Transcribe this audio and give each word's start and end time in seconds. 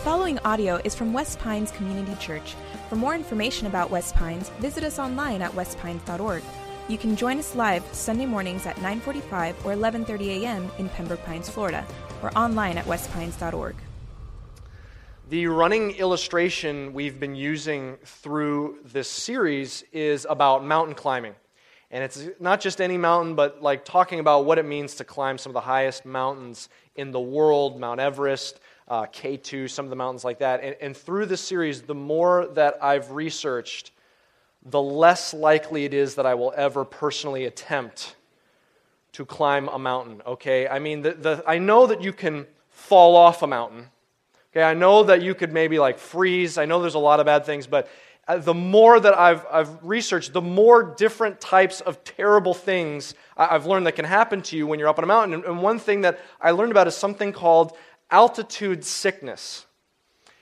following 0.00 0.38
audio 0.46 0.80
is 0.82 0.94
from 0.94 1.12
West 1.12 1.38
Pines 1.40 1.70
Community 1.72 2.14
Church. 2.18 2.54
For 2.88 2.96
more 2.96 3.14
information 3.14 3.66
about 3.66 3.90
West 3.90 4.14
Pines, 4.14 4.48
visit 4.58 4.82
us 4.82 4.98
online 4.98 5.42
at 5.42 5.52
westpines.org. 5.52 6.42
You 6.88 6.96
can 6.96 7.16
join 7.16 7.38
us 7.38 7.54
live 7.54 7.84
Sunday 7.92 8.24
mornings 8.24 8.64
at 8.64 8.76
9:45 8.76 9.62
or 9.62 9.74
11:30 9.74 10.40
a.m. 10.40 10.70
in 10.78 10.88
Pembroke 10.88 11.22
Pines, 11.24 11.50
Florida, 11.50 11.86
or 12.22 12.30
online 12.36 12.78
at 12.78 12.86
westpines.org. 12.86 13.76
The 15.28 15.46
running 15.48 15.90
illustration 15.90 16.94
we've 16.94 17.20
been 17.20 17.34
using 17.34 17.98
through 18.02 18.78
this 18.82 19.08
series 19.08 19.84
is 19.92 20.26
about 20.30 20.64
mountain 20.64 20.94
climbing. 20.94 21.34
And 21.90 22.02
it's 22.04 22.26
not 22.38 22.60
just 22.60 22.80
any 22.80 22.96
mountain, 22.96 23.34
but 23.34 23.60
like 23.60 23.84
talking 23.84 24.18
about 24.18 24.46
what 24.46 24.58
it 24.58 24.64
means 24.64 24.94
to 24.94 25.04
climb 25.04 25.36
some 25.36 25.50
of 25.50 25.54
the 25.54 25.60
highest 25.60 26.06
mountains 26.06 26.70
in 26.96 27.10
the 27.10 27.20
world 27.20 27.78
Mount 27.78 28.00
Everest, 28.00 28.60
uh, 28.90 29.06
K2, 29.06 29.70
some 29.70 29.86
of 29.86 29.90
the 29.90 29.96
mountains 29.96 30.24
like 30.24 30.40
that. 30.40 30.62
And, 30.62 30.76
and 30.80 30.96
through 30.96 31.26
this 31.26 31.40
series, 31.40 31.82
the 31.82 31.94
more 31.94 32.48
that 32.54 32.82
I've 32.82 33.12
researched, 33.12 33.92
the 34.66 34.82
less 34.82 35.32
likely 35.32 35.84
it 35.84 35.94
is 35.94 36.16
that 36.16 36.26
I 36.26 36.34
will 36.34 36.52
ever 36.56 36.84
personally 36.84 37.46
attempt 37.46 38.16
to 39.12 39.24
climb 39.24 39.68
a 39.68 39.78
mountain, 39.78 40.20
okay? 40.26 40.68
I 40.68 40.80
mean, 40.80 41.02
the, 41.02 41.12
the, 41.12 41.44
I 41.46 41.58
know 41.58 41.86
that 41.86 42.02
you 42.02 42.12
can 42.12 42.46
fall 42.68 43.16
off 43.16 43.42
a 43.42 43.46
mountain. 43.46 43.86
Okay, 44.52 44.62
I 44.64 44.74
know 44.74 45.04
that 45.04 45.22
you 45.22 45.34
could 45.36 45.52
maybe 45.52 45.78
like 45.78 45.98
freeze. 45.98 46.58
I 46.58 46.64
know 46.64 46.80
there's 46.80 46.94
a 46.94 46.98
lot 46.98 47.20
of 47.20 47.26
bad 47.26 47.46
things, 47.46 47.68
but 47.68 47.88
uh, 48.26 48.38
the 48.38 48.54
more 48.54 48.98
that 48.98 49.16
I've, 49.16 49.46
I've 49.50 49.84
researched, 49.84 50.32
the 50.32 50.40
more 50.40 50.82
different 50.82 51.40
types 51.40 51.80
of 51.80 52.02
terrible 52.02 52.54
things 52.54 53.14
I've 53.36 53.66
learned 53.66 53.86
that 53.86 53.92
can 53.92 54.04
happen 54.04 54.42
to 54.42 54.56
you 54.56 54.66
when 54.66 54.78
you're 54.78 54.88
up 54.88 54.98
on 54.98 55.04
a 55.04 55.06
mountain. 55.06 55.44
And 55.44 55.62
one 55.62 55.78
thing 55.78 56.00
that 56.00 56.18
I 56.40 56.50
learned 56.50 56.72
about 56.72 56.88
is 56.88 56.96
something 56.96 57.32
called 57.32 57.76
altitude 58.10 58.84
sickness. 58.84 59.66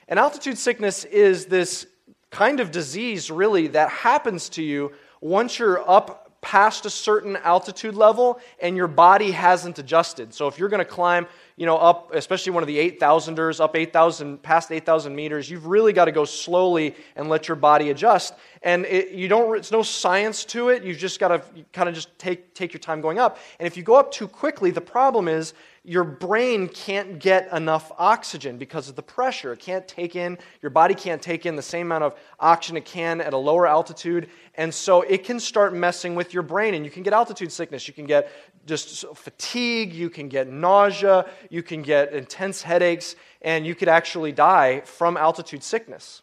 And 0.09 0.19
altitude 0.19 0.59
sickness 0.59 1.05
is 1.05 1.47
this 1.47 1.87
kind 2.31 2.61
of 2.61 2.71
disease, 2.71 3.31
really, 3.31 3.69
that 3.69 3.91
happens 3.91 4.49
to 4.51 4.63
you 4.63 4.93
once 5.21 5.59
you're 5.59 5.89
up 5.89 6.29
past 6.41 6.87
a 6.87 6.91
certain 6.91 7.37
altitude 7.37 7.97
level 7.97 8.39
and 8.63 8.77
your 8.77 8.87
body 8.87 9.33
hasn't 9.33 9.79
adjusted. 9.79 10.33
So 10.33 10.47
if 10.47 10.59
you're 10.59 10.69
going 10.69 10.79
to 10.79 10.85
climb, 10.85 11.27
you 11.57 11.67
know, 11.67 11.77
up, 11.77 12.15
especially 12.15 12.53
one 12.53 12.63
of 12.63 12.69
the 12.69 12.79
8,000ers, 12.79 13.61
up 13.61 13.75
8,000, 13.75 14.41
past 14.41 14.71
8,000 14.71 15.15
meters, 15.15 15.51
you've 15.51 15.67
really 15.67 15.93
got 15.93 16.05
to 16.05 16.13
go 16.13 16.25
slowly 16.25 16.95
and 17.17 17.29
let 17.29 17.49
your 17.49 17.57
body 17.57 17.91
adjust. 17.91 18.35
And 18.63 18.87
it, 18.87 19.11
you 19.11 19.27
don't, 19.27 19.57
it's 19.57 19.73
no 19.73 19.83
science 19.83 20.45
to 20.47 20.69
it. 20.69 20.85
You've 20.85 20.99
just 20.99 21.19
got 21.19 21.29
to 21.29 21.43
kind 21.73 21.89
of 21.89 21.95
just 21.95 22.17
take, 22.19 22.55
take 22.55 22.73
your 22.73 22.81
time 22.81 23.01
going 23.01 23.19
up. 23.19 23.39
And 23.59 23.67
if 23.67 23.77
you 23.77 23.83
go 23.83 23.97
up 23.97 24.13
too 24.13 24.29
quickly, 24.29 24.71
the 24.71 24.81
problem 24.81 25.27
is 25.27 25.55
your 25.89 26.05
brain 26.05 26.69
can't 26.69 27.19
get 27.19 27.51
enough 27.51 27.91
oxygen 27.97 28.59
because 28.59 28.91
of 28.91 28.95
the 28.95 29.03
pressure. 29.03 29.55
It 29.55 29.59
can't 29.59 29.89
take 29.89 30.17
in, 30.17 30.37
your 30.61 30.69
body 30.69 30.95
can't 30.95 31.23
take 31.23 31.47
in 31.47 31.57
the 31.57 31.63
same 31.63 31.87
amount 31.87 32.05
of 32.05 32.15
oxygen 32.39 32.77
it 32.77 32.85
can 32.85 33.23
at 33.23 33.33
a 33.33 33.39
lower 33.39 33.67
altitude. 33.67 34.29
And 34.57 34.73
so 34.73 35.01
it 35.01 35.25
can 35.25 35.41
start 35.41 35.75
messing 35.75 36.15
with 36.15 36.35
your 36.35 36.43
brain, 36.43 36.75
and 36.75 36.85
you 36.85 36.91
can 36.91 37.03
get 37.03 37.15
altitude 37.15 37.51
sickness. 37.51 37.89
You 37.89 37.95
can 37.95 38.05
get 38.05 38.31
just 38.67 39.07
fatigue, 39.17 39.95
you 39.95 40.11
can 40.11 40.29
get 40.29 40.47
nausea, 40.47 41.25
you 41.49 41.63
can 41.63 41.81
get 41.81 42.13
intense 42.13 42.61
headaches, 42.61 43.17
and 43.41 43.67
you 43.67 43.75
could 43.75 43.89
actually 43.89 44.33
die 44.33 44.83
from 44.83 45.17
altitude 45.17 45.63
sickness. 45.63 46.21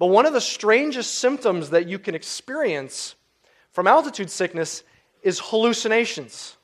But 0.00 0.06
one 0.06 0.26
of 0.26 0.32
the 0.32 0.40
strangest 0.40 1.20
symptoms 1.20 1.70
that 1.70 1.86
you 1.86 2.00
can 2.00 2.16
experience 2.16 3.14
from 3.70 3.86
altitude 3.86 4.28
sickness 4.28 4.82
is 5.22 5.38
hallucinations. 5.38 6.57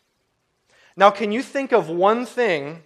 Now, 0.96 1.10
can 1.10 1.32
you 1.32 1.42
think 1.42 1.72
of 1.72 1.88
one 1.88 2.26
thing 2.26 2.82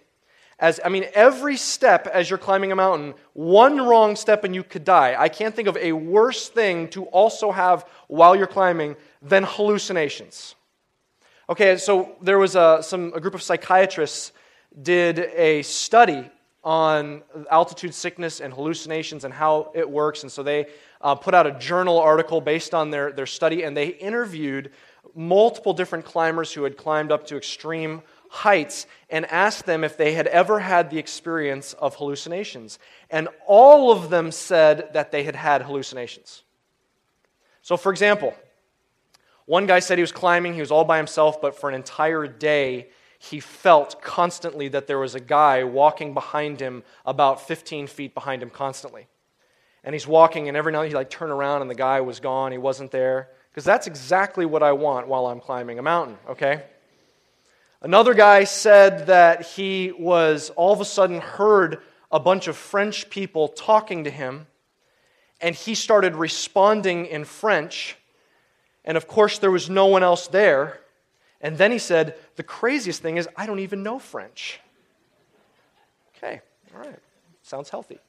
as, 0.59 0.79
I 0.83 0.89
mean, 0.89 1.05
every 1.13 1.55
step 1.55 2.05
as 2.07 2.29
you're 2.29 2.37
climbing 2.37 2.71
a 2.71 2.75
mountain, 2.75 3.13
one 3.33 3.77
wrong 3.77 4.15
step 4.17 4.43
and 4.43 4.53
you 4.53 4.63
could 4.63 4.83
die. 4.83 5.15
I 5.17 5.29
can't 5.29 5.55
think 5.55 5.69
of 5.69 5.77
a 5.77 5.93
worse 5.93 6.49
thing 6.49 6.89
to 6.89 7.05
also 7.05 7.51
have 7.51 7.85
while 8.07 8.35
you're 8.35 8.47
climbing 8.47 8.97
than 9.21 9.45
hallucinations. 9.47 10.55
Okay, 11.49 11.77
so 11.77 12.15
there 12.21 12.37
was 12.37 12.55
a, 12.55 12.79
some, 12.81 13.13
a 13.15 13.21
group 13.21 13.35
of 13.35 13.41
psychiatrists 13.41 14.33
did 14.81 15.19
a 15.19 15.61
study 15.61 16.29
on 16.61 17.23
altitude 17.49 17.93
sickness 17.93 18.41
and 18.41 18.53
hallucinations 18.53 19.23
and 19.23 19.33
how 19.33 19.71
it 19.73 19.89
works. 19.89 20.23
And 20.23 20.31
so 20.31 20.43
they 20.43 20.67
uh, 20.99 21.15
put 21.15 21.33
out 21.33 21.47
a 21.47 21.51
journal 21.51 21.97
article 21.97 22.41
based 22.41 22.73
on 22.73 22.89
their, 22.89 23.13
their 23.13 23.25
study, 23.25 23.63
and 23.63 23.75
they 23.75 23.87
interviewed 23.87 24.71
multiple 25.15 25.73
different 25.73 26.05
climbers 26.05 26.53
who 26.53 26.63
had 26.63 26.77
climbed 26.77 27.11
up 27.11 27.27
to 27.27 27.37
extreme 27.37 28.01
heights 28.29 28.85
and 29.09 29.25
asked 29.25 29.65
them 29.65 29.83
if 29.83 29.97
they 29.97 30.13
had 30.13 30.27
ever 30.27 30.59
had 30.59 30.89
the 30.89 30.99
experience 30.99 31.73
of 31.73 31.95
hallucinations. 31.95 32.79
And 33.09 33.27
all 33.47 33.91
of 33.91 34.09
them 34.09 34.31
said 34.31 34.93
that 34.93 35.11
they 35.11 35.23
had 35.23 35.35
had 35.35 35.63
hallucinations. 35.63 36.43
So, 37.61 37.75
for 37.75 37.91
example, 37.91 38.33
one 39.45 39.65
guy 39.65 39.79
said 39.79 39.97
he 39.97 40.03
was 40.03 40.11
climbing, 40.11 40.53
he 40.53 40.59
was 40.59 40.71
all 40.71 40.85
by 40.85 40.97
himself, 40.97 41.41
but 41.41 41.59
for 41.59 41.69
an 41.69 41.75
entire 41.75 42.27
day, 42.27 42.89
he 43.17 43.39
felt 43.39 44.01
constantly 44.01 44.69
that 44.69 44.87
there 44.87 44.99
was 44.99 45.15
a 45.15 45.19
guy 45.19 45.63
walking 45.63 46.13
behind 46.13 46.61
him, 46.61 46.83
about 47.05 47.47
15 47.47 47.87
feet 47.87 48.13
behind 48.13 48.41
him, 48.41 48.49
constantly. 48.49 49.07
And 49.83 49.93
he's 49.93 50.07
walking, 50.07 50.47
and 50.47 50.55
every 50.55 50.71
now 50.71 50.79
and 50.79 50.85
then 50.85 50.91
he 50.91 50.95
like 50.95 51.09
turn 51.09 51.31
around, 51.31 51.61
and 51.61 51.69
the 51.69 51.75
guy 51.75 51.99
was 52.01 52.19
gone. 52.19 52.51
He 52.51 52.57
wasn't 52.57 52.91
there. 52.91 53.29
Because 53.51 53.63
that's 53.63 53.87
exactly 53.87 54.45
what 54.45 54.63
I 54.63 54.71
want 54.73 55.07
while 55.07 55.25
I'm 55.27 55.39
climbing 55.39 55.79
a 55.79 55.81
mountain, 55.81 56.17
okay? 56.29 56.63
Another 57.81 58.13
guy 58.13 58.43
said 58.43 59.07
that 59.07 59.43
he 59.43 59.91
was 59.97 60.49
all 60.51 60.73
of 60.73 60.81
a 60.81 60.85
sudden 60.85 61.21
heard 61.21 61.81
a 62.11 62.19
bunch 62.19 62.47
of 62.47 62.57
French 62.57 63.09
people 63.09 63.47
talking 63.47 64.03
to 64.03 64.09
him, 64.09 64.47
and 65.41 65.55
he 65.55 65.75
started 65.75 66.15
responding 66.15 67.05
in 67.05 67.23
French. 67.23 67.95
And 68.83 68.97
of 68.97 69.07
course, 69.07 69.39
there 69.39 69.51
was 69.51 69.69
no 69.69 69.85
one 69.85 70.03
else 70.03 70.27
there. 70.27 70.81
And 71.41 71.57
then 71.57 71.71
he 71.71 71.79
said, 71.79 72.15
The 72.35 72.43
craziest 72.43 73.01
thing 73.01 73.17
is, 73.17 73.29
I 73.37 73.45
don't 73.45 73.59
even 73.59 73.81
know 73.81 73.99
French. 73.99 74.59
Okay, 76.17 76.41
all 76.73 76.81
right, 76.81 76.99
sounds 77.43 77.69
healthy. 77.69 77.99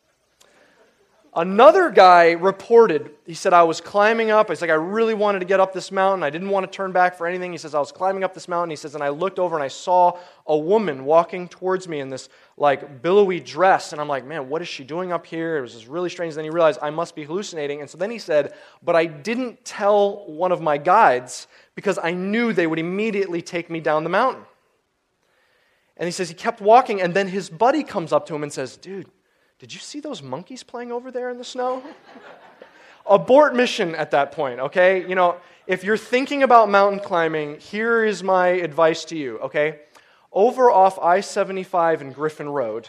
Another 1.33 1.91
guy 1.91 2.33
reported, 2.33 3.13
he 3.25 3.35
said, 3.35 3.53
I 3.53 3.63
was 3.63 3.81
climbing 3.81 4.33
up. 4.33 4.49
He's 4.49 4.61
like, 4.61 4.71
I 4.71 4.75
really 4.75 5.15
wanted 5.15 5.39
to 5.39 5.45
get 5.45 5.61
up 5.61 5.73
this 5.73 5.93
mountain. 5.93 6.25
I 6.25 6.31
didn't 6.31 6.49
want 6.49 6.71
to 6.71 6.77
turn 6.77 6.91
back 6.91 7.17
for 7.17 7.25
anything. 7.25 7.53
He 7.53 7.59
says, 7.59 7.73
I 7.73 7.79
was 7.79 7.93
climbing 7.93 8.25
up 8.25 8.35
this 8.35 8.49
mountain. 8.49 8.71
He 8.71 8.77
says, 8.77 8.97
and 8.97 9.05
I 9.05 9.11
looked 9.11 9.39
over 9.39 9.55
and 9.55 9.63
I 9.63 9.69
saw 9.69 10.19
a 10.49 10.59
woman 10.59 11.05
walking 11.05 11.47
towards 11.47 11.87
me 11.87 12.01
in 12.01 12.09
this 12.09 12.29
like 12.57 13.01
billowy 13.01 13.39
dress. 13.39 13.93
And 13.93 14.01
I'm 14.01 14.09
like, 14.09 14.27
man, 14.27 14.49
what 14.49 14.61
is 14.61 14.67
she 14.67 14.83
doing 14.83 15.13
up 15.13 15.25
here? 15.25 15.59
It 15.59 15.61
was 15.61 15.75
just 15.75 15.87
really 15.87 16.11
strange. 16.11 16.35
Then 16.35 16.43
he 16.43 16.51
realized 16.51 16.81
I 16.83 16.91
must 16.91 17.15
be 17.15 17.23
hallucinating. 17.23 17.81
And 17.81 17.89
so 17.89 17.97
then 17.97 18.11
he 18.11 18.19
said, 18.19 18.53
but 18.83 18.97
I 18.97 19.07
didn't 19.07 19.65
tell 19.65 20.27
one 20.27 20.51
of 20.51 20.61
my 20.61 20.79
guides 20.79 21.47
because 21.77 21.97
I 22.03 22.11
knew 22.11 22.53
they 22.53 22.67
would 22.67 22.81
immediately 22.81 23.41
take 23.41 23.71
me 23.71 23.79
down 23.79 24.03
the 24.03 24.11
mountain. 24.11 24.45
And 25.97 26.07
he 26.07 26.13
says 26.13 26.29
he 26.29 26.35
kept 26.35 26.61
walking, 26.61 27.01
and 27.01 27.15
then 27.15 27.29
his 27.29 27.51
buddy 27.51 27.85
comes 27.85 28.11
up 28.11 28.27
to 28.27 28.35
him 28.35 28.43
and 28.43 28.53
says, 28.53 28.77
dude, 28.79 29.07
did 29.61 29.75
you 29.75 29.79
see 29.79 30.01
those 30.01 30.23
monkeys 30.23 30.63
playing 30.63 30.91
over 30.91 31.11
there 31.11 31.29
in 31.29 31.37
the 31.37 31.45
snow? 31.45 31.83
Abort 33.07 33.55
mission 33.55 33.95
at 33.95 34.11
that 34.13 34.33
point, 34.33 34.59
okay? 34.59 35.07
You 35.07 35.15
know, 35.15 35.37
if 35.67 35.85
you're 35.85 35.99
thinking 35.99 36.43
about 36.43 36.71
mountain 36.71 36.99
climbing, 36.99 37.61
here 37.61 38.03
is 38.03 38.23
my 38.23 38.49
advice 38.49 39.05
to 39.07 39.19
you, 39.19 39.39
okay? 39.41 39.81
Over 40.33 40.71
off 40.71 40.99
I 40.99 41.21
75 41.21 42.01
and 42.01 42.15
Griffin 42.15 42.49
Road, 42.49 42.89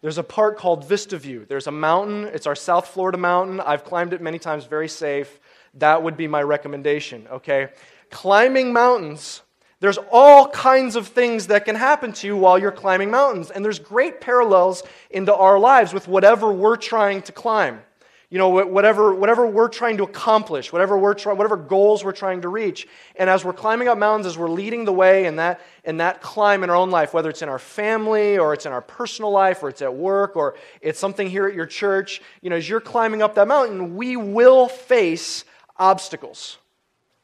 there's 0.00 0.16
a 0.16 0.22
park 0.22 0.56
called 0.56 0.88
Vista 0.88 1.18
View. 1.18 1.44
There's 1.46 1.66
a 1.66 1.72
mountain, 1.72 2.24
it's 2.24 2.46
our 2.46 2.54
South 2.54 2.86
Florida 2.86 3.18
mountain. 3.18 3.60
I've 3.60 3.84
climbed 3.84 4.14
it 4.14 4.22
many 4.22 4.38
times, 4.38 4.64
very 4.64 4.88
safe. 4.88 5.38
That 5.74 6.02
would 6.02 6.16
be 6.16 6.28
my 6.28 6.42
recommendation, 6.42 7.26
okay? 7.30 7.68
Climbing 8.08 8.72
mountains 8.72 9.42
there's 9.80 9.98
all 10.10 10.48
kinds 10.48 10.96
of 10.96 11.08
things 11.08 11.48
that 11.48 11.66
can 11.66 11.76
happen 11.76 12.12
to 12.14 12.26
you 12.26 12.36
while 12.36 12.58
you're 12.58 12.72
climbing 12.72 13.10
mountains. 13.10 13.50
And 13.50 13.64
there's 13.64 13.78
great 13.78 14.20
parallels 14.20 14.82
into 15.10 15.34
our 15.34 15.58
lives 15.58 15.92
with 15.92 16.08
whatever 16.08 16.50
we're 16.50 16.76
trying 16.76 17.22
to 17.22 17.32
climb. 17.32 17.80
You 18.28 18.38
know, 18.38 18.48
whatever, 18.48 19.14
whatever 19.14 19.46
we're 19.46 19.68
trying 19.68 19.98
to 19.98 20.02
accomplish, 20.02 20.72
whatever, 20.72 20.98
we're 20.98 21.14
try, 21.14 21.32
whatever 21.32 21.56
goals 21.56 22.02
we're 22.02 22.10
trying 22.10 22.40
to 22.40 22.48
reach. 22.48 22.88
And 23.14 23.30
as 23.30 23.44
we're 23.44 23.52
climbing 23.52 23.86
up 23.86 23.98
mountains, 23.98 24.26
as 24.26 24.36
we're 24.36 24.48
leading 24.48 24.84
the 24.84 24.92
way 24.92 25.26
in 25.26 25.36
that, 25.36 25.60
in 25.84 25.98
that 25.98 26.22
climb 26.22 26.64
in 26.64 26.70
our 26.70 26.74
own 26.74 26.90
life, 26.90 27.14
whether 27.14 27.30
it's 27.30 27.42
in 27.42 27.48
our 27.48 27.60
family 27.60 28.36
or 28.36 28.52
it's 28.52 28.66
in 28.66 28.72
our 28.72 28.80
personal 28.80 29.30
life 29.30 29.62
or 29.62 29.68
it's 29.68 29.80
at 29.80 29.94
work 29.94 30.34
or 30.34 30.56
it's 30.80 30.98
something 30.98 31.30
here 31.30 31.46
at 31.46 31.54
your 31.54 31.66
church, 31.66 32.20
you 32.42 32.50
know, 32.50 32.56
as 32.56 32.68
you're 32.68 32.80
climbing 32.80 33.22
up 33.22 33.36
that 33.36 33.46
mountain, 33.46 33.94
we 33.94 34.16
will 34.16 34.66
face 34.66 35.44
obstacles. 35.76 36.58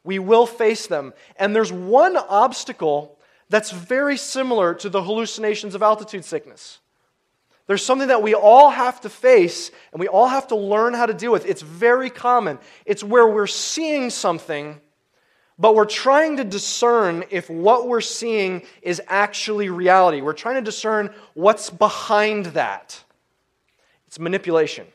We 0.03 0.19
will 0.19 0.45
face 0.45 0.87
them. 0.87 1.13
And 1.37 1.55
there's 1.55 1.71
one 1.71 2.17
obstacle 2.17 3.17
that's 3.49 3.71
very 3.71 4.17
similar 4.17 4.73
to 4.75 4.89
the 4.89 5.03
hallucinations 5.03 5.75
of 5.75 5.83
altitude 5.83 6.25
sickness. 6.25 6.79
There's 7.67 7.85
something 7.85 8.09
that 8.09 8.21
we 8.21 8.33
all 8.33 8.69
have 8.69 8.99
to 9.01 9.09
face 9.09 9.71
and 9.91 9.99
we 9.99 10.07
all 10.07 10.27
have 10.27 10.47
to 10.47 10.55
learn 10.55 10.93
how 10.93 11.05
to 11.05 11.13
deal 11.13 11.31
with. 11.31 11.45
It's 11.45 11.61
very 11.61 12.09
common. 12.09 12.59
It's 12.85 13.03
where 13.03 13.27
we're 13.27 13.47
seeing 13.47 14.09
something, 14.09 14.81
but 15.57 15.75
we're 15.75 15.85
trying 15.85 16.37
to 16.37 16.43
discern 16.43 17.23
if 17.29 17.49
what 17.49 17.87
we're 17.87 18.01
seeing 18.01 18.63
is 18.81 19.01
actually 19.07 19.69
reality. 19.69 20.19
We're 20.19 20.33
trying 20.33 20.55
to 20.55 20.61
discern 20.61 21.13
what's 21.35 21.69
behind 21.69 22.47
that. 22.47 23.01
It's 24.07 24.19
manipulation. 24.19 24.85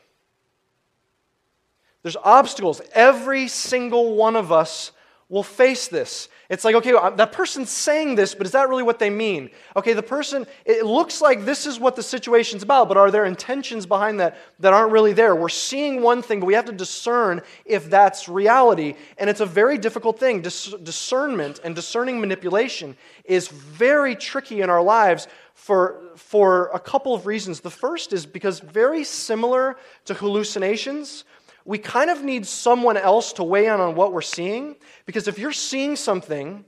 There's 2.03 2.17
obstacles. 2.17 2.81
Every 2.93 3.47
single 3.47 4.15
one 4.15 4.35
of 4.35 4.51
us 4.51 4.91
will 5.29 5.43
face 5.43 5.87
this. 5.87 6.27
It's 6.49 6.65
like, 6.65 6.73
okay, 6.73 6.91
that 6.91 7.31
person's 7.31 7.69
saying 7.69 8.15
this, 8.15 8.33
but 8.33 8.47
is 8.47 8.53
that 8.53 8.67
really 8.67 8.81
what 8.81 8.97
they 8.97 9.11
mean? 9.11 9.51
Okay, 9.75 9.93
the 9.93 10.01
person, 10.01 10.47
it 10.65 10.83
looks 10.83 11.21
like 11.21 11.45
this 11.45 11.67
is 11.67 11.79
what 11.79 11.95
the 11.95 12.01
situation's 12.01 12.63
about, 12.63 12.87
but 12.87 12.97
are 12.97 13.11
there 13.11 13.25
intentions 13.25 13.85
behind 13.85 14.19
that 14.19 14.37
that 14.59 14.73
aren't 14.73 14.91
really 14.91 15.13
there? 15.13 15.35
We're 15.35 15.49
seeing 15.49 16.01
one 16.01 16.23
thing, 16.23 16.39
but 16.39 16.47
we 16.47 16.55
have 16.55 16.65
to 16.65 16.71
discern 16.71 17.41
if 17.65 17.87
that's 17.91 18.27
reality. 18.27 18.95
And 19.19 19.29
it's 19.29 19.41
a 19.41 19.45
very 19.45 19.77
difficult 19.77 20.19
thing. 20.19 20.41
Dis- 20.41 20.73
discernment 20.81 21.59
and 21.63 21.75
discerning 21.75 22.19
manipulation 22.19 22.97
is 23.23 23.47
very 23.47 24.15
tricky 24.15 24.61
in 24.61 24.71
our 24.71 24.81
lives 24.81 25.27
for, 25.53 26.01
for 26.15 26.71
a 26.73 26.79
couple 26.79 27.13
of 27.13 27.27
reasons. 27.27 27.59
The 27.59 27.69
first 27.69 28.13
is 28.13 28.25
because, 28.25 28.59
very 28.59 29.03
similar 29.03 29.77
to 30.05 30.15
hallucinations, 30.15 31.25
we 31.65 31.77
kind 31.77 32.09
of 32.09 32.23
need 32.23 32.45
someone 32.45 32.97
else 32.97 33.33
to 33.33 33.43
weigh 33.43 33.67
in 33.67 33.79
on 33.79 33.95
what 33.95 34.13
we're 34.13 34.21
seeing 34.21 34.75
because 35.05 35.27
if 35.27 35.37
you're 35.37 35.51
seeing 35.51 35.95
something 35.95 36.65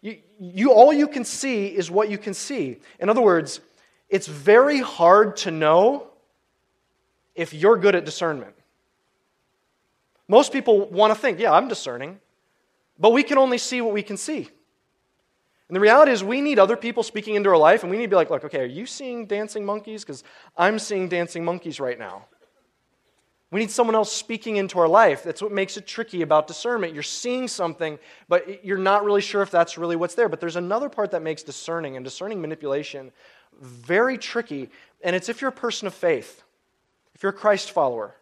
you, 0.00 0.18
you, 0.38 0.70
all 0.70 0.92
you 0.92 1.08
can 1.08 1.24
see 1.24 1.68
is 1.68 1.90
what 1.90 2.10
you 2.10 2.18
can 2.18 2.34
see. 2.34 2.78
In 2.98 3.08
other 3.08 3.22
words 3.22 3.60
it's 4.08 4.26
very 4.26 4.80
hard 4.80 5.36
to 5.38 5.50
know 5.50 6.08
if 7.34 7.52
you're 7.52 7.76
good 7.76 7.94
at 7.94 8.04
discernment. 8.04 8.54
Most 10.28 10.52
people 10.52 10.88
want 10.88 11.12
to 11.12 11.18
think 11.18 11.38
yeah 11.38 11.52
i'm 11.52 11.68
discerning 11.68 12.20
but 12.98 13.12
we 13.12 13.22
can 13.22 13.38
only 13.38 13.58
see 13.58 13.80
what 13.80 13.92
we 13.92 14.02
can 14.02 14.16
see. 14.16 14.48
And 15.68 15.74
the 15.74 15.80
reality 15.80 16.12
is 16.12 16.22
we 16.22 16.40
need 16.40 16.60
other 16.60 16.76
people 16.76 17.02
speaking 17.02 17.34
into 17.34 17.48
our 17.48 17.56
life 17.56 17.82
and 17.82 17.90
we 17.90 17.96
need 17.96 18.04
to 18.04 18.10
be 18.10 18.16
like 18.16 18.30
look 18.30 18.44
okay 18.44 18.60
are 18.60 18.66
you 18.66 18.86
seeing 18.86 19.26
dancing 19.26 19.64
monkeys? 19.64 20.04
Because 20.04 20.22
i'm 20.56 20.78
seeing 20.78 21.08
dancing 21.08 21.44
monkeys 21.44 21.80
right 21.80 21.98
now 21.98 22.26
we 23.54 23.60
need 23.60 23.70
someone 23.70 23.94
else 23.94 24.10
speaking 24.10 24.56
into 24.56 24.80
our 24.80 24.88
life. 24.88 25.22
That's 25.22 25.40
what 25.40 25.52
makes 25.52 25.76
it 25.76 25.86
tricky 25.86 26.22
about 26.22 26.48
discernment. 26.48 26.92
You're 26.92 27.04
seeing 27.04 27.46
something, 27.46 28.00
but 28.28 28.64
you're 28.64 28.76
not 28.76 29.04
really 29.04 29.20
sure 29.20 29.42
if 29.42 29.52
that's 29.52 29.78
really 29.78 29.94
what's 29.94 30.16
there. 30.16 30.28
But 30.28 30.40
there's 30.40 30.56
another 30.56 30.88
part 30.88 31.12
that 31.12 31.22
makes 31.22 31.44
discerning 31.44 31.94
and 31.94 32.04
discerning 32.04 32.40
manipulation 32.40 33.12
very 33.60 34.18
tricky, 34.18 34.70
and 35.04 35.14
it's 35.14 35.28
if 35.28 35.40
you're 35.40 35.50
a 35.50 35.52
person 35.52 35.86
of 35.86 35.94
faith, 35.94 36.42
if 37.14 37.22
you're 37.22 37.30
a 37.30 37.32
Christ 37.32 37.70
follower, 37.70 38.16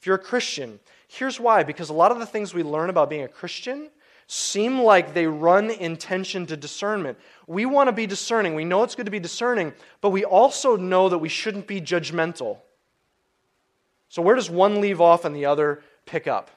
if 0.00 0.06
you're 0.06 0.16
a 0.16 0.18
Christian. 0.18 0.80
Here's 1.08 1.38
why 1.38 1.62
because 1.62 1.90
a 1.90 1.92
lot 1.92 2.10
of 2.10 2.18
the 2.18 2.24
things 2.24 2.54
we 2.54 2.62
learn 2.62 2.88
about 2.88 3.10
being 3.10 3.24
a 3.24 3.28
Christian 3.28 3.90
seem 4.28 4.80
like 4.80 5.12
they 5.12 5.26
run 5.26 5.70
in 5.70 5.98
tension 5.98 6.46
to 6.46 6.56
discernment. 6.56 7.18
We 7.46 7.66
want 7.66 7.88
to 7.88 7.92
be 7.92 8.06
discerning. 8.06 8.54
We 8.54 8.64
know 8.64 8.82
it's 8.82 8.94
good 8.94 9.04
to 9.04 9.12
be 9.12 9.20
discerning, 9.20 9.74
but 10.00 10.08
we 10.08 10.24
also 10.24 10.74
know 10.74 11.10
that 11.10 11.18
we 11.18 11.28
shouldn't 11.28 11.66
be 11.66 11.82
judgmental. 11.82 12.60
So, 14.08 14.22
where 14.22 14.34
does 14.34 14.50
one 14.50 14.80
leave 14.80 15.00
off 15.00 15.24
and 15.24 15.34
the 15.34 15.46
other 15.46 15.82
pick 16.06 16.26
up? 16.26 16.50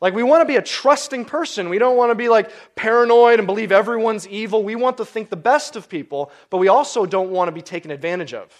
Like, 0.00 0.14
we 0.14 0.24
want 0.24 0.40
to 0.40 0.46
be 0.46 0.56
a 0.56 0.62
trusting 0.62 1.26
person. 1.26 1.68
We 1.68 1.78
don't 1.78 1.96
want 1.96 2.10
to 2.10 2.16
be 2.16 2.28
like 2.28 2.50
paranoid 2.74 3.38
and 3.38 3.46
believe 3.46 3.70
everyone's 3.70 4.26
evil. 4.26 4.64
We 4.64 4.74
want 4.74 4.96
to 4.96 5.04
think 5.04 5.30
the 5.30 5.36
best 5.36 5.76
of 5.76 5.88
people, 5.88 6.32
but 6.50 6.58
we 6.58 6.68
also 6.68 7.06
don't 7.06 7.30
want 7.30 7.48
to 7.48 7.52
be 7.52 7.62
taken 7.62 7.92
advantage 7.92 8.34
of. 8.34 8.50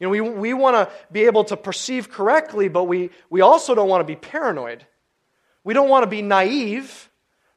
You 0.00 0.06
know, 0.06 0.10
we, 0.10 0.20
we 0.22 0.54
want 0.54 0.74
to 0.74 0.92
be 1.12 1.26
able 1.26 1.44
to 1.44 1.56
perceive 1.56 2.10
correctly, 2.10 2.68
but 2.68 2.84
we, 2.84 3.10
we 3.28 3.42
also 3.42 3.74
don't 3.74 3.88
want 3.88 4.00
to 4.00 4.06
be 4.06 4.16
paranoid. 4.16 4.84
We 5.64 5.74
don't 5.74 5.88
want 5.88 6.02
to 6.02 6.08
be 6.08 6.22
naive, 6.22 7.10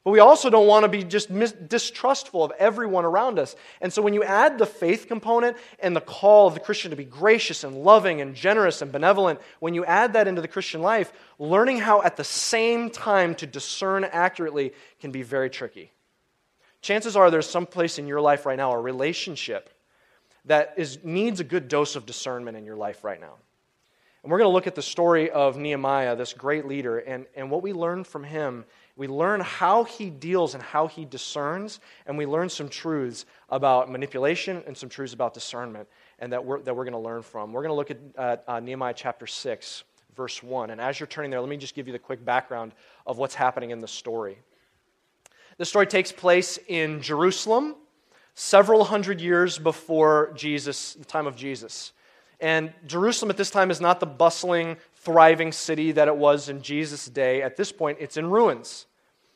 but 0.05 0.11
we 0.11 0.19
also 0.19 0.51
don't 0.51 0.67
want 0.67 0.83
to 0.83 0.87
be 0.87 1.03
just 1.03 1.31
mis- 1.31 1.51
distrustful 1.51 2.43
of 2.43 2.51
everyone 2.59 3.05
around 3.05 3.39
us. 3.39 3.55
And 3.81 3.91
so 3.91 4.03
when 4.03 4.13
you 4.13 4.23
add 4.23 4.59
the 4.59 4.67
faith 4.67 5.07
component 5.07 5.57
and 5.79 5.95
the 5.95 6.01
call 6.01 6.47
of 6.47 6.53
the 6.53 6.59
Christian 6.59 6.91
to 6.91 6.95
be 6.95 7.03
gracious 7.03 7.63
and 7.63 7.83
loving 7.83 8.21
and 8.21 8.35
generous 8.35 8.83
and 8.83 8.91
benevolent, 8.91 9.41
when 9.59 9.73
you 9.73 9.83
add 9.83 10.13
that 10.13 10.27
into 10.27 10.41
the 10.41 10.47
Christian 10.47 10.83
life, 10.83 11.11
learning 11.39 11.79
how 11.79 12.03
at 12.03 12.17
the 12.17 12.23
same 12.23 12.91
time 12.91 13.33
to 13.35 13.47
discern 13.47 14.03
accurately 14.03 14.73
can 14.99 15.09
be 15.09 15.23
very 15.23 15.49
tricky. 15.49 15.91
Chances 16.81 17.15
are 17.15 17.31
there's 17.31 17.49
some 17.49 17.65
place 17.65 17.97
in 17.97 18.05
your 18.05 18.21
life 18.21 18.45
right 18.45 18.57
now, 18.57 18.73
a 18.73 18.79
relationship 18.79 19.71
that 20.45 20.75
is, 20.77 21.03
needs 21.03 21.39
a 21.39 21.43
good 21.43 21.67
dose 21.67 21.95
of 21.95 22.05
discernment 22.05 22.55
in 22.55 22.63
your 22.63 22.75
life 22.75 23.03
right 23.03 23.19
now. 23.19 23.33
And 24.21 24.31
we're 24.31 24.37
going 24.37 24.49
to 24.49 24.53
look 24.53 24.67
at 24.67 24.75
the 24.75 24.83
story 24.83 25.31
of 25.31 25.57
Nehemiah, 25.57 26.15
this 26.15 26.33
great 26.33 26.67
leader, 26.67 26.99
and, 26.99 27.25
and 27.35 27.49
what 27.49 27.63
we 27.63 27.73
learn 27.73 28.03
from 28.03 28.23
him 28.23 28.65
we 28.97 29.07
learn 29.07 29.41
how 29.41 29.83
he 29.83 30.09
deals 30.09 30.53
and 30.53 30.63
how 30.63 30.87
he 30.87 31.03
discerns, 31.03 31.79
and 32.05 32.17
we 32.17 32.25
learn 32.25 32.49
some 32.49 32.69
truths 32.69 33.25
about 33.49 33.91
manipulation 33.91 34.63
and 34.65 34.75
some 34.75 34.87
truths 34.87 35.13
about 35.13 35.33
discernment, 35.33 35.87
and 36.19 36.31
that 36.31 36.45
we're, 36.45 36.61
that 36.61 36.75
we're 36.75 36.85
going 36.85 36.93
to 36.93 36.99
learn 36.99 37.21
from. 37.21 37.51
We're 37.51 37.63
going 37.63 37.71
to 37.71 37.75
look 37.75 37.91
at 38.17 38.43
uh, 38.47 38.59
Nehemiah 38.61 38.93
chapter 38.95 39.27
6, 39.27 39.83
verse 40.15 40.41
1. 40.41 40.69
And 40.69 40.79
as 40.79 40.99
you're 40.99 41.07
turning 41.07 41.29
there, 41.29 41.41
let 41.41 41.49
me 41.49 41.57
just 41.57 41.75
give 41.75 41.87
you 41.87 41.93
the 41.93 41.99
quick 41.99 42.23
background 42.23 42.73
of 43.05 43.17
what's 43.17 43.35
happening 43.35 43.71
in 43.71 43.81
the 43.81 43.87
story. 43.87 44.37
The 45.57 45.65
story 45.65 45.87
takes 45.87 46.11
place 46.11 46.57
in 46.67 47.01
Jerusalem, 47.01 47.75
several 48.33 48.83
hundred 48.85 49.19
years 49.19 49.57
before 49.57 50.31
Jesus, 50.35 50.93
the 50.93 51.05
time 51.05 51.27
of 51.27 51.35
Jesus. 51.35 51.91
And 52.39 52.73
Jerusalem 52.85 53.29
at 53.29 53.37
this 53.37 53.49
time 53.49 53.71
is 53.71 53.79
not 53.79 53.99
the 53.99 54.05
bustling, 54.05 54.77
thriving 55.05 55.51
city 55.51 55.93
that 55.93 56.07
it 56.07 56.17
was 56.17 56.49
in 56.49 56.61
Jesus' 56.61 57.05
day. 57.05 57.41
At 57.41 57.55
this 57.55 57.71
point, 57.71 57.99
it's 58.01 58.17
in 58.17 58.29
ruins. 58.29 58.87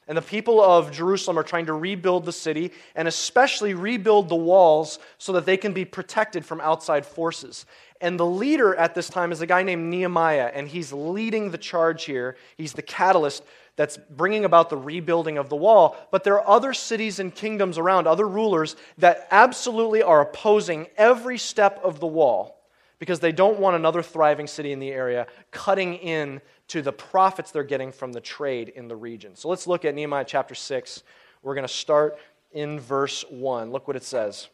And 0.07 0.18
the 0.18 0.24
people 0.24 0.60
of 0.60 0.92
Jerusalem 0.92 1.38
are 1.38 1.44
trying 1.44 1.68
to 1.68 1.74
rebuild 1.74 2.25
the 2.25 2.31
city 2.31 2.71
and 2.95 3.07
especially 3.07 3.75
rebuild 3.75 4.27
the 4.27 4.36
walls 4.36 4.98
so 5.19 5.33
that 5.33 5.45
they 5.45 5.56
can 5.56 5.71
be 5.71 5.86
protected 5.86 6.44
from 6.44 6.60
outside 6.62 7.06
forces. 7.06 7.68
And 8.01 8.19
the 8.19 8.25
leader 8.25 8.74
at 8.74 8.95
this 8.95 9.07
time 9.07 9.31
is 9.31 9.42
a 9.42 9.45
guy 9.45 9.62
named 9.62 9.88
Nehemiah, 9.88 10.51
and 10.51 10.68
he's 10.68 10.92
leading 10.92 11.51
the 11.51 11.60
charge 11.60 12.06
here. 12.06 12.38
He's 12.57 12.74
the 12.74 12.81
catalyst 12.81 13.44
that's 13.75 13.98
bringing 13.98 14.45
about 14.45 14.72
the 14.72 14.77
rebuilding 14.77 15.38
of 15.38 15.50
the 15.50 15.56
wall. 15.56 15.95
But 16.10 16.24
there 16.24 16.42
are 16.42 16.56
other 16.56 16.74
cities 16.74 17.19
and 17.19 17.33
kingdoms 17.33 17.77
around, 17.77 18.07
other 18.07 18.27
rulers, 18.27 18.75
that 18.98 19.27
absolutely 19.30 20.01
are 20.01 20.22
opposing 20.22 20.88
every 20.98 21.38
step 21.38 21.80
of 21.83 22.00
the 22.00 22.07
wall 22.07 22.58
because 23.00 23.19
they 23.19 23.31
don't 23.31 23.60
want 23.60 23.75
another 23.75 24.04
thriving 24.04 24.46
city 24.46 24.72
in 24.72 24.80
the 24.80 24.92
area 24.92 25.25
cutting 25.51 25.96
in 25.96 26.42
to 26.68 26.81
the 26.81 26.92
profits 26.92 27.51
they're 27.51 27.63
getting 27.63 27.92
from 27.92 28.12
the 28.12 28.22
trade 28.22 28.69
in 28.69 28.88
the 28.88 28.96
region. 28.96 29.36
So 29.36 29.50
let's 29.50 29.66
look 29.66 29.86
at 29.86 29.96
Nehemiah 29.96 30.25
chapter 30.25 30.54
6. 30.54 31.04
We're 31.42 31.56
going 31.56 31.68
to 31.68 31.74
start 31.74 32.19
in 32.51 32.80
verse 32.80 33.24
1. 33.30 33.72
Look 33.72 33.88
what 33.88 33.96
it 33.96 34.04
says. 34.04 34.50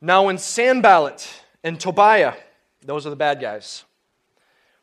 Now, 0.00 0.26
when 0.26 0.38
Sanballat 0.38 1.28
and 1.62 1.78
Tobiah, 1.78 2.34
those 2.84 3.06
are 3.06 3.10
the 3.10 3.16
bad 3.16 3.40
guys, 3.40 3.84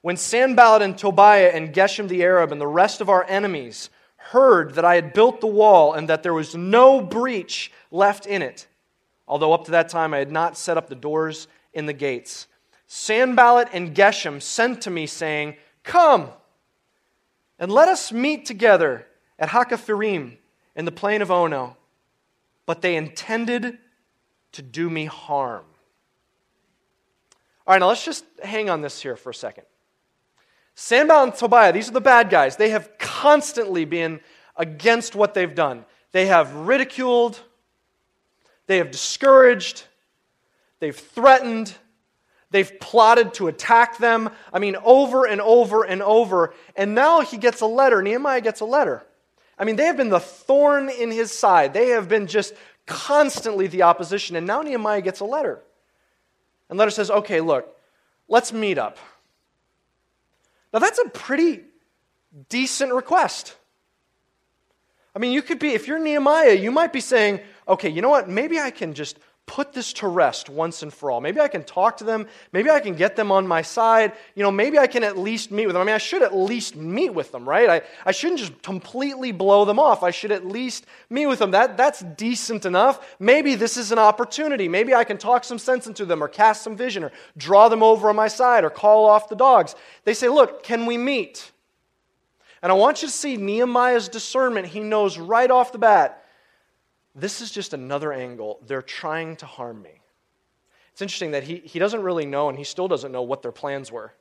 when 0.01 0.17
Sanballat 0.17 0.81
and 0.81 0.97
Tobiah 0.97 1.51
and 1.53 1.73
Geshem 1.73 2.07
the 2.07 2.21
Arab 2.21 2.51
and 2.51 2.61
the 2.61 2.67
rest 2.67 3.01
of 3.01 3.09
our 3.09 3.25
enemies 3.27 3.89
heard 4.17 4.75
that 4.75 4.85
I 4.85 4.95
had 4.95 5.13
built 5.13 5.41
the 5.41 5.47
wall 5.47 5.93
and 5.93 6.09
that 6.09 6.21
there 6.21 6.33
was 6.33 6.53
no 6.53 7.01
breach 7.01 7.71
left 7.91 8.25
in 8.25 8.41
it, 8.41 8.67
although 9.27 9.53
up 9.53 9.65
to 9.65 9.71
that 9.71 9.89
time 9.89 10.13
I 10.13 10.19
had 10.19 10.31
not 10.31 10.57
set 10.57 10.77
up 10.77 10.89
the 10.89 10.95
doors 10.95 11.47
in 11.75 11.85
the 11.85 11.93
gates. 11.93 12.47
Sanballat 12.87 13.69
and 13.73 13.93
Geshem 13.93 14.41
sent 14.41 14.81
to 14.81 14.89
me, 14.89 15.05
saying, 15.05 15.57
Come 15.83 16.29
and 17.59 17.71
let 17.71 17.87
us 17.87 18.11
meet 18.11 18.45
together 18.45 19.05
at 19.37 19.49
Hakkephirim 19.49 20.37
in 20.75 20.85
the 20.85 20.91
plain 20.91 21.21
of 21.21 21.29
Ono. 21.29 21.77
But 22.65 22.81
they 22.81 22.95
intended 22.95 23.77
to 24.53 24.61
do 24.61 24.89
me 24.89 25.05
harm. 25.05 25.65
All 27.67 27.73
right, 27.73 27.79
now 27.79 27.87
let's 27.87 28.05
just 28.05 28.25
hang 28.43 28.69
on 28.69 28.81
this 28.81 29.01
here 29.01 29.15
for 29.15 29.29
a 29.29 29.33
second. 29.33 29.65
Sanballat 30.75 31.29
and 31.29 31.37
Tobiah, 31.37 31.73
these 31.73 31.89
are 31.89 31.93
the 31.93 32.01
bad 32.01 32.29
guys. 32.29 32.57
They 32.57 32.69
have 32.69 32.97
constantly 32.97 33.85
been 33.85 34.19
against 34.57 35.15
what 35.15 35.33
they've 35.33 35.53
done. 35.53 35.85
They 36.11 36.27
have 36.27 36.53
ridiculed, 36.53 37.39
they 38.67 38.77
have 38.77 38.91
discouraged, 38.91 39.83
They've 40.79 40.95
threatened. 40.95 41.73
They've 42.51 42.79
plotted 42.79 43.33
to 43.35 43.47
attack 43.47 43.97
them. 43.97 44.29
I 44.53 44.59
mean, 44.59 44.75
over 44.83 45.25
and 45.25 45.41
over 45.41 45.83
and 45.83 46.01
over. 46.01 46.53
And 46.75 46.95
now 46.95 47.21
he 47.21 47.37
gets 47.37 47.61
a 47.61 47.65
letter. 47.65 48.01
Nehemiah 48.01 48.41
gets 48.41 48.61
a 48.61 48.65
letter. 48.65 49.03
I 49.57 49.65
mean, 49.65 49.75
they 49.75 49.85
have 49.85 49.97
been 49.97 50.09
the 50.09 50.19
thorn 50.19 50.89
in 50.89 51.11
his 51.11 51.31
side. 51.31 51.73
They 51.73 51.89
have 51.89 52.07
been 52.07 52.27
just 52.27 52.53
constantly 52.85 53.67
the 53.67 53.83
opposition. 53.83 54.35
And 54.35 54.45
now 54.45 54.61
Nehemiah 54.61 55.01
gets 55.01 55.19
a 55.19 55.25
letter. 55.25 55.61
And 56.69 56.77
letter 56.77 56.91
says, 56.91 57.09
okay, 57.11 57.41
look, 57.41 57.75
let's 58.27 58.51
meet 58.53 58.77
up. 58.77 58.97
Now, 60.73 60.79
that's 60.79 60.99
a 60.99 61.09
pretty 61.09 61.61
decent 62.49 62.93
request. 62.93 63.55
I 65.15 65.19
mean, 65.19 65.31
you 65.31 65.41
could 65.41 65.59
be, 65.59 65.69
if 65.69 65.87
you're 65.87 65.99
Nehemiah, 65.99 66.53
you 66.53 66.71
might 66.71 66.91
be 66.91 66.99
saying, 66.99 67.39
okay, 67.67 67.87
you 67.89 68.01
know 68.01 68.09
what? 68.09 68.27
Maybe 68.27 68.59
I 68.59 68.71
can 68.71 68.93
just 68.93 69.17
put 69.47 69.73
this 69.73 69.93
to 69.93 70.07
rest 70.07 70.49
once 70.49 70.81
and 70.81 70.91
for 70.91 71.11
all. 71.11 71.21
Maybe 71.21 71.39
I 71.39 71.47
can 71.47 71.63
talk 71.63 71.97
to 71.97 72.03
them. 72.03 72.27
Maybe 72.51 72.69
I 72.71 72.79
can 72.79 72.95
get 72.95 73.15
them 73.15 73.31
on 73.31 73.47
my 73.47 73.61
side. 73.61 74.13
You 74.33 74.41
know, 74.41 74.51
maybe 74.51 74.79
I 74.79 74.87
can 74.87 75.03
at 75.03 75.17
least 75.17 75.51
meet 75.51 75.67
with 75.67 75.75
them. 75.75 75.81
I 75.81 75.85
mean, 75.85 75.93
I 75.93 75.99
should 75.99 76.23
at 76.23 76.35
least 76.35 76.75
meet 76.75 77.13
with 77.13 77.31
them, 77.31 77.47
right? 77.47 77.69
I, 77.69 77.81
I 78.05 78.11
shouldn't 78.11 78.39
just 78.39 78.59
completely 78.63 79.31
blow 79.31 79.63
them 79.63 79.77
off. 79.77 80.01
I 80.01 80.09
should 80.09 80.31
at 80.31 80.47
least 80.47 80.85
meet 81.11 81.27
with 81.27 81.39
them. 81.39 81.51
That, 81.51 81.77
that's 81.77 82.01
decent 82.01 82.65
enough. 82.65 83.15
Maybe 83.19 83.53
this 83.53 83.77
is 83.77 83.91
an 83.91 83.99
opportunity. 83.99 84.67
Maybe 84.67 84.95
I 84.95 85.03
can 85.03 85.17
talk 85.17 85.43
some 85.43 85.59
sense 85.59 85.85
into 85.85 86.05
them 86.05 86.23
or 86.23 86.27
cast 86.27 86.63
some 86.63 86.75
vision 86.75 87.03
or 87.03 87.11
draw 87.37 87.69
them 87.69 87.83
over 87.83 88.09
on 88.09 88.15
my 88.15 88.27
side 88.27 88.63
or 88.63 88.71
call 88.71 89.05
off 89.05 89.29
the 89.29 89.35
dogs. 89.35 89.75
They 90.05 90.15
say, 90.15 90.27
Look, 90.27 90.63
can 90.63 90.87
we 90.87 90.97
meet? 90.97 91.51
And 92.63 92.71
I 92.71 92.75
want 92.75 93.03
you 93.03 93.07
to 93.07 93.13
see 93.13 93.37
Nehemiah's 93.37 94.09
discernment. 94.09 94.65
He 94.65 94.79
knows 94.79 95.19
right 95.19 95.51
off 95.51 95.71
the 95.71 95.77
bat 95.77 96.24
this 97.15 97.41
is 97.41 97.49
just 97.49 97.73
another 97.73 98.11
angle. 98.11 98.59
They're 98.67 98.81
trying 98.81 99.37
to 99.37 99.45
harm 99.45 99.81
me. 99.81 100.01
It's 100.91 101.01
interesting 101.01 101.31
that 101.31 101.43
he, 101.43 101.57
he 101.57 101.79
doesn't 101.79 102.01
really 102.03 102.25
know, 102.25 102.49
and 102.49 102.57
he 102.57 102.63
still 102.63 102.87
doesn't 102.87 103.11
know 103.11 103.21
what 103.21 103.41
their 103.41 103.51
plans 103.51 103.91
were. 103.91 104.13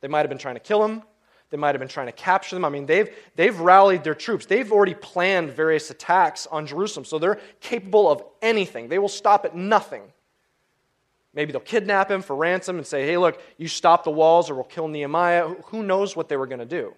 They 0.00 0.08
might 0.08 0.20
have 0.20 0.28
been 0.28 0.38
trying 0.38 0.56
to 0.56 0.60
kill 0.60 0.84
him. 0.84 1.02
They 1.50 1.56
might 1.56 1.74
have 1.74 1.80
been 1.80 1.88
trying 1.88 2.06
to 2.06 2.12
capture 2.12 2.56
them. 2.56 2.64
I 2.64 2.68
mean, 2.68 2.86
they've, 2.86 3.14
they've 3.36 3.58
rallied 3.60 4.04
their 4.04 4.14
troops. 4.14 4.46
They've 4.46 4.72
already 4.72 4.94
planned 4.94 5.50
various 5.50 5.90
attacks 5.90 6.46
on 6.46 6.66
Jerusalem, 6.66 7.04
so 7.04 7.18
they're 7.18 7.40
capable 7.60 8.10
of 8.10 8.24
anything. 8.40 8.88
They 8.88 8.98
will 8.98 9.08
stop 9.08 9.44
at 9.44 9.54
nothing. 9.54 10.02
Maybe 11.34 11.52
they'll 11.52 11.60
kidnap 11.60 12.10
him 12.10 12.22
for 12.22 12.36
ransom 12.36 12.78
and 12.78 12.86
say, 12.86 13.06
hey, 13.06 13.16
look, 13.16 13.40
you 13.56 13.68
stop 13.68 14.04
the 14.04 14.10
walls 14.10 14.50
or 14.50 14.54
we'll 14.54 14.64
kill 14.64 14.88
Nehemiah. 14.88 15.48
Who 15.66 15.82
knows 15.82 16.16
what 16.16 16.28
they 16.28 16.36
were 16.36 16.46
going 16.46 16.58
to 16.60 16.66
do? 16.66 16.94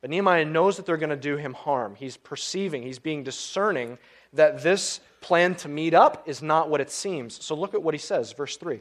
But 0.00 0.10
Nehemiah 0.10 0.44
knows 0.44 0.76
that 0.76 0.86
they're 0.86 0.96
going 0.96 1.10
to 1.10 1.16
do 1.16 1.36
him 1.36 1.54
harm. 1.54 1.94
He's 1.96 2.16
perceiving, 2.16 2.82
he's 2.82 2.98
being 2.98 3.24
discerning 3.24 3.98
that 4.32 4.62
this 4.62 5.00
plan 5.20 5.54
to 5.56 5.68
meet 5.68 5.94
up 5.94 6.28
is 6.28 6.42
not 6.42 6.70
what 6.70 6.80
it 6.80 6.90
seems. 6.90 7.42
So 7.42 7.54
look 7.54 7.74
at 7.74 7.82
what 7.82 7.94
he 7.94 7.98
says, 7.98 8.32
verse 8.32 8.56
3. 8.56 8.80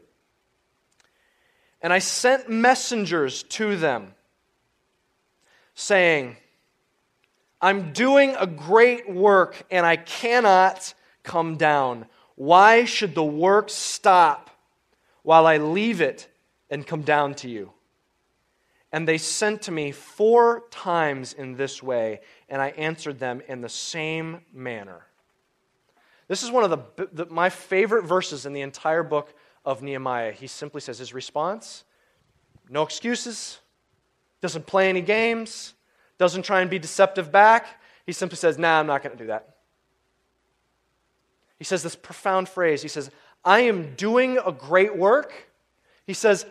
And 1.81 1.93
I 1.93 2.00
sent 2.00 2.50
messengers 2.50 3.43
to 3.43 3.75
them, 3.75 4.13
saying, 5.74 6.36
I'm 7.62 7.93
doing 7.93 8.36
a 8.39 8.47
great 8.47 9.09
work 9.09 9.63
and 9.71 9.86
I 9.86 9.95
cannot 9.95 10.93
come 11.24 11.57
down. 11.57 12.05
Why 12.36 12.86
should 12.86 13.15
the 13.15 13.24
work 13.24 13.69
stop 13.69 14.51
while 15.24 15.47
I 15.47 15.57
leave 15.57 16.01
it 16.01 16.27
and 16.69 16.86
come 16.86 17.01
down 17.01 17.33
to 17.36 17.50
you? 17.50 17.71
And 18.91 19.08
they 19.08 19.17
sent 19.17 19.63
to 19.63 19.72
me 19.72 19.91
four 19.91 20.63
times 20.72 21.34
in 21.34 21.56
this 21.56 21.84
way, 21.84 22.22
and 22.48 22.62
I 22.62 22.70
answered 22.70 23.20
them 23.20 23.41
in 23.48 23.62
the 23.62 23.70
same 23.70 24.41
manner. 24.53 25.06
This 26.27 26.44
is 26.44 26.51
one 26.51 26.63
of 26.63 26.70
the, 26.70 27.08
the, 27.12 27.25
my 27.25 27.50
favorite 27.50 28.03
verses 28.03 28.46
in 28.46 28.53
the 28.53 28.62
entire 28.62 29.03
book 29.03 29.34
of 29.65 29.82
Nehemiah. 29.82 30.32
He 30.32 30.48
simply 30.48 30.82
says 30.82 30.98
his 30.98 31.13
response 31.13 31.84
no 32.70 32.84
excuses, 32.84 33.60
doesn't 34.41 34.65
play 34.65 34.89
any 34.89 35.01
games, 35.01 35.74
doesn't 36.17 36.44
try 36.44 36.62
and 36.62 36.70
be 36.70 36.79
deceptive 36.79 37.32
back. 37.32 37.82
He 38.06 38.12
simply 38.12 38.38
says, 38.38 38.58
Nah, 38.58 38.79
I'm 38.79 38.88
not 38.88 39.03
going 39.03 39.15
to 39.15 39.24
do 39.24 39.27
that. 39.27 39.56
He 41.58 41.63
says 41.63 41.82
this 41.82 41.96
profound 41.96 42.50
phrase. 42.50 42.82
He 42.82 42.88
says, 42.88 43.10
I 43.44 43.62
am 43.62 43.96
doing 43.96 44.38
a 44.46 44.51
great 44.51 44.96
work. 44.96 45.34
He 46.06 46.13
says, 46.13 46.46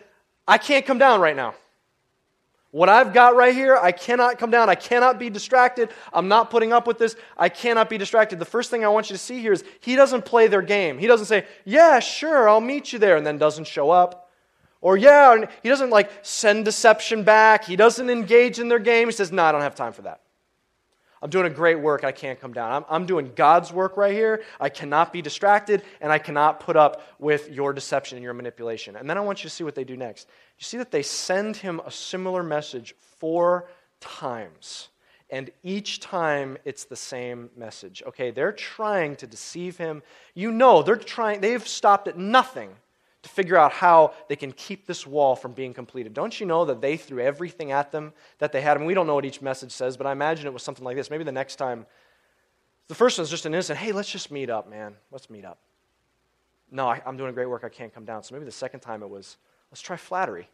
I 0.47 0.57
can't 0.57 0.85
come 0.85 0.97
down 0.97 1.21
right 1.21 1.35
now. 1.35 1.53
What 2.71 2.89
I've 2.89 3.13
got 3.13 3.35
right 3.35 3.55
here, 3.55 3.77
I 3.77 3.91
cannot 3.91 4.37
come 4.37 4.51
down. 4.51 4.69
I 4.69 4.75
cannot 4.75 5.17
be 5.17 5.29
distracted. 5.29 5.89
I'm 6.11 6.27
not 6.27 6.49
putting 6.49 6.73
up 6.73 6.85
with 6.85 6.97
this. 6.97 7.15
I 7.37 7.47
cannot 7.47 7.89
be 7.89 7.97
distracted. 7.97 8.39
The 8.39 8.45
first 8.45 8.69
thing 8.69 8.83
I 8.83 8.89
want 8.89 9.09
you 9.09 9.15
to 9.15 9.21
see 9.21 9.39
here 9.39 9.53
is 9.53 9.63
he 9.79 9.95
doesn't 9.95 10.25
play 10.25 10.47
their 10.47 10.61
game. 10.61 10.97
He 10.97 11.07
doesn't 11.07 11.27
say, 11.27 11.45
Yeah, 11.63 11.99
sure, 11.99 12.49
I'll 12.49 12.61
meet 12.61 12.91
you 12.91 12.99
there, 12.99 13.15
and 13.15 13.25
then 13.25 13.37
doesn't 13.37 13.67
show 13.67 13.89
up. 13.89 14.29
Or, 14.81 14.97
Yeah, 14.97 15.45
he 15.63 15.69
doesn't 15.69 15.91
like 15.91 16.11
send 16.23 16.65
deception 16.65 17.23
back. 17.23 17.63
He 17.63 17.77
doesn't 17.77 18.09
engage 18.09 18.59
in 18.59 18.67
their 18.67 18.79
game. 18.79 19.07
He 19.07 19.13
says, 19.13 19.31
No, 19.31 19.43
I 19.43 19.53
don't 19.53 19.61
have 19.61 19.75
time 19.75 19.93
for 19.93 20.01
that. 20.01 20.21
I'm 21.21 21.29
doing 21.29 21.45
a 21.45 21.49
great 21.49 21.79
work. 21.79 22.03
I 22.03 22.11
can't 22.11 22.39
come 22.39 22.53
down. 22.53 22.71
I'm, 22.71 22.85
I'm 22.89 23.05
doing 23.05 23.31
God's 23.35 23.71
work 23.73 23.97
right 23.97 24.13
here. 24.13 24.43
I 24.59 24.69
cannot 24.69 25.11
be 25.11 25.21
distracted, 25.21 25.83
and 26.01 26.11
I 26.11 26.19
cannot 26.19 26.59
put 26.59 26.75
up 26.75 27.01
with 27.19 27.49
your 27.49 27.73
deception 27.73 28.17
and 28.17 28.23
your 28.23 28.33
manipulation. 28.33 28.95
And 28.95 29.09
then 29.09 29.17
I 29.17 29.21
want 29.21 29.43
you 29.43 29.49
to 29.49 29.55
see 29.55 29.63
what 29.63 29.75
they 29.75 29.83
do 29.83 29.97
next. 29.97 30.27
You 30.59 30.63
see 30.63 30.77
that 30.77 30.91
they 30.91 31.03
send 31.03 31.57
him 31.57 31.81
a 31.85 31.91
similar 31.91 32.43
message 32.43 32.95
four 32.99 33.69
times. 33.99 34.89
And 35.29 35.49
each 35.63 35.99
time 35.99 36.57
it's 36.63 36.85
the 36.85 36.95
same 36.95 37.49
message. 37.57 38.01
Okay, 38.07 38.31
they're 38.31 38.53
trying 38.53 39.15
to 39.17 39.27
deceive 39.27 39.77
him. 39.77 40.01
You 40.33 40.51
know, 40.51 40.83
they're 40.83 40.95
trying, 40.95 41.41
they've 41.41 41.67
stopped 41.67 42.07
at 42.07 42.17
nothing 42.17 42.69
to 43.27 43.33
figure 43.33 43.57
out 43.57 43.73
how 43.73 44.13
they 44.29 44.35
can 44.35 44.51
keep 44.51 44.85
this 44.85 45.05
wall 45.05 45.35
from 45.35 45.51
being 45.51 45.73
completed. 45.73 46.13
Don't 46.13 46.39
you 46.39 46.45
know 46.45 46.65
that 46.65 46.81
they 46.81 46.97
threw 46.97 47.19
everything 47.19 47.71
at 47.71 47.91
them 47.91 48.13
that 48.39 48.51
they 48.51 48.61
had? 48.61 48.77
I 48.77 48.79
mean, 48.79 48.87
we 48.87 48.93
don't 48.93 49.07
know 49.07 49.15
what 49.15 49.25
each 49.25 49.41
message 49.41 49.71
says, 49.71 49.97
but 49.97 50.07
I 50.07 50.11
imagine 50.11 50.47
it 50.47 50.53
was 50.53 50.63
something 50.63 50.85
like 50.85 50.95
this. 50.95 51.09
Maybe 51.09 51.23
the 51.23 51.31
next 51.31 51.57
time, 51.57 51.85
the 52.87 52.95
first 52.95 53.17
one's 53.17 53.29
just 53.29 53.45
an 53.45 53.53
instant, 53.53 53.79
hey, 53.79 53.91
let's 53.91 54.09
just 54.09 54.31
meet 54.31 54.49
up, 54.49 54.69
man. 54.69 54.95
Let's 55.11 55.29
meet 55.29 55.43
up. 55.43 55.59
No, 56.71 56.87
I, 56.87 57.01
am 57.05 57.17
doing 57.17 57.33
great 57.33 57.47
work. 57.47 57.63
I 57.63 57.69
can't 57.69 57.93
come 57.93 58.05
down. 58.05 58.23
So 58.23 58.33
maybe 58.33 58.45
the 58.45 58.51
second 58.51 58.79
time 58.79 59.03
it 59.03 59.09
was, 59.09 59.37
let's 59.71 59.81
try 59.81 59.97
flattery. 59.97 60.49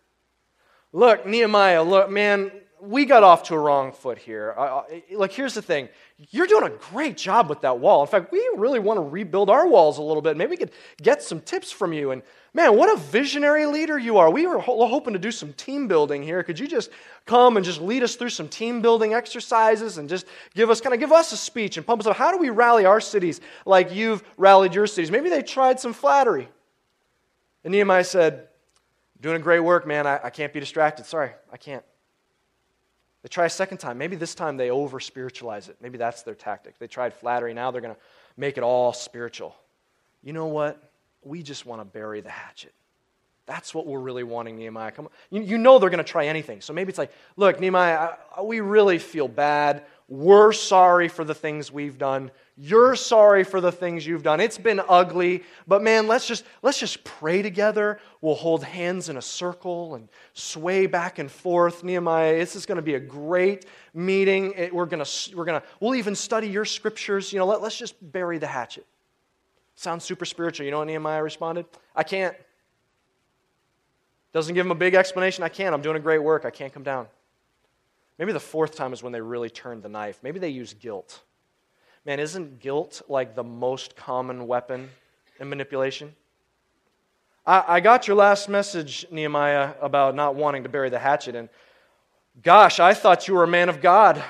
Look, 0.94 1.26
Nehemiah, 1.26 1.82
look, 1.82 2.12
man, 2.12 2.52
we 2.80 3.06
got 3.06 3.24
off 3.24 3.44
to 3.44 3.56
a 3.56 3.58
wrong 3.58 3.92
foot 3.92 4.18
here. 4.18 4.54
Uh, 4.58 4.84
like, 5.12 5.32
here's 5.32 5.54
the 5.54 5.62
thing 5.62 5.90
you're 6.30 6.48
doing 6.48 6.64
a 6.64 6.70
great 6.70 7.18
job 7.18 7.50
with 7.50 7.62
that 7.62 7.80
wall. 7.80 8.02
In 8.02 8.08
fact, 8.08 8.32
we 8.32 8.40
really 8.56 8.80
want 8.80 8.98
to 8.98 9.02
rebuild 9.02 9.50
our 9.50 9.68
walls 9.68 9.98
a 9.98 10.02
little 10.02 10.22
bit. 10.22 10.38
Maybe 10.38 10.52
we 10.52 10.58
could 10.58 10.72
get 11.02 11.24
some 11.24 11.42
tips 11.42 11.72
from 11.72 11.92
you. 11.92 12.12
And 12.12 12.22
man, 12.54 12.78
what 12.78 12.96
a 12.96 13.00
visionary 13.00 13.66
leader 13.66 13.98
you 13.98 14.18
are. 14.18 14.30
We 14.30 14.46
were 14.46 14.60
ho- 14.60 14.86
hoping 14.88 15.14
to 15.14 15.20
do 15.20 15.32
some 15.32 15.52
team 15.54 15.88
building 15.88 16.22
here. 16.22 16.44
Could 16.44 16.60
you 16.60 16.68
just 16.68 16.92
come 17.26 17.58
and 17.58 17.66
just 17.66 17.82
lead 17.82 18.04
us 18.04 18.16
through 18.16 18.30
some 18.30 18.48
team 18.48 18.82
building 18.82 19.14
exercises 19.14 19.98
and 19.98 20.08
just 20.08 20.28
give 20.54 20.70
us, 20.70 20.80
kind 20.80 20.94
of 20.94 21.00
give 21.00 21.12
us 21.12 21.32
a 21.32 21.38
speech 21.38 21.78
and 21.78 21.86
pump 21.86 22.02
us 22.02 22.08
up? 22.08 22.16
How 22.16 22.32
do 22.32 22.38
we 22.38 22.52
rally 22.52 22.86
our 22.86 23.02
cities 23.02 23.42
like 23.66 23.94
you've 23.94 24.24
rallied 24.38 24.76
your 24.76 24.88
cities? 24.88 25.10
Maybe 25.10 25.30
they 25.30 25.42
tried 25.42 25.80
some 25.80 25.94
flattery. 25.94 26.48
And 27.64 27.72
Nehemiah 27.72 28.04
said, 28.04 28.48
Doing 29.24 29.38
a 29.38 29.40
great 29.40 29.62
work, 29.62 29.88
man. 29.88 30.06
I, 30.06 30.20
I 30.26 30.30
can't 30.30 30.52
be 30.52 30.60
distracted. 30.60 31.06
Sorry, 31.06 31.32
I 31.50 31.56
can't. 31.56 31.84
They 33.22 33.30
try 33.30 33.46
a 33.46 33.50
second 33.50 33.78
time. 33.78 33.98
Maybe 33.98 34.18
this 34.18 34.36
time 34.36 34.58
they 34.58 34.70
over 34.70 35.00
spiritualize 35.00 35.70
it. 35.70 35.78
Maybe 35.80 35.98
that's 35.98 36.24
their 36.24 36.36
tactic. 36.36 36.78
They 36.78 36.88
tried 36.88 37.14
flattery. 37.14 37.54
Now 37.54 37.72
they're 37.72 37.80
going 37.80 37.96
to 37.96 38.00
make 38.36 38.58
it 38.58 38.64
all 38.64 38.92
spiritual. 38.92 39.56
You 40.24 40.34
know 40.34 40.48
what? 40.48 40.92
We 41.24 41.42
just 41.42 41.66
want 41.66 41.80
to 41.80 41.86
bury 41.86 42.20
the 42.20 42.30
hatchet. 42.30 42.74
That's 43.46 43.74
what 43.74 43.88
we're 43.88 44.02
really 44.02 44.24
wanting, 44.24 44.58
Nehemiah. 44.58 44.92
Come 44.92 45.06
on. 45.06 45.12
You, 45.30 45.42
you 45.42 45.58
know 45.58 45.80
they're 45.80 45.90
going 45.90 46.04
to 46.04 46.12
try 46.12 46.26
anything. 46.26 46.60
So 46.60 46.74
maybe 46.74 46.90
it's 46.90 47.00
like, 47.00 47.14
look, 47.38 47.62
Nehemiah, 47.62 48.16
I, 48.36 48.42
we 48.42 48.60
really 48.60 48.98
feel 48.98 49.30
bad. 49.30 49.86
We're 50.08 50.52
sorry 50.52 51.08
for 51.08 51.24
the 51.24 51.34
things 51.34 51.72
we've 51.72 51.98
done. 51.98 52.32
You're 52.56 52.96
sorry 52.96 53.44
for 53.44 53.62
the 53.62 53.72
things 53.72 54.06
you've 54.06 54.22
done. 54.22 54.40
It's 54.40 54.58
been 54.58 54.82
ugly, 54.88 55.44
but 55.66 55.82
man, 55.82 56.08
let's 56.08 56.28
just 56.28 56.44
let's 56.62 56.80
just 56.80 57.04
pray 57.04 57.42
together. 57.42 58.00
We'll 58.22 58.36
hold 58.36 58.64
hands 58.64 59.10
in 59.10 59.18
a 59.18 59.22
circle 59.22 59.96
and 59.96 60.10
sway 60.34 60.86
back 60.86 61.20
and 61.20 61.32
forth. 61.32 61.84
Nehemiah, 61.84 62.38
this 62.38 62.56
is 62.56 62.66
going 62.66 62.76
to 62.76 62.84
be 62.84 62.94
a 62.94 63.00
great 63.00 63.66
meeting. 63.94 64.54
It, 64.56 64.74
we're 64.74 64.86
going 64.86 65.04
to 65.04 65.36
we're 65.36 65.46
going 65.46 65.60
to 65.60 65.68
we'll 65.80 65.96
even 65.96 66.16
study 66.16 66.48
your 66.48 66.66
scriptures. 66.66 67.34
You 67.34 67.40
know, 67.40 67.46
let, 67.46 67.62
let's 67.62 67.78
just 67.78 67.96
bury 68.12 68.38
the 68.38 68.48
hatchet. 68.48 68.86
Sounds 69.76 70.04
super 70.04 70.26
spiritual. 70.26 70.66
You 70.66 70.72
know 70.72 70.80
what 70.80 70.88
Nehemiah 70.88 71.24
responded? 71.24 71.66
I 71.96 72.04
can't. 72.04 72.36
Doesn't 74.34 74.54
give 74.54 74.66
him 74.66 74.72
a 74.72 74.76
big 74.76 74.96
explanation. 74.96 75.44
I 75.44 75.50
can't. 75.50 75.74
I'm 75.74 75.82
doing 75.82 75.96
a 75.96 76.00
great 76.00 76.22
work. 76.22 76.46
I 76.46 76.50
can't 76.50 76.74
come 76.74 76.84
down. 76.84 77.08
Maybe 78.20 78.32
the 78.32 78.40
fourth 78.40 78.76
time 78.76 78.94
is 78.94 79.02
when 79.02 79.12
they 79.12 79.22
really 79.22 79.50
turned 79.50 79.84
the 79.84 79.90
knife. 79.90 80.20
Maybe 80.22 80.40
they 80.40 80.50
used 80.50 80.80
guilt. 80.80 81.22
Man, 82.06 82.20
isn't 82.20 82.60
guilt 82.60 83.02
like 83.08 83.36
the 83.36 83.44
most 83.44 83.96
common 83.96 84.46
weapon 84.46 84.90
in 85.40 85.50
manipulation? 85.50 86.16
I, 87.46 87.64
I 87.68 87.80
got 87.80 88.08
your 88.08 88.16
last 88.18 88.50
message, 88.50 89.06
Nehemiah, 89.10 89.74
about 89.82 90.16
not 90.16 90.36
wanting 90.36 90.64
to 90.64 90.70
bury 90.70 90.90
the 90.90 91.00
hatchet, 91.00 91.36
and 91.36 91.50
gosh, 92.42 92.80
I 92.80 92.94
thought 92.94 93.28
you 93.28 93.34
were 93.34 93.44
a 93.44 93.48
man 93.48 93.70
of 93.70 93.82
God. 93.82 94.24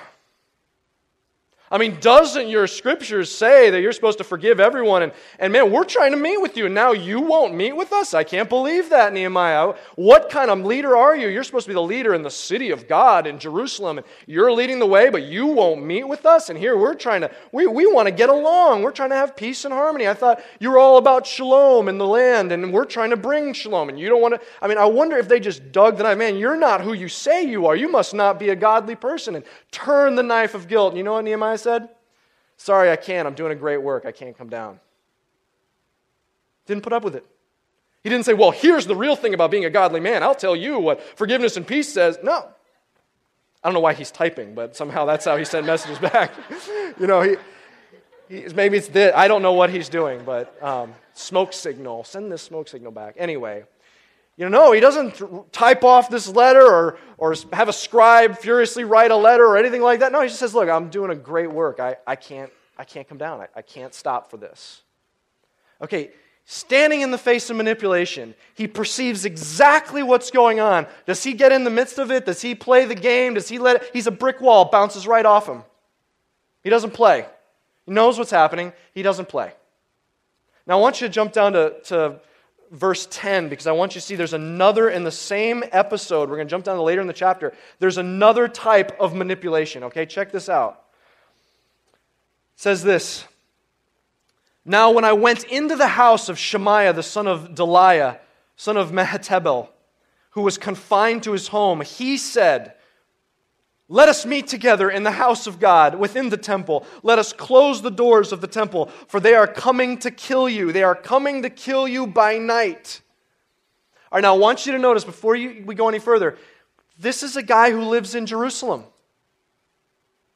I 1.74 1.80
mean, 1.80 1.98
doesn't 2.00 2.50
your 2.50 2.68
scriptures 2.68 3.36
say 3.36 3.72
that 3.72 3.82
you're 3.82 3.94
supposed 3.94 4.20
to 4.20 4.24
forgive 4.24 4.60
everyone? 4.60 5.02
And, 5.02 5.12
and 5.40 5.52
man, 5.52 5.72
we're 5.72 5.86
trying 5.86 6.12
to 6.12 6.18
meet 6.18 6.40
with 6.40 6.56
you, 6.56 6.68
and 6.68 6.76
now 6.76 6.92
you 6.92 7.20
won't 7.20 7.56
meet 7.56 7.76
with 7.76 7.92
us? 7.92 8.14
I 8.14 8.24
can't 8.24 8.48
believe 8.48 8.92
that, 8.92 9.12
Nehemiah. 9.12 9.74
What 9.96 10.30
kind 10.30 10.52
of 10.52 10.60
leader 10.60 10.96
are 10.96 11.16
you? 11.16 11.30
You're 11.30 11.44
supposed 11.44 11.66
to 11.66 11.72
be 11.72 11.74
the 11.74 11.82
leader 11.82 12.14
in 12.14 12.22
the 12.22 12.30
city 12.30 12.70
of 12.70 12.88
God 12.88 13.26
in 13.26 13.40
Jerusalem, 13.40 13.98
and 13.98 14.06
you're 14.28 14.52
leading 14.52 14.78
the 14.78 14.86
way, 14.86 15.10
but 15.10 15.24
you 15.24 15.48
won't 15.48 15.84
meet 15.84 16.08
with 16.08 16.28
us? 16.28 16.52
And 16.52 16.60
here 16.60 16.78
we're 16.78 16.94
trying 16.94 17.22
to, 17.22 17.32
we, 17.52 17.66
we 17.66 17.92
want 17.92 18.08
to 18.08 18.14
get 18.14 18.30
along. 18.30 18.84
We're 18.84 18.92
trying 18.92 19.10
to 19.10 19.16
have 19.16 19.36
peace 19.36 19.66
and 19.66 19.74
harmony. 19.74 20.08
I 20.08 20.14
thought 20.14 20.44
you 20.60 20.70
were 20.70 20.78
all 20.78 20.98
about 20.98 21.26
shalom 21.26 21.90
in 21.90 21.98
the 21.98 22.06
land, 22.06 22.52
and 22.52 22.72
we're 22.72 22.86
trying 22.86 23.10
to 23.10 23.18
bring 23.18 23.52
shalom, 23.52 23.90
and 23.90 24.00
you 24.00 24.10
don't 24.10 24.22
want 24.22 24.36
to. 24.36 24.42
I 24.62 24.68
mean, 24.68 24.78
I 24.78 24.86
wonder 24.86 25.18
if 25.18 25.28
they 25.28 25.40
just 25.40 25.72
dug 25.72 25.98
the 25.98 26.04
knife. 26.04 26.20
Man, 26.20 26.38
you're 26.38 26.56
not 26.56 26.82
who 26.82 26.94
you 26.94 27.10
say 27.10 27.42
you 27.42 27.66
are. 27.66 27.76
You 27.76 27.90
must 27.90 28.14
not 28.14 28.38
be 28.38 28.50
a 28.50 28.56
godly 28.56 28.94
person, 28.94 29.34
and 29.34 29.44
turn 29.72 30.14
the 30.14 30.22
knife 30.22 30.54
of 30.54 30.68
guilt. 30.68 30.96
You 30.96 31.02
know 31.02 31.14
what 31.14 31.24
Nehemiah 31.24 31.63
said? 31.64 31.90
Sorry, 32.58 32.92
I 32.92 32.96
can't. 32.96 33.28
I'm 33.28 33.34
doing 33.34 33.52
a 33.52 33.56
great 33.56 33.82
work. 33.82 34.06
I 34.06 34.12
can't 34.12 34.38
come 34.38 34.50
down. 34.50 34.80
Didn't 36.66 36.84
put 36.84 36.94
up 36.94 37.04
with 37.04 37.16
it. 37.16 37.26
He 38.04 38.10
didn't 38.10 38.26
say, 38.26 38.34
Well, 38.34 38.52
here's 38.52 38.86
the 38.86 38.96
real 38.96 39.16
thing 39.16 39.34
about 39.34 39.52
being 39.52 39.66
a 39.66 39.70
godly 39.70 40.00
man. 40.00 40.24
I'll 40.24 40.36
tell 40.36 40.56
you 40.56 40.80
what 40.80 41.02
forgiveness 41.18 41.58
and 41.58 41.66
peace 41.66 41.92
says. 41.92 42.20
No. 42.24 42.50
I 43.64 43.68
don't 43.68 43.74
know 43.74 43.80
why 43.80 43.94
he's 43.94 44.12
typing, 44.12 44.56
but 44.56 44.76
somehow 44.76 45.06
that's 45.06 45.24
how 45.24 45.38
he 45.38 45.46
sent 45.46 45.66
messages 45.66 45.98
back. 46.12 46.34
you 47.00 47.08
know, 47.08 47.22
he, 47.22 47.38
maybe 48.54 48.78
it's 48.78 48.90
this. 48.90 49.14
I 49.16 49.28
don't 49.28 49.42
know 49.42 49.54
what 49.54 49.70
he's 49.70 49.88
doing, 49.88 50.24
but 50.26 50.62
um, 50.62 50.94
smoke 51.14 51.54
signal. 51.54 52.04
Send 52.04 52.32
this 52.32 52.42
smoke 52.42 52.68
signal 52.68 52.92
back. 52.92 53.16
Anyway, 53.18 53.64
you 54.36 54.50
know, 54.50 54.66
no, 54.66 54.72
he 54.72 54.80
doesn't 54.80 55.52
type 55.52 55.84
off 55.84 56.10
this 56.10 56.28
letter 56.28 56.66
or, 56.66 56.98
or 57.18 57.36
have 57.52 57.70
a 57.70 57.74
scribe 57.74 58.38
furiously 58.38 58.84
write 58.84 59.12
a 59.12 59.16
letter 59.16 59.46
or 59.46 59.58
anything 59.58 59.82
like 59.82 60.00
that. 60.00 60.12
No, 60.12 60.22
he 60.22 60.28
just 60.28 60.40
says, 60.40 60.56
Look, 60.56 60.70
I'm 60.70 60.90
doing 60.90 61.12
a 61.12 61.16
great 61.16 61.52
work. 61.52 61.80
I, 61.80 61.98
I, 62.08 62.16
can't, 62.16 62.52
I 62.78 62.84
can't 62.84 63.08
come 63.08 63.20
down. 63.20 63.42
I, 63.42 63.48
I 63.56 63.62
can't 63.62 63.94
stop 63.94 64.32
for 64.32 64.38
this. 64.38 64.82
Okay, 65.82 66.12
standing 66.46 67.02
in 67.02 67.12
the 67.12 67.18
face 67.18 67.50
of 67.52 67.58
manipulation, 67.58 68.34
he 68.56 68.68
perceives 68.68 69.26
exactly 69.26 70.02
what's 70.02 70.32
going 70.32 70.60
on. 70.60 70.88
Does 71.06 71.24
he 71.24 71.34
get 71.34 71.52
in 71.52 71.64
the 71.64 71.70
midst 71.70 72.00
of 72.00 72.12
it? 72.12 72.26
Does 72.26 72.42
he 72.42 72.56
play 72.56 72.86
the 72.86 72.96
game? 72.96 73.36
Does 73.36 73.50
he 73.50 73.60
let 73.60 73.84
it? 73.84 73.90
He's 73.94 74.08
a 74.08 74.12
brick 74.12 74.42
wall, 74.42 74.66
bounces 74.66 75.06
right 75.06 75.26
off 75.26 75.48
him. 75.48 75.64
He 76.64 76.70
doesn't 76.72 76.92
play. 76.92 77.28
He 77.86 77.92
knows 77.92 78.18
what's 78.18 78.32
happening, 78.32 78.74
he 78.94 79.04
doesn't 79.04 79.28
play. 79.28 79.54
Now, 80.66 80.78
I 80.78 80.82
want 80.82 81.02
you 81.02 81.08
to 81.08 81.14
jump 81.14 81.34
down 81.34 81.54
to, 81.54 81.76
to 81.86 82.22
verse 82.74 83.08
10 83.12 83.50
because 83.50 83.68
I 83.68 83.72
want 83.72 83.94
you 83.96 84.02
to 84.02 84.06
see 84.06 84.16
there's 84.16 84.34
another 84.34 84.90
in 84.90 85.04
the 85.04 85.12
same 85.12 85.64
episode. 85.72 86.30
We're 86.30 86.38
going 86.38 86.48
to 86.48 86.52
jump 86.52 86.66
down 86.66 86.76
to 86.76 86.82
later 86.82 87.02
in 87.02 87.08
the 87.08 87.14
chapter. 87.14 87.54
There's 87.80 88.00
another 88.00 88.48
type 88.48 89.00
of 89.00 89.14
manipulation. 89.16 89.84
Okay, 89.86 90.06
check 90.06 90.32
this 90.32 90.50
out. 90.50 90.84
It 92.56 92.62
says 92.62 92.84
this 92.84 93.26
Now, 94.66 94.92
when 94.92 95.06
I 95.06 95.14
went 95.14 95.44
into 95.46 95.76
the 95.76 95.88
house 95.88 96.28
of 96.28 96.38
Shemaiah, 96.38 96.94
the 96.94 97.04
son 97.04 97.28
of 97.28 97.50
Delaiah, 97.50 98.18
son 98.58 98.76
of 98.76 98.92
Mehetabel, 98.92 99.70
who 100.32 100.42
was 100.42 100.58
confined 100.58 101.24
to 101.24 101.32
his 101.32 101.50
home, 101.50 101.82
he 101.82 102.18
said, 102.18 102.74
let 103.90 104.10
us 104.10 104.26
meet 104.26 104.48
together 104.48 104.90
in 104.90 105.04
the 105.04 105.12
house 105.12 105.46
of 105.46 105.60
God 105.60 105.96
within 105.96 106.30
the 106.30 106.38
temple. 106.38 106.86
Let 107.04 107.20
us 107.20 107.34
close 107.34 107.82
the 107.82 107.92
doors 107.92 108.32
of 108.32 108.42
the 108.42 108.48
temple, 108.48 108.88
for 109.08 109.20
they 109.20 109.36
are 109.36 109.48
coming 109.48 109.98
to 110.00 110.12
kill 110.12 110.48
you. 110.48 110.72
They 110.72 110.84
are 110.84 110.96
coming 110.96 111.42
to 111.42 111.50
kill 111.50 111.88
you 111.88 112.08
by 112.08 112.38
night. 112.38 113.02
All 114.12 114.18
right, 114.18 114.22
now 114.22 114.36
I 114.36 114.38
want 114.38 114.66
you 114.66 114.72
to 114.72 114.80
notice 114.80 115.04
before 115.04 115.36
you, 115.36 115.64
we 115.66 115.76
go 115.76 115.90
any 115.90 116.00
further 116.00 116.38
this 117.00 117.24
is 117.24 117.36
a 117.36 117.44
guy 117.44 117.72
who 117.72 117.82
lives 117.82 118.14
in 118.14 118.28
Jerusalem. 118.28 118.84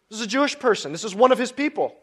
This 0.10 0.20
is 0.20 0.26
a 0.26 0.30
Jewish 0.30 0.58
person, 0.58 0.92
this 0.92 1.04
is 1.04 1.16
one 1.16 1.32
of 1.32 1.38
his 1.38 1.52
people. 1.52 1.96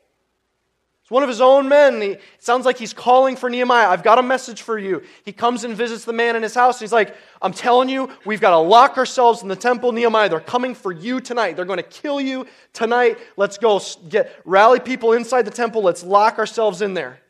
It's 1.04 1.10
one 1.10 1.22
of 1.22 1.28
his 1.28 1.42
own 1.42 1.68
men. 1.68 2.00
He, 2.00 2.08
it 2.12 2.22
sounds 2.38 2.64
like 2.64 2.78
he's 2.78 2.94
calling 2.94 3.36
for 3.36 3.50
Nehemiah. 3.50 3.88
I've 3.88 4.02
got 4.02 4.18
a 4.18 4.22
message 4.22 4.62
for 4.62 4.78
you. 4.78 5.02
He 5.26 5.32
comes 5.32 5.62
and 5.62 5.76
visits 5.76 6.06
the 6.06 6.14
man 6.14 6.34
in 6.34 6.42
his 6.42 6.54
house. 6.54 6.76
And 6.76 6.86
he's 6.86 6.94
like, 6.94 7.14
I'm 7.42 7.52
telling 7.52 7.90
you, 7.90 8.08
we've 8.24 8.40
got 8.40 8.52
to 8.52 8.56
lock 8.56 8.96
ourselves 8.96 9.42
in 9.42 9.48
the 9.48 9.54
temple. 9.54 9.92
Nehemiah, 9.92 10.30
they're 10.30 10.40
coming 10.40 10.74
for 10.74 10.90
you 10.90 11.20
tonight. 11.20 11.56
They're 11.56 11.66
going 11.66 11.76
to 11.76 11.82
kill 11.82 12.22
you 12.22 12.46
tonight. 12.72 13.18
Let's 13.36 13.58
go 13.58 13.82
get 14.08 14.34
rally 14.46 14.80
people 14.80 15.12
inside 15.12 15.42
the 15.42 15.50
temple. 15.50 15.82
Let's 15.82 16.02
lock 16.02 16.38
ourselves 16.38 16.80
in 16.80 16.94
there. 16.94 17.20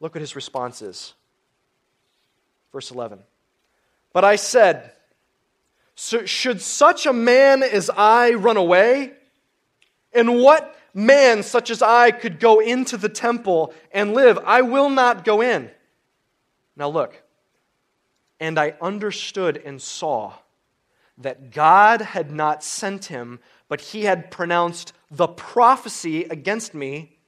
Look 0.00 0.16
what 0.16 0.20
his 0.20 0.34
response 0.34 0.82
is. 0.82 1.14
Verse 2.72 2.90
11. 2.90 3.20
But 4.12 4.24
I 4.24 4.34
said, 4.34 4.90
Should 5.94 6.60
such 6.60 7.06
a 7.06 7.12
man 7.12 7.62
as 7.62 7.90
I 7.96 8.32
run 8.32 8.56
away? 8.56 9.12
And 10.12 10.40
what 10.40 10.75
man 10.96 11.42
such 11.42 11.68
as 11.68 11.82
I 11.82 12.10
could 12.10 12.40
go 12.40 12.58
into 12.58 12.96
the 12.96 13.10
temple 13.10 13.74
and 13.92 14.14
live. 14.14 14.38
I 14.44 14.62
will 14.62 14.88
not 14.88 15.24
go 15.24 15.42
in. 15.42 15.70
Now 16.74 16.88
look. 16.88 17.22
And 18.40 18.58
I 18.58 18.74
understood 18.80 19.60
and 19.62 19.80
saw 19.80 20.32
that 21.18 21.50
God 21.50 22.00
had 22.00 22.30
not 22.30 22.64
sent 22.64 23.06
him, 23.06 23.40
but 23.68 23.80
he 23.80 24.02
had 24.02 24.30
pronounced 24.30 24.94
the 25.10 25.28
prophecy 25.28 26.24
against 26.24 26.74
me 26.74 27.18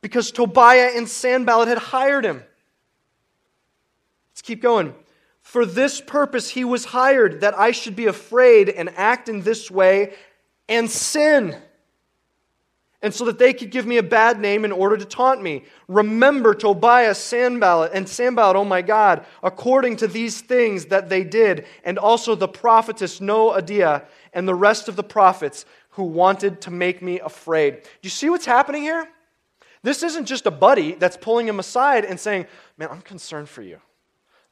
because 0.00 0.32
Tobiah 0.32 0.92
and 0.96 1.08
Sanballat 1.08 1.68
had 1.68 1.78
hired 1.78 2.24
him. 2.24 2.42
Let's 4.32 4.42
keep 4.42 4.62
going. 4.62 4.94
For 5.42 5.64
this 5.64 6.00
purpose 6.00 6.50
he 6.50 6.64
was 6.64 6.86
hired, 6.86 7.40
that 7.40 7.58
I 7.58 7.70
should 7.70 7.96
be 7.96 8.06
afraid 8.06 8.68
and 8.68 8.90
act 8.96 9.28
in 9.28 9.42
this 9.42 9.70
way 9.70 10.14
and 10.68 10.90
sin 10.90 11.56
and 13.02 13.14
so 13.14 13.24
that 13.24 13.38
they 13.38 13.52
could 13.52 13.70
give 13.70 13.86
me 13.86 13.96
a 13.96 14.02
bad 14.02 14.38
name 14.38 14.64
in 14.64 14.72
order 14.72 14.96
to 14.96 15.04
taunt 15.04 15.42
me. 15.42 15.64
Remember 15.88 16.54
Tobiah, 16.54 17.14
Sanballat, 17.14 17.92
and 17.94 18.08
Sanballat, 18.08 18.56
oh 18.56 18.64
my 18.64 18.82
God, 18.82 19.24
according 19.42 19.96
to 19.96 20.06
these 20.06 20.40
things 20.40 20.86
that 20.86 21.08
they 21.08 21.24
did, 21.24 21.66
and 21.84 21.98
also 21.98 22.34
the 22.34 22.48
prophetess 22.48 23.20
Noadiah 23.20 24.04
and 24.32 24.46
the 24.46 24.54
rest 24.54 24.88
of 24.88 24.96
the 24.96 25.02
prophets 25.02 25.64
who 25.90 26.04
wanted 26.04 26.60
to 26.62 26.70
make 26.70 27.00
me 27.00 27.20
afraid. 27.20 27.82
Do 27.82 27.88
you 28.02 28.10
see 28.10 28.28
what's 28.28 28.46
happening 28.46 28.82
here? 28.82 29.08
This 29.82 30.02
isn't 30.02 30.26
just 30.26 30.46
a 30.46 30.50
buddy 30.50 30.92
that's 30.92 31.16
pulling 31.16 31.48
him 31.48 31.58
aside 31.58 32.04
and 32.04 32.20
saying, 32.20 32.46
Man, 32.76 32.90
I'm 32.90 33.00
concerned 33.00 33.48
for 33.48 33.62
you. 33.62 33.80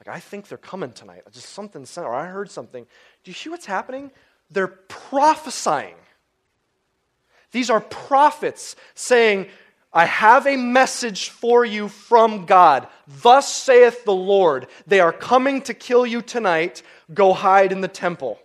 Like, 0.00 0.16
I 0.16 0.20
think 0.20 0.48
they're 0.48 0.58
coming 0.58 0.92
tonight. 0.92 1.22
Just 1.32 1.50
something, 1.50 1.87
or 1.96 2.14
I 2.14 2.26
heard 2.26 2.50
something. 2.50 2.87
Do 3.24 3.30
you 3.30 3.34
see 3.34 3.50
what's 3.50 3.66
happening? 3.66 4.11
They're 4.50 4.68
prophesying. 4.68 5.96
These 7.52 7.70
are 7.70 7.80
prophets 7.80 8.76
saying, 8.94 9.46
I 9.92 10.04
have 10.04 10.46
a 10.46 10.56
message 10.56 11.30
for 11.30 11.64
you 11.64 11.88
from 11.88 12.44
God. 12.44 12.88
Thus 13.22 13.52
saith 13.52 14.04
the 14.04 14.14
Lord, 14.14 14.66
they 14.87 15.00
are 15.00 15.12
coming 15.12 15.62
to 15.62 15.74
kill 15.74 16.06
you 16.06 16.20
tonight. 16.20 16.82
Go 17.12 17.32
hide 17.32 17.72
in 17.72 17.80
the 17.80 17.88
temple. 17.88 18.38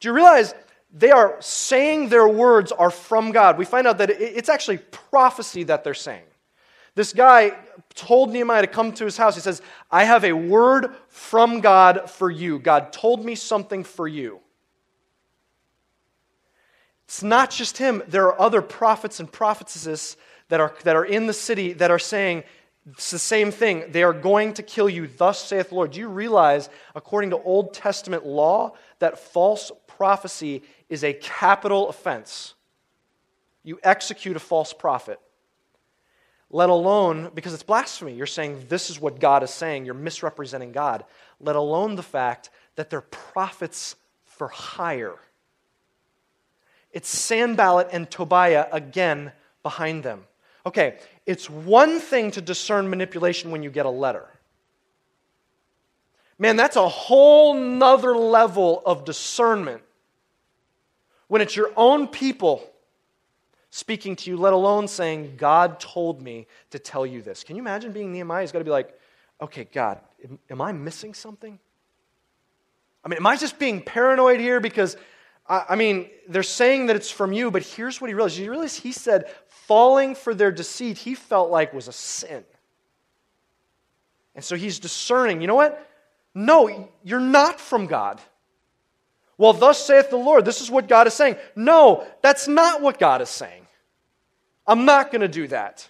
Do 0.00 0.08
you 0.08 0.14
realize 0.14 0.54
they 0.92 1.12
are 1.12 1.36
saying 1.40 2.08
their 2.08 2.28
words 2.28 2.72
are 2.72 2.90
from 2.90 3.30
God? 3.30 3.56
We 3.56 3.64
find 3.64 3.86
out 3.86 3.98
that 3.98 4.10
it's 4.10 4.48
actually 4.48 4.78
prophecy 4.78 5.62
that 5.64 5.84
they're 5.84 5.94
saying. 5.94 6.24
This 6.94 7.14
guy 7.14 7.52
told 7.94 8.30
Nehemiah 8.30 8.62
to 8.62 8.66
come 8.66 8.92
to 8.92 9.04
his 9.04 9.16
house. 9.16 9.34
He 9.34 9.40
says, 9.40 9.62
I 9.90 10.04
have 10.04 10.24
a 10.24 10.34
word 10.34 10.94
from 11.08 11.60
God 11.60 12.10
for 12.10 12.30
you. 12.30 12.58
God 12.58 12.92
told 12.92 13.24
me 13.24 13.34
something 13.34 13.82
for 13.82 14.06
you. 14.06 14.41
It's 17.12 17.22
not 17.22 17.50
just 17.50 17.76
him. 17.76 18.02
There 18.08 18.24
are 18.28 18.40
other 18.40 18.62
prophets 18.62 19.20
and 19.20 19.30
prophetesses 19.30 20.16
that 20.48 20.60
are, 20.60 20.74
that 20.84 20.96
are 20.96 21.04
in 21.04 21.26
the 21.26 21.34
city 21.34 21.74
that 21.74 21.90
are 21.90 21.98
saying 21.98 22.42
it's 22.90 23.10
the 23.10 23.18
same 23.18 23.50
thing. 23.50 23.84
They 23.90 24.02
are 24.02 24.14
going 24.14 24.54
to 24.54 24.62
kill 24.62 24.88
you. 24.88 25.06
Thus 25.06 25.44
saith 25.44 25.68
the 25.68 25.74
Lord. 25.74 25.90
Do 25.90 26.00
you 26.00 26.08
realize, 26.08 26.70
according 26.94 27.28
to 27.28 27.42
Old 27.42 27.74
Testament 27.74 28.24
law, 28.24 28.72
that 28.98 29.18
false 29.18 29.70
prophecy 29.86 30.62
is 30.88 31.04
a 31.04 31.12
capital 31.12 31.90
offense? 31.90 32.54
You 33.62 33.78
execute 33.82 34.34
a 34.34 34.40
false 34.40 34.72
prophet. 34.72 35.20
Let 36.48 36.70
alone, 36.70 37.30
because 37.34 37.52
it's 37.52 37.62
blasphemy, 37.62 38.14
you're 38.14 38.24
saying 38.24 38.64
this 38.70 38.88
is 38.88 38.98
what 38.98 39.20
God 39.20 39.42
is 39.42 39.50
saying, 39.50 39.84
you're 39.84 39.92
misrepresenting 39.92 40.72
God. 40.72 41.04
Let 41.40 41.56
alone 41.56 41.94
the 41.96 42.02
fact 42.02 42.48
that 42.76 42.88
they're 42.88 43.02
prophets 43.02 43.96
for 44.24 44.48
hire. 44.48 45.18
It's 46.92 47.08
Sanballat 47.08 47.88
and 47.92 48.10
Tobiah 48.10 48.66
again 48.70 49.32
behind 49.62 50.02
them. 50.02 50.24
Okay, 50.64 50.98
it's 51.26 51.50
one 51.50 51.98
thing 52.00 52.30
to 52.32 52.40
discern 52.40 52.88
manipulation 52.88 53.50
when 53.50 53.62
you 53.62 53.70
get 53.70 53.86
a 53.86 53.90
letter. 53.90 54.26
Man, 56.38 56.56
that's 56.56 56.76
a 56.76 56.88
whole 56.88 57.54
nother 57.54 58.16
level 58.16 58.82
of 58.84 59.04
discernment 59.04 59.82
when 61.28 61.40
it's 61.40 61.56
your 61.56 61.70
own 61.76 62.08
people 62.08 62.68
speaking 63.70 64.14
to 64.16 64.28
you, 64.28 64.36
let 64.36 64.52
alone 64.52 64.86
saying, 64.86 65.34
God 65.38 65.80
told 65.80 66.20
me 66.20 66.46
to 66.70 66.78
tell 66.78 67.06
you 67.06 67.22
this. 67.22 67.42
Can 67.42 67.56
you 67.56 67.62
imagine 67.62 67.92
being 67.92 68.12
Nehemiah? 68.12 68.42
He's 68.42 68.52
got 68.52 68.58
to 68.58 68.64
be 68.66 68.70
like, 68.70 68.94
okay, 69.40 69.66
God, 69.72 69.98
am, 70.22 70.38
am 70.50 70.60
I 70.60 70.72
missing 70.72 71.14
something? 71.14 71.58
I 73.02 73.08
mean, 73.08 73.16
am 73.16 73.26
I 73.26 73.36
just 73.36 73.58
being 73.58 73.80
paranoid 73.80 74.40
here 74.40 74.60
because 74.60 74.96
I 75.46 75.74
mean, 75.74 76.08
they're 76.28 76.42
saying 76.42 76.86
that 76.86 76.96
it's 76.96 77.10
from 77.10 77.32
you, 77.32 77.50
but 77.50 77.62
here's 77.62 78.00
what 78.00 78.08
he 78.08 78.14
realized. 78.14 78.38
You 78.38 78.50
realize 78.50 78.76
he 78.76 78.92
said 78.92 79.30
falling 79.48 80.14
for 80.14 80.34
their 80.34 80.52
deceit, 80.52 80.98
he 80.98 81.14
felt 81.14 81.50
like 81.50 81.72
was 81.72 81.88
a 81.88 81.92
sin. 81.92 82.44
And 84.34 84.44
so 84.44 84.56
he's 84.56 84.78
discerning, 84.78 85.40
you 85.40 85.46
know 85.46 85.54
what? 85.54 85.88
No, 86.34 86.88
you're 87.02 87.20
not 87.20 87.60
from 87.60 87.86
God. 87.86 88.20
Well, 89.36 89.52
thus 89.52 89.84
saith 89.84 90.10
the 90.10 90.16
Lord. 90.16 90.44
This 90.44 90.60
is 90.60 90.70
what 90.70 90.88
God 90.88 91.06
is 91.06 91.14
saying. 91.14 91.36
No, 91.56 92.06
that's 92.22 92.48
not 92.48 92.80
what 92.80 92.98
God 92.98 93.20
is 93.20 93.28
saying. 93.28 93.66
I'm 94.66 94.84
not 94.84 95.10
going 95.10 95.22
to 95.22 95.28
do 95.28 95.48
that. 95.48 95.88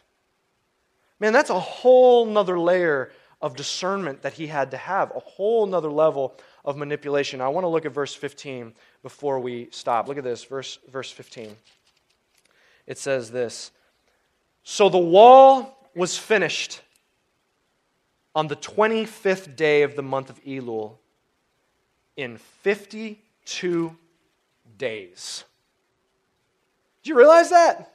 Man, 1.20 1.32
that's 1.32 1.50
a 1.50 1.60
whole 1.60 2.26
nother 2.26 2.58
layer 2.58 3.12
of 3.40 3.54
discernment 3.54 4.22
that 4.22 4.32
he 4.32 4.46
had 4.46 4.70
to 4.70 4.76
have, 4.76 5.10
a 5.14 5.20
whole 5.20 5.66
nother 5.66 5.90
level 5.90 6.34
of 6.64 6.76
manipulation. 6.76 7.40
I 7.40 7.48
want 7.48 7.64
to 7.64 7.68
look 7.68 7.84
at 7.84 7.92
verse 7.92 8.14
15 8.14 8.72
before 9.02 9.40
we 9.40 9.68
stop. 9.70 10.08
Look 10.08 10.18
at 10.18 10.24
this, 10.24 10.44
verse, 10.44 10.78
verse 10.90 11.10
15. 11.10 11.56
It 12.86 12.98
says 12.98 13.30
this 13.30 13.70
So 14.62 14.88
the 14.88 14.98
wall 14.98 15.88
was 15.94 16.16
finished 16.16 16.80
on 18.34 18.48
the 18.48 18.56
25th 18.56 19.56
day 19.56 19.82
of 19.82 19.96
the 19.96 20.02
month 20.02 20.30
of 20.30 20.42
Elul 20.44 20.96
in 22.16 22.38
52 22.38 23.96
days. 24.78 25.44
Do 27.02 27.10
you 27.10 27.16
realize 27.16 27.50
that? 27.50 27.91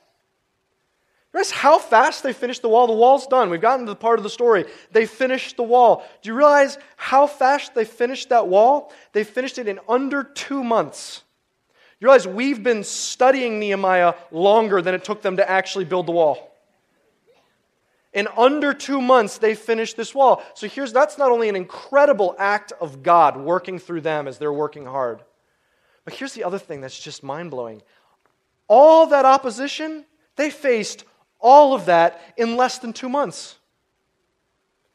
Realize 1.38 1.52
how 1.52 1.78
fast 1.78 2.24
they 2.24 2.34
finished 2.34 2.64
the 2.64 2.70
wall? 2.70 2.88
The 2.88 2.94
wall's 2.94 3.28
done. 3.28 3.52
We've 3.52 3.62
gotten 3.62 3.86
to 3.86 3.92
the 3.92 3.96
part 3.96 4.18
of 4.18 4.24
the 4.24 4.30
story. 4.30 4.66
They 4.92 5.06
finished 5.06 5.56
the 5.56 5.62
wall. 5.62 6.04
Do 6.24 6.30
you 6.30 6.34
realize 6.34 6.80
how 6.96 7.28
fast 7.28 7.76
they 7.76 7.86
finished 7.86 8.30
that 8.30 8.48
wall? 8.48 8.92
They 9.14 9.24
finished 9.24 9.60
it 9.60 9.68
in 9.68 9.80
under 9.88 10.24
two 10.24 10.64
months. 10.64 11.22
You 12.00 12.08
realize 12.08 12.28
we've 12.28 12.64
been 12.64 12.84
studying 12.84 13.60
Nehemiah 13.60 14.16
longer 14.32 14.82
than 14.82 14.96
it 14.96 15.04
took 15.04 15.22
them 15.22 15.38
to 15.38 15.48
actually 15.48 15.86
build 15.86 16.08
the 16.08 16.12
wall. 16.12 16.58
In 18.14 18.28
under 18.36 18.74
two 18.74 19.00
months, 19.00 19.38
they 19.38 19.54
finished 19.54 19.96
this 19.96 20.16
wall. 20.16 20.42
So 20.56 20.68
here's 20.68 20.92
that's 20.92 21.20
not 21.20 21.30
only 21.30 21.50
an 21.50 21.56
incredible 21.56 22.36
act 22.40 22.74
of 22.82 23.04
God 23.04 23.38
working 23.38 23.78
through 23.78 24.02
them 24.02 24.28
as 24.28 24.40
they're 24.40 24.52
working 24.52 24.88
hard, 24.88 25.22
but 26.04 26.16
here's 26.16 26.34
the 26.34 26.46
other 26.46 26.58
thing 26.58 26.82
that's 26.82 27.00
just 27.00 27.22
mind 27.22 27.52
blowing. 27.52 27.84
All 28.68 29.06
that 29.06 29.26
opposition, 29.26 30.04
they 30.36 30.50
faced 30.50 31.06
all 31.40 31.74
of 31.74 31.86
that 31.86 32.22
in 32.38 32.56
less 32.56 32.80
than 32.80 32.94
two 32.94 33.10
months. 33.10 33.58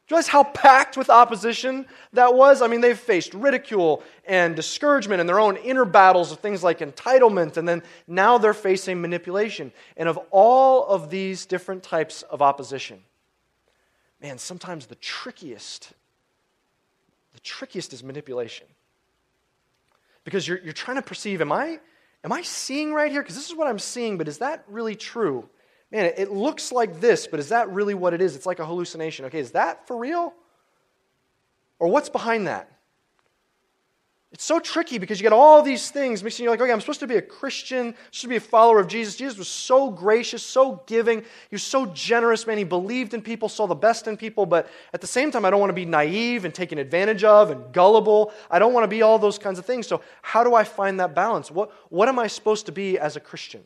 Do 0.07 0.15
you 0.15 0.17
realize 0.17 0.29
how 0.29 0.45
packed 0.45 0.97
with 0.97 1.09
opposition 1.09 1.87
that 2.13 2.35
was? 2.35 2.61
I 2.61 2.67
mean, 2.67 2.81
they've 2.81 2.99
faced 2.99 3.35
ridicule 3.35 4.03
and 4.27 4.57
discouragement 4.57 5.21
and 5.21 5.29
their 5.29 5.39
own 5.39 5.57
inner 5.57 5.85
battles 5.85 6.33
of 6.33 6.41
things 6.41 6.63
like 6.63 6.81
entitlement, 6.81 7.57
and 7.57 7.69
then 7.69 7.83
now 8.09 8.37
they're 8.37 8.53
facing 8.53 9.01
manipulation. 9.01 9.73
And 9.97 10.09
of 10.09 10.19
all 10.31 10.87
of 10.87 11.09
these 11.09 11.47
different 11.47 11.85
types 11.85 12.23
of 12.23 12.43
opposition, 12.43 13.01
man, 14.21 14.39
sometimes 14.39 14.87
the 14.87 14.97
trickiest, 14.97 15.93
the 17.33 17.41
trickiest 17.41 17.93
is 17.93 18.03
manipulation. 18.03 18.67
Because 20.25 20.47
you're, 20.47 20.59
you're 20.59 20.73
trying 20.73 20.97
to 20.97 21.03
perceive, 21.03 21.41
am 21.41 21.53
I, 21.53 21.79
am 22.25 22.33
I 22.33 22.43
seeing 22.43 22.93
right 22.93 23.11
here? 23.11 23.23
Because 23.23 23.37
this 23.37 23.49
is 23.49 23.57
what 23.57 23.67
I'm 23.67 23.79
seeing, 23.79 24.19
but 24.19 24.29
is 24.29 24.39
that 24.39 24.65
really 24.69 24.95
true? 24.95 25.49
Man, 25.93 26.13
it 26.17 26.33
looks 26.33 26.73
like 26.73 27.01
this, 27.01 27.27
but 27.27 27.39
is 27.39 27.51
that 27.51 27.69
really 27.71 27.95
what 27.95 28.15
it 28.15 28.23
is? 28.23 28.35
It's 28.35 28.47
like 28.47 28.59
a 28.59 28.67
hallucination. 28.67 29.27
Okay, 29.27 29.39
is 29.39 29.53
that 29.53 29.87
for 29.87 29.97
real? 29.97 30.33
Or 31.79 31.89
what's 31.89 32.09
behind 32.09 32.47
that? 32.47 32.69
It's 34.33 34.45
so 34.45 34.59
tricky 34.59 34.97
because 34.97 35.21
you 35.21 35.25
get 35.25 35.35
all 35.35 35.63
these 35.63 35.91
things 35.91 36.25
mixing. 36.25 36.45
You're 36.45 36.55
like, 36.55 36.61
okay, 36.63 36.73
I'm 36.73 36.81
supposed 36.81 37.01
to 37.01 37.07
be 37.07 37.17
a 37.17 37.23
Christian, 37.23 37.95
supposed 38.05 38.23
to 38.23 38.29
be 38.29 38.37
a 38.37 38.41
follower 38.41 38.81
of 38.81 38.89
Jesus. 38.89 39.17
Jesus 39.17 39.37
was 39.37 39.49
so 39.49 39.91
gracious, 39.91 40.43
so 40.43 40.83
giving. 40.87 41.21
He 41.21 41.55
was 41.55 41.63
so 41.63 41.85
generous, 41.87 42.47
man. 42.47 42.57
He 42.57 42.65
believed 42.65 43.13
in 43.13 43.21
people, 43.21 43.51
saw 43.51 43.67
the 43.67 43.75
best 43.75 44.09
in 44.09 44.17
people. 44.17 44.47
But 44.47 44.71
at 44.95 45.03
the 45.03 45.07
same 45.07 45.31
time, 45.31 45.45
I 45.45 45.51
don't 45.51 45.61
want 45.61 45.69
to 45.69 45.75
be 45.75 45.85
naive 45.85 46.47
and 46.47 46.55
taken 46.55 46.79
advantage 46.79 47.25
of 47.25 47.51
and 47.51 47.75
gullible. 47.75 48.33
I 48.51 48.59
don't 48.59 48.73
want 48.73 48.85
to 48.85 48.89
be 48.89 49.03
all 49.03 49.19
those 49.19 49.39
kinds 49.39 49.59
of 49.59 49.67
things. 49.67 49.87
So, 49.87 50.01
how 50.23 50.43
do 50.43 50.55
I 50.55 50.65
find 50.65 50.99
that 51.01 51.15
balance? 51.15 51.51
What, 51.51 51.71
what 51.91 52.09
am 52.09 52.19
I 52.19 52.29
supposed 52.29 52.65
to 52.67 52.73
be 52.73 52.99
as 52.99 53.17
a 53.17 53.21
Christian? 53.21 53.63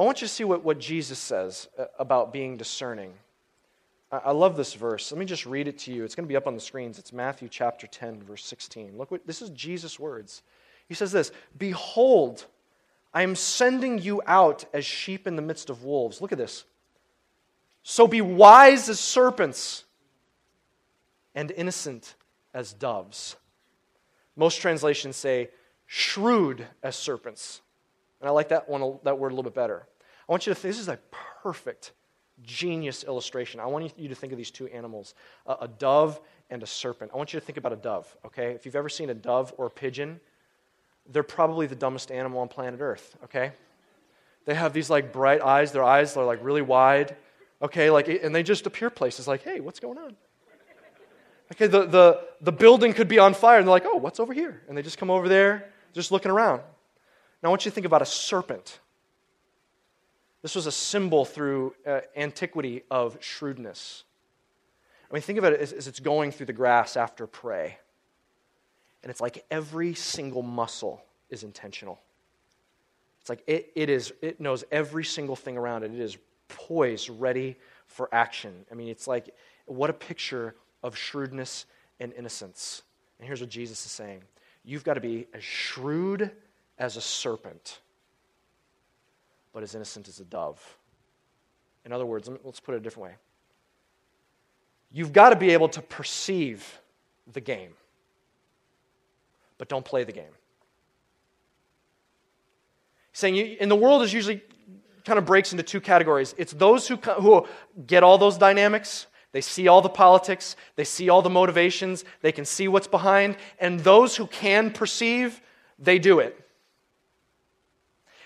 I 0.00 0.02
want 0.02 0.22
you 0.22 0.28
to 0.28 0.32
see 0.32 0.44
what, 0.44 0.64
what 0.64 0.78
Jesus 0.78 1.18
says 1.18 1.68
uh, 1.78 1.84
about 1.98 2.32
being 2.32 2.56
discerning. 2.56 3.12
I, 4.10 4.16
I 4.16 4.30
love 4.30 4.56
this 4.56 4.72
verse. 4.72 5.12
Let 5.12 5.18
me 5.18 5.26
just 5.26 5.44
read 5.44 5.68
it 5.68 5.76
to 5.80 5.92
you. 5.92 6.04
It's 6.04 6.14
going 6.14 6.24
to 6.24 6.28
be 6.28 6.36
up 6.36 6.46
on 6.46 6.54
the 6.54 6.60
screens. 6.60 6.98
It's 6.98 7.12
Matthew 7.12 7.50
chapter 7.50 7.86
10, 7.86 8.22
verse 8.22 8.42
16. 8.46 8.96
Look 8.96 9.10
what 9.10 9.26
this 9.26 9.42
is 9.42 9.50
Jesus' 9.50 10.00
words. 10.00 10.40
He 10.88 10.94
says 10.94 11.12
this 11.12 11.32
Behold, 11.58 12.46
I 13.12 13.22
am 13.22 13.36
sending 13.36 13.98
you 13.98 14.22
out 14.26 14.64
as 14.72 14.86
sheep 14.86 15.26
in 15.26 15.36
the 15.36 15.42
midst 15.42 15.68
of 15.68 15.84
wolves. 15.84 16.22
Look 16.22 16.32
at 16.32 16.38
this. 16.38 16.64
So 17.82 18.06
be 18.06 18.22
wise 18.22 18.88
as 18.88 18.98
serpents 18.98 19.84
and 21.34 21.50
innocent 21.50 22.14
as 22.54 22.72
doves. 22.72 23.36
Most 24.34 24.62
translations 24.62 25.16
say 25.16 25.50
shrewd 25.84 26.66
as 26.82 26.96
serpents. 26.96 27.60
And 28.20 28.28
I 28.28 28.32
like 28.32 28.48
that 28.48 28.66
one, 28.66 28.98
that 29.04 29.18
word 29.18 29.32
a 29.32 29.34
little 29.34 29.50
bit 29.50 29.54
better. 29.54 29.86
I 30.30 30.32
want 30.32 30.46
you 30.46 30.54
to 30.54 30.60
think 30.60 30.72
this 30.72 30.80
is 30.80 30.86
a 30.86 30.98
perfect, 31.42 31.90
genius 32.40 33.02
illustration. 33.02 33.58
I 33.58 33.66
want 33.66 33.92
you 33.98 34.08
to 34.08 34.14
think 34.14 34.32
of 34.32 34.36
these 34.38 34.52
two 34.52 34.68
animals 34.68 35.14
a, 35.44 35.56
a 35.62 35.68
dove 35.68 36.20
and 36.50 36.62
a 36.62 36.66
serpent. 36.66 37.10
I 37.12 37.16
want 37.16 37.32
you 37.32 37.40
to 37.40 37.44
think 37.44 37.58
about 37.58 37.72
a 37.72 37.76
dove, 37.76 38.16
okay? 38.24 38.52
If 38.52 38.64
you've 38.64 38.76
ever 38.76 38.88
seen 38.88 39.10
a 39.10 39.14
dove 39.14 39.52
or 39.58 39.66
a 39.66 39.70
pigeon, 39.70 40.20
they're 41.10 41.24
probably 41.24 41.66
the 41.66 41.74
dumbest 41.74 42.12
animal 42.12 42.40
on 42.40 42.46
planet 42.46 42.80
Earth, 42.80 43.16
okay? 43.24 43.50
They 44.44 44.54
have 44.54 44.72
these 44.72 44.88
like 44.88 45.12
bright 45.12 45.42
eyes, 45.42 45.72
their 45.72 45.82
eyes 45.82 46.16
are 46.16 46.24
like 46.24 46.38
really 46.44 46.62
wide, 46.62 47.16
okay? 47.60 47.90
Like, 47.90 48.06
and 48.06 48.32
they 48.32 48.44
just 48.44 48.66
appear 48.66 48.88
places 48.88 49.26
like, 49.26 49.42
hey, 49.42 49.58
what's 49.58 49.80
going 49.80 49.98
on? 49.98 50.14
Okay, 51.50 51.66
the, 51.66 51.86
the, 51.86 52.24
the 52.40 52.52
building 52.52 52.92
could 52.92 53.08
be 53.08 53.18
on 53.18 53.34
fire, 53.34 53.58
and 53.58 53.66
they're 53.66 53.72
like, 53.72 53.84
oh, 53.84 53.96
what's 53.96 54.20
over 54.20 54.32
here? 54.32 54.62
And 54.68 54.78
they 54.78 54.82
just 54.82 54.96
come 54.96 55.10
over 55.10 55.28
there, 55.28 55.72
just 55.92 56.12
looking 56.12 56.30
around. 56.30 56.58
Now, 57.42 57.48
I 57.48 57.50
want 57.50 57.64
you 57.64 57.72
to 57.72 57.74
think 57.74 57.86
about 57.86 58.00
a 58.00 58.06
serpent. 58.06 58.78
This 60.42 60.54
was 60.54 60.66
a 60.66 60.72
symbol 60.72 61.24
through 61.24 61.74
uh, 61.86 62.00
antiquity 62.16 62.82
of 62.90 63.18
shrewdness. 63.20 64.04
I 65.10 65.14
mean, 65.14 65.22
think 65.22 65.38
of 65.38 65.44
it 65.44 65.60
as, 65.60 65.72
as 65.72 65.88
it's 65.88 66.00
going 66.00 66.32
through 66.32 66.46
the 66.46 66.52
grass 66.52 66.96
after 66.96 67.26
prey. 67.26 67.78
And 69.02 69.10
it's 69.10 69.20
like 69.20 69.44
every 69.50 69.94
single 69.94 70.42
muscle 70.42 71.02
is 71.30 71.42
intentional. 71.42 71.98
It's 73.20 73.28
like 73.28 73.42
it, 73.46 73.72
it, 73.74 73.90
is, 73.90 74.12
it 74.22 74.40
knows 74.40 74.64
every 74.70 75.04
single 75.04 75.36
thing 75.36 75.56
around 75.56 75.82
it. 75.82 75.92
It 75.92 76.00
is 76.00 76.16
poised, 76.48 77.10
ready 77.10 77.56
for 77.86 78.08
action. 78.12 78.64
I 78.70 78.74
mean, 78.74 78.88
it's 78.88 79.06
like, 79.06 79.34
what 79.66 79.90
a 79.90 79.94
picture 79.94 80.54
of 80.82 80.96
shrewdness 80.96 81.66
and 81.98 82.12
innocence. 82.14 82.82
And 83.18 83.26
here's 83.26 83.40
what 83.40 83.50
Jesus 83.50 83.84
is 83.84 83.92
saying 83.92 84.22
You've 84.64 84.84
got 84.84 84.94
to 84.94 85.00
be 85.00 85.26
as 85.34 85.42
shrewd 85.42 86.30
as 86.78 86.96
a 86.96 87.00
serpent, 87.00 87.80
but 89.52 89.62
as 89.62 89.74
innocent 89.74 90.08
as 90.08 90.20
a 90.20 90.24
dove. 90.24 90.78
In 91.84 91.92
other 91.92 92.06
words, 92.06 92.28
let's 92.44 92.60
put 92.60 92.74
it 92.74 92.78
a 92.78 92.80
different 92.80 93.10
way. 93.10 93.14
You've 94.92 95.12
got 95.12 95.30
to 95.30 95.36
be 95.36 95.50
able 95.50 95.68
to 95.70 95.82
perceive 95.82 96.80
the 97.32 97.40
game, 97.40 97.72
but 99.58 99.68
don't 99.68 99.84
play 99.84 100.04
the 100.04 100.12
game. 100.12 100.32
Saying 103.12 103.36
in 103.36 103.68
the 103.68 103.76
world 103.76 104.02
is 104.02 104.12
usually 104.12 104.42
kind 105.04 105.18
of 105.18 105.24
breaks 105.24 105.52
into 105.52 105.62
two 105.62 105.80
categories. 105.80 106.34
It's 106.38 106.52
those 106.52 106.88
who, 106.88 106.96
who 106.96 107.46
get 107.86 108.02
all 108.02 108.18
those 108.18 108.36
dynamics, 108.36 109.06
they 109.32 109.40
see 109.40 109.68
all 109.68 109.80
the 109.80 109.88
politics, 109.88 110.56
they 110.76 110.84
see 110.84 111.08
all 111.08 111.22
the 111.22 111.30
motivations, 111.30 112.04
they 112.20 112.32
can 112.32 112.44
see 112.44 112.68
what's 112.68 112.88
behind, 112.88 113.36
and 113.58 113.80
those 113.80 114.16
who 114.16 114.26
can 114.26 114.70
perceive, 114.70 115.40
they 115.78 115.98
do 115.98 116.18
it. 116.18 116.46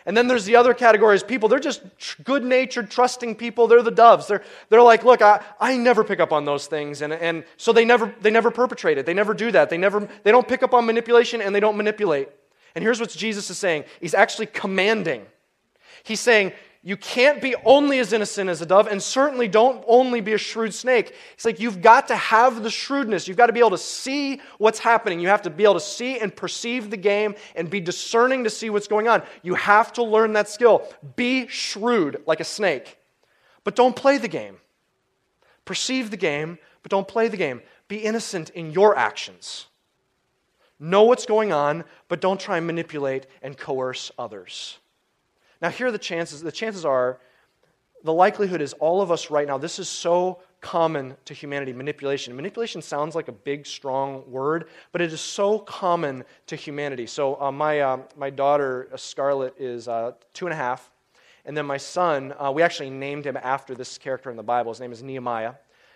And 0.07 0.15
then 0.17 0.27
there's 0.27 0.45
the 0.45 0.57
other 0.57 0.75
category 0.75 1.17
is 1.17 1.23
people, 1.23 1.49
they're 1.49 1.59
just 1.59 1.83
good 2.25 2.45
natured, 2.45 2.91
trusting 2.91 3.37
people. 3.37 3.67
They're 3.67 3.83
the 3.83 3.91
doves. 3.91 4.27
They're, 4.27 4.43
they're 4.69 4.83
like, 4.83 5.03
look, 5.03 5.23
I, 5.23 5.43
I 5.59 5.79
never 5.79 6.05
pick 6.05 6.21
up 6.21 6.31
on 6.31 6.45
those 6.45 6.67
things. 6.67 7.01
And, 7.01 7.13
and 7.13 7.45
so 7.57 7.73
they 7.73 7.87
never, 7.87 8.15
they 8.21 8.31
never 8.31 8.51
perpetrate 8.51 8.99
it. 8.99 9.07
They 9.07 9.15
never 9.15 9.33
do 9.33 9.51
that. 9.53 9.71
They, 9.71 9.79
never, 9.79 10.07
they 10.23 10.31
don't 10.31 10.47
pick 10.47 10.63
up 10.63 10.75
on 10.75 10.85
manipulation 10.85 11.41
and 11.41 11.55
they 11.55 11.61
don't 11.61 11.77
manipulate. 11.77 12.29
And 12.75 12.83
here's 12.83 13.01
what 13.01 13.11
Jesus 13.11 13.49
is 13.49 13.57
saying 13.57 13.85
He's 14.01 14.15
actually 14.15 14.47
commanding. 14.47 15.25
He's 16.03 16.21
saying, 16.21 16.53
you 16.87 16.99
can't 16.99 17.41
be 17.41 17.55
only 17.65 17.99
as 17.99 18.13
innocent 18.13 18.51
as 18.51 18.61
a 18.61 18.67
dove, 18.67 18.89
and 18.89 19.03
certainly 19.03 19.49
don't 19.49 19.83
only 19.87 20.21
be 20.21 20.35
a 20.35 20.39
shrewd 20.39 20.75
snake. 20.75 21.15
It's 21.33 21.47
like 21.47 21.59
you've 21.59 21.81
got 21.81 22.09
to 22.09 22.17
have 22.17 22.63
the 22.63 22.69
shrewdness. 22.69 23.27
You've 23.27 23.39
got 23.39 23.47
to 23.47 23.55
be 23.55 23.61
able 23.61 23.71
to 23.71 23.79
see 23.79 24.43
what's 24.59 24.79
happening. 24.79 25.19
You 25.19 25.29
have 25.29 25.41
to 25.43 25.51
be 25.51 25.65
able 25.65 25.75
to 25.75 25.81
see 25.81 26.19
and 26.19 26.35
perceive 26.37 26.91
the 26.91 26.99
game 26.99 27.37
and 27.57 27.71
be 27.71 27.81
discerning 27.81 28.45
to 28.45 28.51
see 28.51 28.69
what's 28.69 28.87
going 28.87 29.09
on. 29.09 29.23
You 29.43 29.55
have 29.55 29.95
to 29.95 30.03
learn 30.03 30.35
that 30.35 30.47
skill. 30.47 30.87
Be 31.17 31.47
shrewd 31.47 32.23
like 32.27 32.41
a 32.41 32.45
snake, 32.45 32.99
but 33.65 33.77
don't 33.77 33.97
play 33.97 34.19
the 34.19 34.29
game. 34.29 34.59
Perceive 35.65 36.11
the 36.11 36.19
game, 36.19 36.59
but 36.83 36.91
don't 36.91 37.09
play 37.09 37.29
the 37.29 37.39
game. 37.39 37.63
Be 37.89 37.97
innocent 37.97 38.51
in 38.51 38.73
your 38.73 38.95
actions. 38.95 39.69
Know 40.79 41.05
what's 41.05 41.25
going 41.25 41.51
on, 41.51 41.85
but 42.09 42.21
don't 42.21 42.39
try 42.39 42.59
and 42.59 42.67
manipulate 42.67 43.27
and 43.41 43.57
coerce 43.57 44.13
others. 44.19 44.77
Now, 45.65 45.71
here 45.71 45.87
are 45.87 45.91
the 45.91 45.97
chances. 45.99 46.43
The 46.43 46.53
chances 46.53 46.85
are, 46.85 47.19
the 48.03 48.13
likelihood 48.13 48.61
is 48.61 48.75
all 48.75 49.01
of 49.01 49.11
us 49.11 49.31
right 49.31 49.47
now, 49.49 49.57
this 49.57 49.79
is 49.79 49.89
so 49.89 50.43
common 50.61 51.17
to 51.25 51.33
humanity 51.33 51.73
manipulation. 51.73 52.37
Manipulation 52.37 52.83
sounds 52.83 53.15
like 53.15 53.29
a 53.29 53.33
big, 53.33 53.65
strong 53.65 54.31
word, 54.31 54.69
but 54.93 55.01
it 55.01 55.11
is 55.11 55.23
so 55.23 55.59
common 55.59 56.23
to 56.49 56.55
humanity. 56.55 57.07
So, 57.07 57.41
uh, 57.41 57.51
my, 57.51 57.81
uh, 57.81 58.01
my 58.15 58.29
daughter, 58.29 58.91
uh, 58.93 58.99
Scarlett, 58.99 59.55
is 59.59 59.89
uh, 59.89 60.13
two 60.35 60.45
and 60.45 60.53
a 60.53 60.57
half. 60.57 60.91
And 61.47 61.57
then 61.57 61.65
my 61.65 61.79
son, 61.79 62.35
uh, 62.39 62.53
we 62.53 62.61
actually 62.61 62.91
named 62.91 63.25
him 63.25 63.39
after 63.39 63.75
this 63.75 63.97
character 63.97 64.31
in 64.31 64.37
the 64.37 64.43
Bible. 64.43 64.71
His 64.71 64.81
name 64.81 64.93
is 64.93 65.03
Nehemiah. 65.03 65.55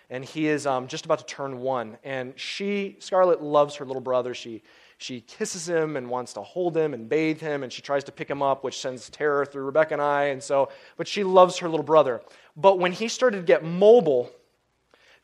And 0.09 0.25
he 0.25 0.47
is 0.47 0.65
um, 0.65 0.87
just 0.87 1.05
about 1.05 1.19
to 1.19 1.25
turn 1.25 1.59
one. 1.59 1.99
And 2.03 2.33
she, 2.39 2.97
Scarlett, 2.97 3.43
loves 3.43 3.75
her 3.75 3.85
little 3.85 4.01
brother. 4.01 4.33
She, 4.33 4.63
she 4.99 5.21
kisses 5.21 5.67
him 5.67 5.95
and 5.95 6.09
wants 6.09 6.33
to 6.33 6.41
hold 6.41 6.75
him 6.75 6.93
and 6.93 7.07
bathe 7.07 7.39
him, 7.39 7.63
and 7.63 7.71
she 7.71 7.81
tries 7.81 8.03
to 8.03 8.11
pick 8.11 8.29
him 8.29 8.41
up, 8.41 8.65
which 8.65 8.81
sends 8.81 9.09
terror 9.09 9.45
through 9.45 9.63
Rebecca 9.63 9.93
and 9.93 10.01
I. 10.01 10.25
And 10.25 10.43
so, 10.43 10.67
but 10.97 11.07
she 11.07 11.23
loves 11.23 11.59
her 11.59 11.69
little 11.69 11.85
brother. 11.85 12.21
But 12.57 12.79
when 12.79 12.91
he 12.91 13.07
started 13.07 13.37
to 13.37 13.43
get 13.43 13.63
mobile, 13.63 14.29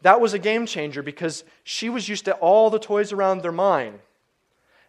that 0.01 0.21
was 0.21 0.33
a 0.33 0.39
game 0.39 0.65
changer 0.65 1.03
because 1.03 1.43
she 1.65 1.89
was 1.89 2.07
used 2.07 2.23
to 2.23 2.35
all 2.35 2.69
the 2.69 2.79
toys 2.79 3.11
around 3.11 3.41
their 3.41 3.51
mine. 3.51 3.99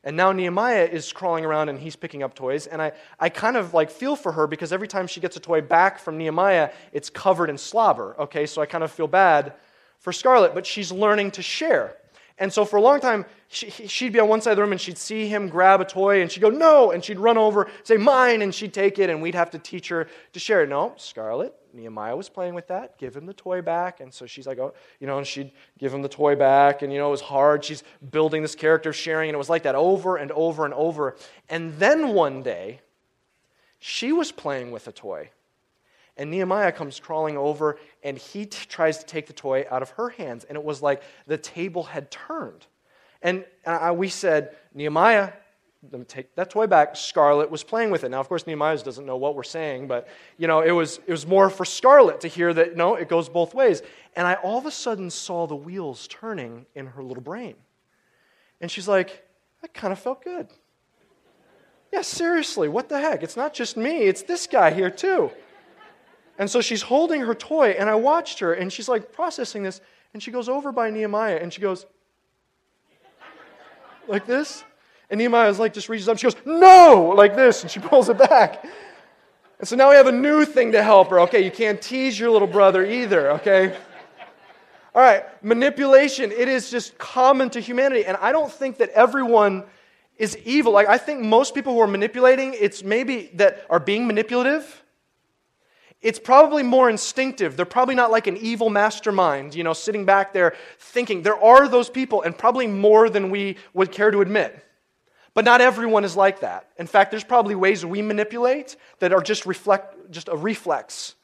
And 0.05 0.17
now 0.17 0.31
Nehemiah 0.31 0.85
is 0.85 1.13
crawling 1.13 1.45
around 1.45 1.69
and 1.69 1.81
he's 1.81 1.97
picking 1.97 2.23
up 2.23 2.37
toys. 2.37 2.69
And 2.69 2.81
I, 2.81 2.93
I 3.19 3.29
kind 3.29 3.57
of 3.57 3.75
like 3.75 3.91
feel 3.91 4.15
for 4.15 4.31
her 4.31 4.47
because 4.47 4.73
every 4.73 4.87
time 4.87 5.09
she 5.09 5.19
gets 5.19 5.37
a 5.37 5.41
toy 5.41 5.63
back 5.63 5.99
from 5.99 6.17
Nehemiah, 6.17 6.71
it's 6.93 7.11
covered 7.11 7.51
in 7.51 7.59
slobber. 7.59 8.15
Okay, 8.21 8.47
so 8.47 8.63
I 8.63 8.67
kind 8.67 8.85
of 8.85 8.93
feel 8.93 9.09
bad 9.09 9.55
for 9.99 10.13
Scarlett, 10.13 10.55
but 10.55 10.65
she's 10.65 10.93
learning 10.93 11.33
to 11.33 11.43
share. 11.43 11.97
And 12.39 12.53
so 12.53 12.65
for 12.65 12.77
a 12.77 12.81
long 12.81 13.01
time, 13.01 13.25
she, 13.49 13.71
she'd 13.71 14.13
be 14.13 14.19
on 14.19 14.29
one 14.29 14.41
side 14.41 14.53
of 14.53 14.57
the 14.57 14.63
room 14.63 14.73
and 14.73 14.81
she'd 14.81 14.99
see 14.99 15.29
him 15.29 15.49
grab 15.49 15.81
a 15.81 15.85
toy 15.85 16.21
and 16.21 16.31
she'd 16.31 16.41
go, 16.41 16.51
no, 16.51 16.91
and 16.91 17.05
she'd 17.05 17.19
run 17.19 17.39
over, 17.39 17.69
say, 17.85 17.97
mine, 17.97 18.43
and 18.43 18.55
she'd 18.55 18.75
take 18.75 18.99
it, 18.99 19.09
and 19.09 19.23
we'd 19.23 19.35
have 19.35 19.51
to 19.51 19.59
teach 19.59 19.89
her 19.89 20.09
to 20.33 20.41
share. 20.41 20.63
it. 20.63 20.69
No, 20.69 20.95
Scarlett, 20.97 21.55
Nehemiah 21.73 22.17
was 22.17 22.29
playing 22.29 22.55
with 22.55 22.67
that. 22.69 22.99
Give 22.99 23.15
him 23.15 23.27
the 23.27 23.35
toy 23.35 23.63
back. 23.63 24.01
And 24.01 24.13
so 24.13 24.27
she's 24.27 24.47
like, 24.47 24.59
oh, 24.59 24.75
you 25.01 25.07
know, 25.07 25.19
and 25.19 25.27
she'd 25.27 25.53
give 25.79 25.95
him 25.95 26.03
the 26.03 26.09
toy 26.09 26.35
back. 26.35 26.83
And, 26.83 26.93
you 26.93 26.99
know, 26.99 27.09
it 27.09 27.13
was 27.13 27.21
hard. 27.21 27.65
She's 27.65 27.85
building 28.11 28.43
this 28.43 28.55
character, 28.55 28.91
of 28.91 28.97
sharing, 28.97 29.29
and 29.29 29.35
it 29.35 29.39
was 29.39 29.51
like 29.51 29.63
that 29.63 29.75
over 29.75 30.17
and 30.17 30.33
over 30.33 30.65
and 30.65 30.75
over. 30.75 31.17
And 31.49 31.79
then 31.79 32.09
one 32.09 32.43
day, 32.43 32.81
she 33.79 34.13
was 34.13 34.33
playing 34.33 34.71
with 34.71 34.89
a 34.89 34.93
toy. 34.93 35.31
And 36.17 36.31
Nehemiah 36.31 36.73
comes 36.73 36.99
crawling 36.99 37.37
over 37.37 37.79
and 38.03 38.17
he 38.17 38.47
t- 38.47 38.67
tries 38.69 38.99
to 38.99 39.05
take 39.05 39.27
the 39.27 39.35
toy 39.35 39.67
out 39.71 39.83
of 39.83 39.91
her 39.91 40.09
hands. 40.09 40.45
And 40.45 40.57
it 40.57 40.65
was 40.65 40.81
like 40.81 41.03
the 41.27 41.37
table 41.37 41.83
had 41.85 42.11
turned. 42.11 42.67
And 43.23 43.45
uh, 43.65 43.95
we 43.97 44.09
said, 44.09 44.57
Nehemiah, 44.75 45.33
let 45.91 45.99
me 45.99 46.05
take 46.05 46.35
that 46.35 46.51
toy 46.51 46.67
back. 46.67 46.97
Scarlett 46.97 47.51
was 47.51 47.63
playing 47.63 47.91
with 47.91 48.05
it. 48.05 48.11
Now, 48.11 48.21
of 48.21 48.29
course, 48.29 48.47
Nehemiah 48.47 48.79
doesn't 48.79 49.07
know 49.07 49.17
what 49.17 49.35
we're 49.35 49.43
saying, 49.43 49.87
but 49.87 50.09
you 50.37 50.47
know, 50.47 50.61
it 50.61 50.73
was 50.73 50.99
it 51.07 51.13
was 51.13 51.27
more 51.27 51.49
for 51.51 51.65
Scarlett 51.65 52.21
to 52.23 52.29
hear 52.29 52.53
that 52.55 52.77
no, 52.77 52.95
it 52.95 53.09
goes 53.09 53.29
both 53.29 53.55
ways. 53.55 53.83
And 54.17 54.27
I 54.27 54.35
all 54.35 54.59
of 54.59 54.67
a 54.67 54.71
sudden 54.71 55.11
saw 55.11 55.47
the 55.47 55.57
wheels 55.57 56.09
turning 56.09 56.67
in 56.75 56.87
her 56.87 57.03
little 57.03 57.23
brain. 57.23 57.55
And 58.61 58.71
she's 58.71 58.89
like, 58.89 59.25
that 59.63 59.75
kind 59.75 59.93
of 59.93 59.99
felt 59.99 60.25
good. 60.25 60.49
Yeah, 61.93 62.03
seriously, 62.03 62.69
what 62.69 62.89
the 62.89 62.99
heck? 62.99 63.23
It's 63.23 63.37
not 63.37 63.55
just 63.55 63.77
me, 63.77 64.03
it's 64.03 64.23
this 64.23 64.47
guy 64.47 64.71
here 64.73 64.91
too. 64.91 65.31
And 66.39 66.51
so 66.51 66.61
she's 66.61 66.83
holding 66.83 67.23
her 67.23 67.35
toy, 67.35 67.71
and 67.71 67.89
I 67.89 67.95
watched 67.95 68.41
her, 68.41 68.53
and 68.53 68.71
she's 68.73 68.89
like 68.89 69.13
processing 69.13 69.63
this, 69.63 69.81
and 70.13 70.23
she 70.23 70.31
goes 70.31 70.49
over 70.49 70.73
by 70.73 70.91
Nehemiah, 70.91 71.39
and 71.41 71.53
she 71.53 71.61
goes, 71.61 71.87
like 74.09 74.27
this. 74.27 74.65
And 75.11 75.19
Nehemiah 75.19 75.49
is 75.49 75.59
like, 75.59 75.73
just 75.73 75.89
reaches 75.89 76.09
up. 76.09 76.19
She 76.19 76.25
goes, 76.25 76.37
No, 76.45 77.13
like 77.17 77.37
this. 77.37 77.63
And 77.63 77.71
she 77.71 77.81
pulls 77.91 78.09
it 78.09 78.19
back. 78.19 78.65
And 79.59 79.67
so 79.67 79.77
now 79.77 79.89
we 79.91 79.97
have 79.97 80.07
a 80.07 80.13
new 80.13 80.45
thing 80.45 80.73
to 80.73 80.83
help 80.83 81.09
her. 81.09 81.21
Okay, 81.21 81.45
you 81.45 81.51
can't 81.51 81.81
tease 81.81 82.19
your 82.19 82.31
little 82.31 82.49
brother 82.49 82.85
either, 82.85 83.33
okay? 83.33 83.77
All 84.95 85.03
right, 85.03 85.25
manipulation, 85.43 86.33
it 86.33 86.49
is 86.49 86.71
just 86.71 86.97
common 86.99 87.51
to 87.51 87.61
humanity. 87.61 88.05
And 88.05 88.17
I 88.19 88.33
don't 88.33 88.51
think 88.51 88.79
that 88.79 88.91
everyone 88.91 89.65
is 90.19 90.37
evil. 90.39 90.73
Like, 90.73 90.89
I 90.89 90.99
think 90.99 91.21
most 91.21 91.55
people 91.55 91.75
who 91.75 91.81
are 91.81 91.87
manipulating, 91.87 92.55
it's 92.59 92.83
maybe 92.83 93.31
that 93.35 93.65
are 93.69 93.81
being 93.81 94.07
manipulative. 94.07 94.83
It's 96.03 96.19
probably 96.19 96.63
more 96.63 96.91
instinctive. 96.91 97.57
They're 97.57 97.65
probably 97.65 97.95
not 97.95 98.11
like 98.11 98.27
an 98.27 98.37
evil 98.37 98.71
mastermind, 98.71 99.55
you 99.55 99.65
know, 99.65 99.73
sitting 99.73 100.05
back 100.05 100.33
there 100.33 100.55
thinking. 100.79 101.23
There 101.23 101.43
are 101.43 101.69
those 101.69 101.89
people, 101.89 102.23
and 102.23 102.37
probably 102.37 102.67
more 102.67 103.09
than 103.09 103.31
we 103.31 103.57
would 103.75 103.91
care 103.91 104.11
to 104.11 104.21
admit. 104.21 104.63
But 105.35 105.45
not 105.45 105.61
everyone 105.61 106.05
is 106.05 106.17
like 106.17 106.41
that. 106.41 106.69
In 106.79 106.87
fact, 106.87 107.11
there's 107.11 107.25
probably 107.25 107.55
ways 107.55 107.85
we 107.85 108.03
manipulate 108.03 108.77
that 109.01 109.13
are 109.13 109.21
just 109.21 109.47
reflect 109.47 110.11
just 110.11 110.29
a 110.29 110.37
reflex. 110.37 111.15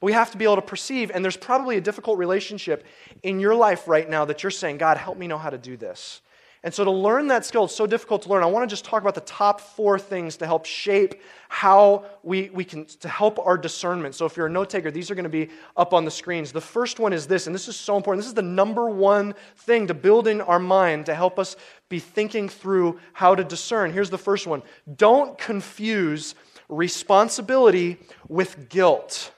But 0.00 0.06
we 0.06 0.12
have 0.12 0.30
to 0.30 0.38
be 0.38 0.44
able 0.44 0.56
to 0.56 0.62
perceive, 0.62 1.10
and 1.10 1.24
there's 1.24 1.36
probably 1.36 1.76
a 1.76 1.80
difficult 1.80 2.18
relationship 2.18 2.86
in 3.22 3.40
your 3.40 3.54
life 3.54 3.88
right 3.88 4.08
now 4.08 4.24
that 4.26 4.42
you're 4.42 4.50
saying, 4.50 4.78
God, 4.78 4.96
help 4.96 5.18
me 5.18 5.26
know 5.26 5.38
how 5.38 5.50
to 5.50 5.58
do 5.58 5.76
this. 5.76 6.20
And 6.64 6.74
so, 6.74 6.82
to 6.82 6.90
learn 6.90 7.28
that 7.28 7.44
skill, 7.44 7.66
it's 7.66 7.74
so 7.74 7.86
difficult 7.86 8.22
to 8.22 8.30
learn. 8.30 8.42
I 8.42 8.46
want 8.46 8.68
to 8.68 8.72
just 8.72 8.84
talk 8.84 9.00
about 9.00 9.14
the 9.14 9.20
top 9.20 9.60
four 9.60 9.96
things 9.96 10.36
to 10.38 10.46
help 10.46 10.66
shape 10.66 11.22
how 11.48 12.04
we, 12.24 12.50
we 12.50 12.64
can, 12.64 12.84
to 12.84 13.08
help 13.08 13.38
our 13.38 13.56
discernment. 13.56 14.16
So, 14.16 14.26
if 14.26 14.36
you're 14.36 14.46
a 14.46 14.50
note 14.50 14.68
taker, 14.68 14.90
these 14.90 15.08
are 15.08 15.14
going 15.14 15.22
to 15.22 15.28
be 15.28 15.50
up 15.76 15.94
on 15.94 16.04
the 16.04 16.10
screens. 16.10 16.50
The 16.50 16.60
first 16.60 16.98
one 16.98 17.12
is 17.12 17.28
this, 17.28 17.46
and 17.46 17.54
this 17.54 17.68
is 17.68 17.76
so 17.76 17.96
important. 17.96 18.24
This 18.24 18.28
is 18.28 18.34
the 18.34 18.42
number 18.42 18.90
one 18.90 19.36
thing 19.58 19.86
to 19.86 19.94
build 19.94 20.26
in 20.26 20.40
our 20.40 20.58
mind 20.58 21.06
to 21.06 21.14
help 21.14 21.38
us 21.38 21.54
be 21.88 22.00
thinking 22.00 22.48
through 22.48 22.98
how 23.12 23.36
to 23.36 23.44
discern. 23.44 23.92
Here's 23.92 24.10
the 24.10 24.18
first 24.18 24.48
one 24.48 24.62
don't 24.96 25.38
confuse 25.38 26.34
responsibility 26.68 27.98
with 28.26 28.68
guilt. 28.68 29.32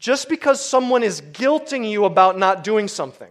Just 0.00 0.28
because 0.28 0.62
someone 0.62 1.04
is 1.04 1.20
guilting 1.20 1.88
you 1.88 2.04
about 2.04 2.36
not 2.36 2.64
doing 2.64 2.88
something 2.88 3.30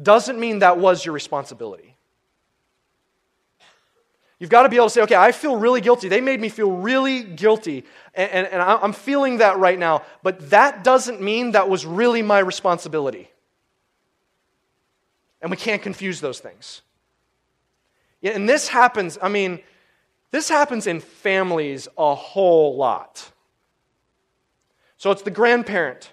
doesn't 0.00 0.38
mean 0.38 0.60
that 0.60 0.78
was 0.78 1.04
your 1.04 1.14
responsibility. 1.14 1.96
You've 4.38 4.50
got 4.50 4.64
to 4.64 4.68
be 4.68 4.76
able 4.76 4.86
to 4.86 4.90
say, 4.90 5.02
okay, 5.02 5.14
I 5.14 5.32
feel 5.32 5.56
really 5.56 5.80
guilty. 5.80 6.08
They 6.08 6.20
made 6.20 6.40
me 6.40 6.50
feel 6.50 6.70
really 6.70 7.22
guilty, 7.22 7.84
and, 8.14 8.30
and, 8.30 8.46
and, 8.48 8.62
I'm 8.62 8.92
feeling 8.92 9.38
that 9.38 9.58
right 9.58 9.78
now, 9.78 10.02
but 10.22 10.50
that 10.50 10.84
doesn't 10.84 11.22
mean 11.22 11.52
that 11.52 11.70
was 11.70 11.86
really 11.86 12.20
my 12.20 12.40
responsibility. 12.40 13.30
And 15.40 15.50
we 15.50 15.56
can't 15.56 15.80
confuse 15.80 16.20
those 16.20 16.38
things. 16.38 16.82
And 18.22 18.48
this 18.48 18.68
happens, 18.68 19.18
I 19.22 19.28
mean, 19.28 19.60
this 20.32 20.48
happens 20.48 20.86
in 20.86 21.00
families 21.00 21.88
a 21.96 22.14
whole 22.14 22.76
lot. 22.76 23.30
So 24.98 25.10
it's 25.10 25.22
the 25.22 25.30
grandparent 25.30 26.12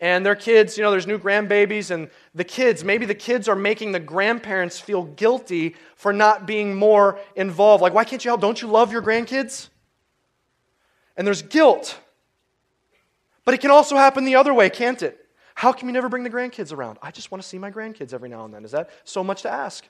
and 0.00 0.24
their 0.24 0.34
kids, 0.34 0.78
you 0.78 0.82
know, 0.82 0.90
there's 0.90 1.06
new 1.06 1.18
grandbabies, 1.18 1.90
and 1.90 2.08
the 2.34 2.44
kids, 2.44 2.82
maybe 2.82 3.04
the 3.04 3.14
kids 3.14 3.48
are 3.48 3.56
making 3.56 3.92
the 3.92 4.00
grandparents 4.00 4.80
feel 4.80 5.04
guilty 5.04 5.76
for 5.94 6.12
not 6.12 6.46
being 6.46 6.74
more 6.74 7.18
involved. 7.36 7.82
Like, 7.82 7.92
why 7.92 8.04
can't 8.04 8.24
you 8.24 8.30
help? 8.30 8.40
Don't 8.40 8.60
you 8.62 8.68
love 8.68 8.92
your 8.92 9.02
grandkids? 9.02 9.68
And 11.16 11.26
there's 11.26 11.42
guilt. 11.42 11.98
But 13.44 13.54
it 13.54 13.60
can 13.60 13.70
also 13.70 13.96
happen 13.96 14.24
the 14.24 14.36
other 14.36 14.54
way, 14.54 14.70
can't 14.70 15.02
it? 15.02 15.18
How 15.54 15.72
can 15.72 15.88
you 15.88 15.92
never 15.92 16.08
bring 16.08 16.24
the 16.24 16.30
grandkids 16.30 16.72
around? 16.72 16.98
I 17.02 17.10
just 17.10 17.30
want 17.30 17.42
to 17.42 17.48
see 17.48 17.58
my 17.58 17.70
grandkids 17.70 18.14
every 18.14 18.30
now 18.30 18.46
and 18.46 18.54
then. 18.54 18.64
Is 18.64 18.70
that 18.70 18.88
so 19.04 19.22
much 19.22 19.42
to 19.42 19.50
ask? 19.50 19.86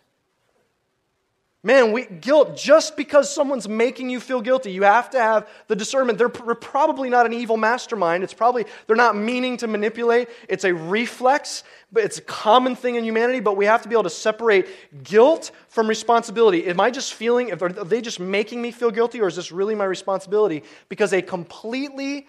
Man, 1.63 1.93
we, 1.93 2.07
guilt, 2.07 2.57
just 2.57 2.97
because 2.97 3.33
someone's 3.33 3.69
making 3.69 4.09
you 4.09 4.19
feel 4.19 4.41
guilty, 4.41 4.73
you 4.73 4.85
have 4.85 5.11
to 5.11 5.19
have 5.19 5.47
the 5.67 5.77
discernment. 5.77 6.17
They're 6.17 6.31
pr- 6.31 6.55
probably 6.55 7.11
not 7.11 7.27
an 7.27 7.35
evil 7.35 7.59
mastermind. 7.59 8.25
It's 8.25 8.33
probably, 8.33 8.65
they're 8.87 8.97
not 8.97 9.15
meaning 9.15 9.59
to 9.59 9.67
manipulate. 9.67 10.31
It's 10.49 10.65
a 10.65 10.73
reflex, 10.73 11.63
but 11.93 12.03
it's 12.03 12.17
a 12.17 12.23
common 12.23 12.77
thing 12.77 12.95
in 12.95 13.05
humanity, 13.05 13.41
but 13.41 13.59
we 13.59 13.67
have 13.67 13.83
to 13.83 13.91
be 13.91 13.95
able 13.95 14.05
to 14.05 14.11
separate 14.11 14.69
guilt 15.05 15.51
from 15.69 15.87
responsibility. 15.87 16.67
Am 16.67 16.81
I 16.81 16.91
just 16.91 17.13
feeling, 17.13 17.53
are 17.53 17.69
they 17.69 18.01
just 18.01 18.21
making 18.21 18.63
me 18.63 18.71
feel 18.71 18.91
guilty, 18.91 19.21
or 19.21 19.29
is 19.29 19.37
this 19.37 19.53
really 19.53 19.75
my 19.75 19.85
responsibility? 19.85 20.63
Because 20.89 21.13
a 21.13 21.21
completely 21.21 22.27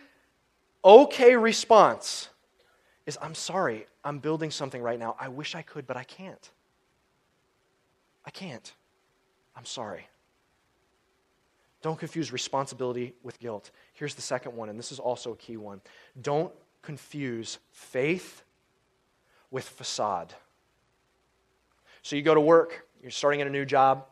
okay 0.84 1.38
response 1.38 2.28
is, 3.06 3.18
I'm 3.22 3.36
sorry, 3.36 3.86
I'm 4.04 4.20
building 4.20 4.52
something 4.52 4.82
right 4.82 5.00
now. 5.00 5.16
I 5.18 5.30
wish 5.30 5.56
I 5.56 5.62
could, 5.62 5.88
but 5.88 5.96
I 5.96 6.04
can't. 6.04 6.50
I 8.26 8.30
can't. 8.30 8.74
I'm 9.56 9.66
sorry. 9.66 10.08
Don't 11.82 11.98
confuse 11.98 12.32
responsibility 12.32 13.14
with 13.24 13.40
guilt. 13.40 13.72
Here's 13.94 14.14
the 14.14 14.22
second 14.22 14.56
one, 14.56 14.70
and 14.70 14.78
this 14.78 14.92
is 14.92 15.00
also 15.00 15.34
a 15.34 15.38
key 15.38 15.58
one. 15.58 15.82
Don't 16.22 16.54
confuse 16.82 17.58
faith 17.72 18.44
with 19.50 19.68
facade. 19.68 20.34
So 22.04 22.16
you 22.16 22.22
go 22.22 22.36
to 22.36 22.42
work, 22.42 22.88
you're 23.02 23.12
starting 23.12 23.40
in 23.40 23.48
a 23.48 23.52
new 23.52 23.66
job, 23.66 24.06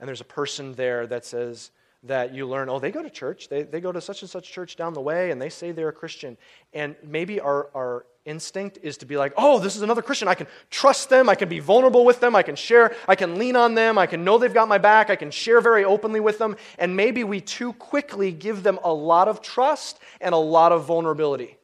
and 0.00 0.08
there's 0.08 0.20
a 0.20 0.24
person 0.24 0.74
there 0.74 1.06
that 1.06 1.24
says, 1.24 1.70
that 2.06 2.34
you 2.34 2.46
learn, 2.46 2.68
oh, 2.68 2.78
they 2.78 2.90
go 2.90 3.02
to 3.02 3.10
church. 3.10 3.48
They, 3.48 3.62
they 3.62 3.80
go 3.80 3.90
to 3.90 4.00
such 4.00 4.22
and 4.22 4.30
such 4.30 4.50
church 4.50 4.76
down 4.76 4.92
the 4.92 5.00
way, 5.00 5.30
and 5.30 5.40
they 5.40 5.48
say 5.48 5.72
they're 5.72 5.88
a 5.88 5.92
Christian. 5.92 6.36
And 6.72 6.94
maybe 7.02 7.40
our, 7.40 7.68
our 7.74 8.06
instinct 8.26 8.78
is 8.82 8.98
to 8.98 9.06
be 9.06 9.16
like, 9.16 9.32
oh, 9.36 9.58
this 9.58 9.76
is 9.76 9.82
another 9.82 10.02
Christian. 10.02 10.28
I 10.28 10.34
can 10.34 10.46
trust 10.70 11.08
them. 11.08 11.28
I 11.28 11.34
can 11.34 11.48
be 11.48 11.60
vulnerable 11.60 12.04
with 12.04 12.20
them. 12.20 12.36
I 12.36 12.42
can 12.42 12.56
share. 12.56 12.94
I 13.08 13.14
can 13.14 13.38
lean 13.38 13.56
on 13.56 13.74
them. 13.74 13.96
I 13.98 14.06
can 14.06 14.24
know 14.24 14.38
they've 14.38 14.52
got 14.52 14.68
my 14.68 14.78
back. 14.78 15.10
I 15.10 15.16
can 15.16 15.30
share 15.30 15.60
very 15.60 15.84
openly 15.84 16.20
with 16.20 16.38
them. 16.38 16.56
And 16.78 16.96
maybe 16.96 17.24
we 17.24 17.40
too 17.40 17.72
quickly 17.74 18.32
give 18.32 18.62
them 18.62 18.78
a 18.84 18.92
lot 18.92 19.28
of 19.28 19.40
trust 19.40 19.98
and 20.20 20.34
a 20.34 20.38
lot 20.38 20.72
of 20.72 20.84
vulnerability. 20.84 21.56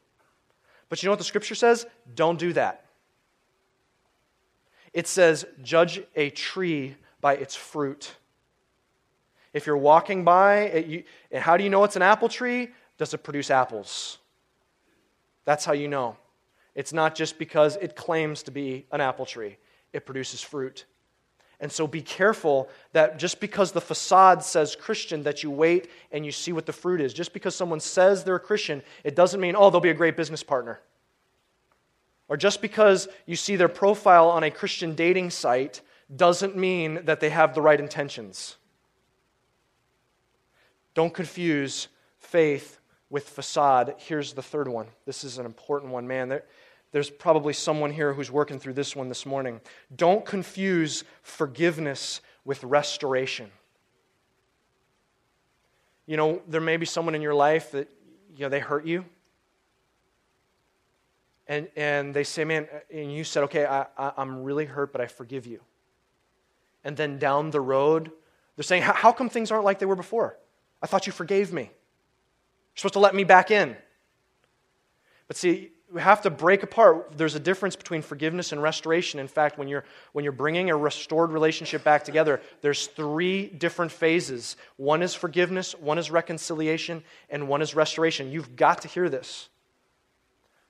But 0.88 1.02
you 1.02 1.06
know 1.06 1.12
what 1.12 1.18
the 1.18 1.24
scripture 1.24 1.54
says? 1.54 1.86
Don't 2.14 2.38
do 2.38 2.52
that. 2.54 2.84
It 4.92 5.06
says, 5.06 5.46
judge 5.62 6.02
a 6.16 6.30
tree 6.30 6.96
by 7.20 7.36
its 7.36 7.54
fruit. 7.54 8.14
If 9.52 9.66
you're 9.66 9.76
walking 9.76 10.24
by, 10.24 10.72
you, 10.72 11.04
how 11.34 11.56
do 11.56 11.64
you 11.64 11.70
know 11.70 11.84
it's 11.84 11.96
an 11.96 12.02
apple 12.02 12.28
tree? 12.28 12.68
Does 12.98 13.14
it 13.14 13.22
produce 13.22 13.50
apples? 13.50 14.18
That's 15.44 15.64
how 15.64 15.72
you 15.72 15.88
know. 15.88 16.16
It's 16.74 16.92
not 16.92 17.14
just 17.14 17.38
because 17.38 17.76
it 17.76 17.96
claims 17.96 18.42
to 18.44 18.50
be 18.50 18.86
an 18.92 19.00
apple 19.00 19.26
tree, 19.26 19.56
it 19.92 20.06
produces 20.06 20.40
fruit. 20.40 20.84
And 21.62 21.70
so 21.70 21.86
be 21.86 22.00
careful 22.00 22.70
that 22.92 23.18
just 23.18 23.38
because 23.38 23.72
the 23.72 23.82
facade 23.82 24.42
says 24.42 24.74
Christian, 24.74 25.22
that 25.24 25.42
you 25.42 25.50
wait 25.50 25.90
and 26.10 26.24
you 26.24 26.32
see 26.32 26.52
what 26.52 26.64
the 26.64 26.72
fruit 26.72 27.02
is. 27.02 27.12
Just 27.12 27.34
because 27.34 27.54
someone 27.54 27.80
says 27.80 28.24
they're 28.24 28.36
a 28.36 28.40
Christian, 28.40 28.82
it 29.04 29.14
doesn't 29.14 29.40
mean, 29.40 29.54
oh, 29.54 29.68
they'll 29.68 29.80
be 29.80 29.90
a 29.90 29.94
great 29.94 30.16
business 30.16 30.42
partner. 30.42 30.80
Or 32.28 32.38
just 32.38 32.62
because 32.62 33.08
you 33.26 33.36
see 33.36 33.56
their 33.56 33.68
profile 33.68 34.30
on 34.30 34.42
a 34.42 34.50
Christian 34.50 34.94
dating 34.94 35.30
site 35.30 35.82
doesn't 36.14 36.56
mean 36.56 37.04
that 37.04 37.20
they 37.20 37.28
have 37.28 37.54
the 37.54 37.60
right 37.60 37.78
intentions. 37.78 38.56
Don't 41.00 41.14
confuse 41.14 41.88
faith 42.18 42.78
with 43.08 43.26
facade. 43.26 43.94
Here's 43.96 44.34
the 44.34 44.42
third 44.42 44.68
one. 44.68 44.86
This 45.06 45.24
is 45.24 45.38
an 45.38 45.46
important 45.46 45.92
one. 45.92 46.06
Man, 46.06 46.28
there, 46.28 46.44
there's 46.92 47.08
probably 47.08 47.54
someone 47.54 47.90
here 47.90 48.12
who's 48.12 48.30
working 48.30 48.58
through 48.58 48.74
this 48.74 48.94
one 48.94 49.08
this 49.08 49.24
morning. 49.24 49.62
Don't 49.96 50.26
confuse 50.26 51.04
forgiveness 51.22 52.20
with 52.44 52.62
restoration. 52.62 53.50
You 56.04 56.18
know, 56.18 56.42
there 56.46 56.60
may 56.60 56.76
be 56.76 56.84
someone 56.84 57.14
in 57.14 57.22
your 57.22 57.32
life 57.32 57.70
that, 57.70 57.90
you 58.36 58.42
know, 58.42 58.50
they 58.50 58.60
hurt 58.60 58.84
you. 58.84 59.06
And, 61.48 61.66
and 61.76 62.12
they 62.12 62.24
say, 62.24 62.44
man, 62.44 62.68
and 62.92 63.10
you 63.10 63.24
said, 63.24 63.44
okay, 63.44 63.64
I, 63.64 63.86
I, 63.96 64.12
I'm 64.18 64.42
really 64.42 64.66
hurt, 64.66 64.92
but 64.92 65.00
I 65.00 65.06
forgive 65.06 65.46
you. 65.46 65.60
And 66.84 66.94
then 66.94 67.18
down 67.18 67.52
the 67.52 67.60
road, 67.62 68.10
they're 68.54 68.64
saying, 68.64 68.82
how 68.82 69.12
come 69.12 69.30
things 69.30 69.50
aren't 69.50 69.64
like 69.64 69.78
they 69.78 69.86
were 69.86 69.96
before? 69.96 70.36
I 70.82 70.86
thought 70.86 71.06
you 71.06 71.12
forgave 71.12 71.52
me. 71.52 71.62
You're 71.62 71.70
supposed 72.76 72.94
to 72.94 73.00
let 73.00 73.14
me 73.14 73.24
back 73.24 73.50
in. 73.50 73.76
But 75.28 75.36
see, 75.36 75.70
we 75.92 76.00
have 76.00 76.22
to 76.22 76.30
break 76.30 76.62
apart. 76.62 77.16
There's 77.16 77.34
a 77.34 77.40
difference 77.40 77.74
between 77.74 78.02
forgiveness 78.02 78.52
and 78.52 78.62
restoration. 78.62 79.18
In 79.18 79.26
fact, 79.26 79.58
when 79.58 79.66
you're, 79.66 79.84
when 80.12 80.24
you're 80.24 80.32
bringing 80.32 80.70
a 80.70 80.76
restored 80.76 81.32
relationship 81.32 81.82
back 81.82 82.04
together, 82.04 82.40
there's 82.60 82.86
three 82.86 83.46
different 83.46 83.90
phases. 83.90 84.56
One 84.76 85.02
is 85.02 85.14
forgiveness, 85.14 85.72
one 85.72 85.98
is 85.98 86.10
reconciliation, 86.10 87.02
and 87.28 87.48
one 87.48 87.60
is 87.60 87.74
restoration. 87.74 88.30
You've 88.30 88.54
got 88.54 88.82
to 88.82 88.88
hear 88.88 89.08
this. 89.08 89.48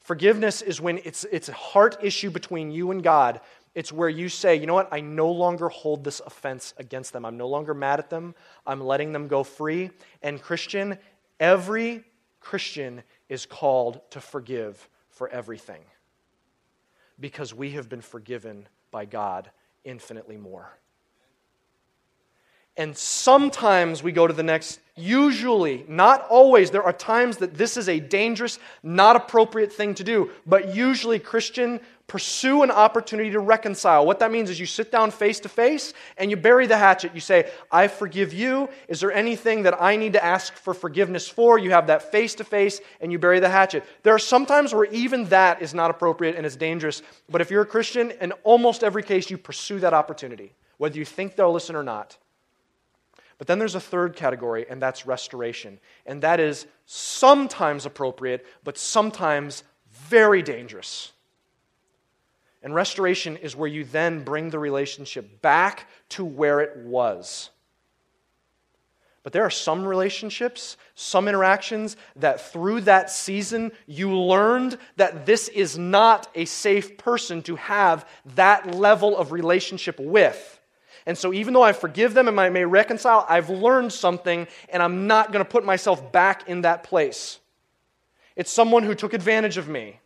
Forgiveness 0.00 0.62
is 0.62 0.80
when 0.80 0.98
it's, 1.04 1.24
it's 1.30 1.50
a 1.50 1.52
heart 1.52 1.98
issue 2.02 2.30
between 2.30 2.70
you 2.70 2.90
and 2.90 3.02
God. 3.02 3.40
It's 3.74 3.92
where 3.92 4.08
you 4.08 4.28
say, 4.28 4.56
you 4.56 4.66
know 4.66 4.74
what, 4.74 4.88
I 4.92 5.00
no 5.00 5.30
longer 5.30 5.68
hold 5.68 6.02
this 6.02 6.20
offense 6.20 6.74
against 6.76 7.12
them. 7.12 7.24
I'm 7.24 7.36
no 7.36 7.48
longer 7.48 7.72
mad 7.72 8.00
at 8.00 8.10
them. 8.10 8.34
I'm 8.66 8.80
letting 8.80 9.12
them 9.12 9.28
go 9.28 9.44
free. 9.44 9.90
And, 10.22 10.42
Christian, 10.42 10.98
every 11.38 12.04
Christian 12.40 13.02
is 13.28 13.46
called 13.46 14.00
to 14.10 14.20
forgive 14.20 14.88
for 15.10 15.28
everything 15.28 15.82
because 17.20 17.54
we 17.54 17.70
have 17.72 17.88
been 17.88 18.00
forgiven 18.00 18.66
by 18.90 19.04
God 19.04 19.50
infinitely 19.84 20.36
more. 20.36 20.70
And 22.76 22.96
sometimes 22.96 24.02
we 24.02 24.10
go 24.10 24.26
to 24.26 24.32
the 24.32 24.42
next, 24.42 24.80
usually, 24.96 25.84
not 25.86 26.26
always. 26.28 26.70
There 26.70 26.82
are 26.82 26.92
times 26.92 27.36
that 27.38 27.54
this 27.54 27.76
is 27.76 27.88
a 27.88 28.00
dangerous, 28.00 28.58
not 28.82 29.16
appropriate 29.16 29.72
thing 29.72 29.94
to 29.96 30.04
do. 30.04 30.30
But 30.46 30.74
usually, 30.74 31.18
Christian, 31.18 31.80
pursue 32.10 32.64
an 32.64 32.72
opportunity 32.72 33.30
to 33.30 33.38
reconcile. 33.38 34.04
What 34.04 34.18
that 34.18 34.32
means 34.32 34.50
is 34.50 34.58
you 34.58 34.66
sit 34.66 34.90
down 34.90 35.12
face 35.12 35.38
to 35.38 35.48
face 35.48 35.94
and 36.18 36.28
you 36.28 36.36
bury 36.36 36.66
the 36.66 36.76
hatchet. 36.76 37.14
You 37.14 37.20
say, 37.20 37.48
I 37.70 37.86
forgive 37.86 38.32
you. 38.32 38.68
Is 38.88 38.98
there 38.98 39.12
anything 39.12 39.62
that 39.62 39.80
I 39.80 39.94
need 39.94 40.14
to 40.14 40.24
ask 40.24 40.54
for 40.54 40.74
forgiveness 40.74 41.28
for? 41.28 41.56
You 41.56 41.70
have 41.70 41.86
that 41.86 42.10
face 42.10 42.34
to 42.34 42.44
face 42.44 42.80
and 43.00 43.12
you 43.12 43.20
bury 43.20 43.38
the 43.38 43.48
hatchet. 43.48 43.84
There 44.02 44.12
are 44.12 44.18
some 44.18 44.44
times 44.44 44.74
where 44.74 44.86
even 44.86 45.26
that 45.26 45.62
is 45.62 45.72
not 45.72 45.88
appropriate 45.88 46.34
and 46.34 46.44
it's 46.44 46.56
dangerous. 46.56 47.00
But 47.28 47.42
if 47.42 47.48
you're 47.48 47.62
a 47.62 47.66
Christian, 47.66 48.10
in 48.20 48.32
almost 48.42 48.82
every 48.82 49.04
case, 49.04 49.30
you 49.30 49.38
pursue 49.38 49.78
that 49.78 49.94
opportunity, 49.94 50.52
whether 50.78 50.98
you 50.98 51.04
think 51.04 51.36
they'll 51.36 51.52
listen 51.52 51.76
or 51.76 51.84
not. 51.84 52.18
But 53.38 53.46
then 53.46 53.60
there's 53.60 53.76
a 53.76 53.80
third 53.80 54.16
category, 54.16 54.66
and 54.68 54.82
that's 54.82 55.06
restoration. 55.06 55.78
And 56.06 56.24
that 56.24 56.40
is 56.40 56.66
sometimes 56.86 57.86
appropriate, 57.86 58.44
but 58.64 58.76
sometimes 58.78 59.62
very 59.92 60.42
dangerous. 60.42 61.12
And 62.62 62.74
restoration 62.74 63.36
is 63.36 63.56
where 63.56 63.68
you 63.68 63.84
then 63.84 64.22
bring 64.22 64.50
the 64.50 64.58
relationship 64.58 65.40
back 65.40 65.88
to 66.10 66.24
where 66.24 66.60
it 66.60 66.76
was. 66.78 67.50
But 69.22 69.34
there 69.34 69.44
are 69.44 69.50
some 69.50 69.84
relationships, 69.84 70.78
some 70.94 71.28
interactions 71.28 71.96
that 72.16 72.52
through 72.52 72.82
that 72.82 73.10
season 73.10 73.72
you 73.86 74.16
learned 74.16 74.78
that 74.96 75.26
this 75.26 75.48
is 75.48 75.76
not 75.76 76.28
a 76.34 76.46
safe 76.46 76.96
person 76.96 77.42
to 77.42 77.56
have 77.56 78.08
that 78.34 78.74
level 78.74 79.16
of 79.16 79.32
relationship 79.32 80.00
with. 80.00 80.58
And 81.06 81.16
so, 81.16 81.32
even 81.32 81.54
though 81.54 81.62
I 81.62 81.72
forgive 81.72 82.14
them 82.14 82.28
and 82.28 82.40
I 82.40 82.50
may 82.50 82.64
reconcile, 82.64 83.26
I've 83.28 83.50
learned 83.50 83.92
something 83.92 84.46
and 84.68 84.82
I'm 84.82 85.06
not 85.06 85.32
going 85.32 85.44
to 85.44 85.50
put 85.50 85.64
myself 85.64 86.12
back 86.12 86.48
in 86.48 86.62
that 86.62 86.82
place. 86.82 87.38
It's 88.36 88.50
someone 88.50 88.84
who 88.84 88.94
took 88.94 89.12
advantage 89.12 89.56
of 89.56 89.68
me, 89.68 90.00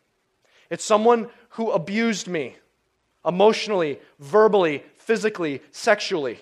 it's 0.71 0.85
someone 0.85 1.29
who 1.51 1.71
abused 1.71 2.29
me 2.29 2.57
emotionally, 3.25 3.99
verbally, 4.19 4.83
physically, 4.97 5.63
sexually. 5.71 6.41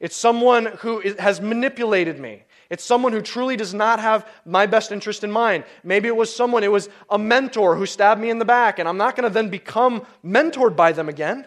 It's 0.00 0.16
someone 0.16 0.66
who 0.80 1.00
has 1.18 1.40
manipulated 1.40 2.18
me. 2.18 2.44
It's 2.70 2.82
someone 2.82 3.12
who 3.12 3.20
truly 3.20 3.56
does 3.56 3.74
not 3.74 4.00
have 4.00 4.26
my 4.44 4.66
best 4.66 4.92
interest 4.92 5.24
in 5.24 5.30
mind. 5.30 5.64
Maybe 5.84 6.08
it 6.08 6.16
was 6.16 6.34
someone, 6.34 6.64
it 6.64 6.72
was 6.72 6.88
a 7.10 7.18
mentor 7.18 7.76
who 7.76 7.84
stabbed 7.84 8.20
me 8.20 8.30
in 8.30 8.38
the 8.38 8.44
back, 8.44 8.78
and 8.78 8.88
I'm 8.88 8.96
not 8.96 9.14
going 9.14 9.28
to 9.28 9.32
then 9.32 9.50
become 9.50 10.06
mentored 10.24 10.74
by 10.74 10.92
them 10.92 11.08
again. 11.08 11.46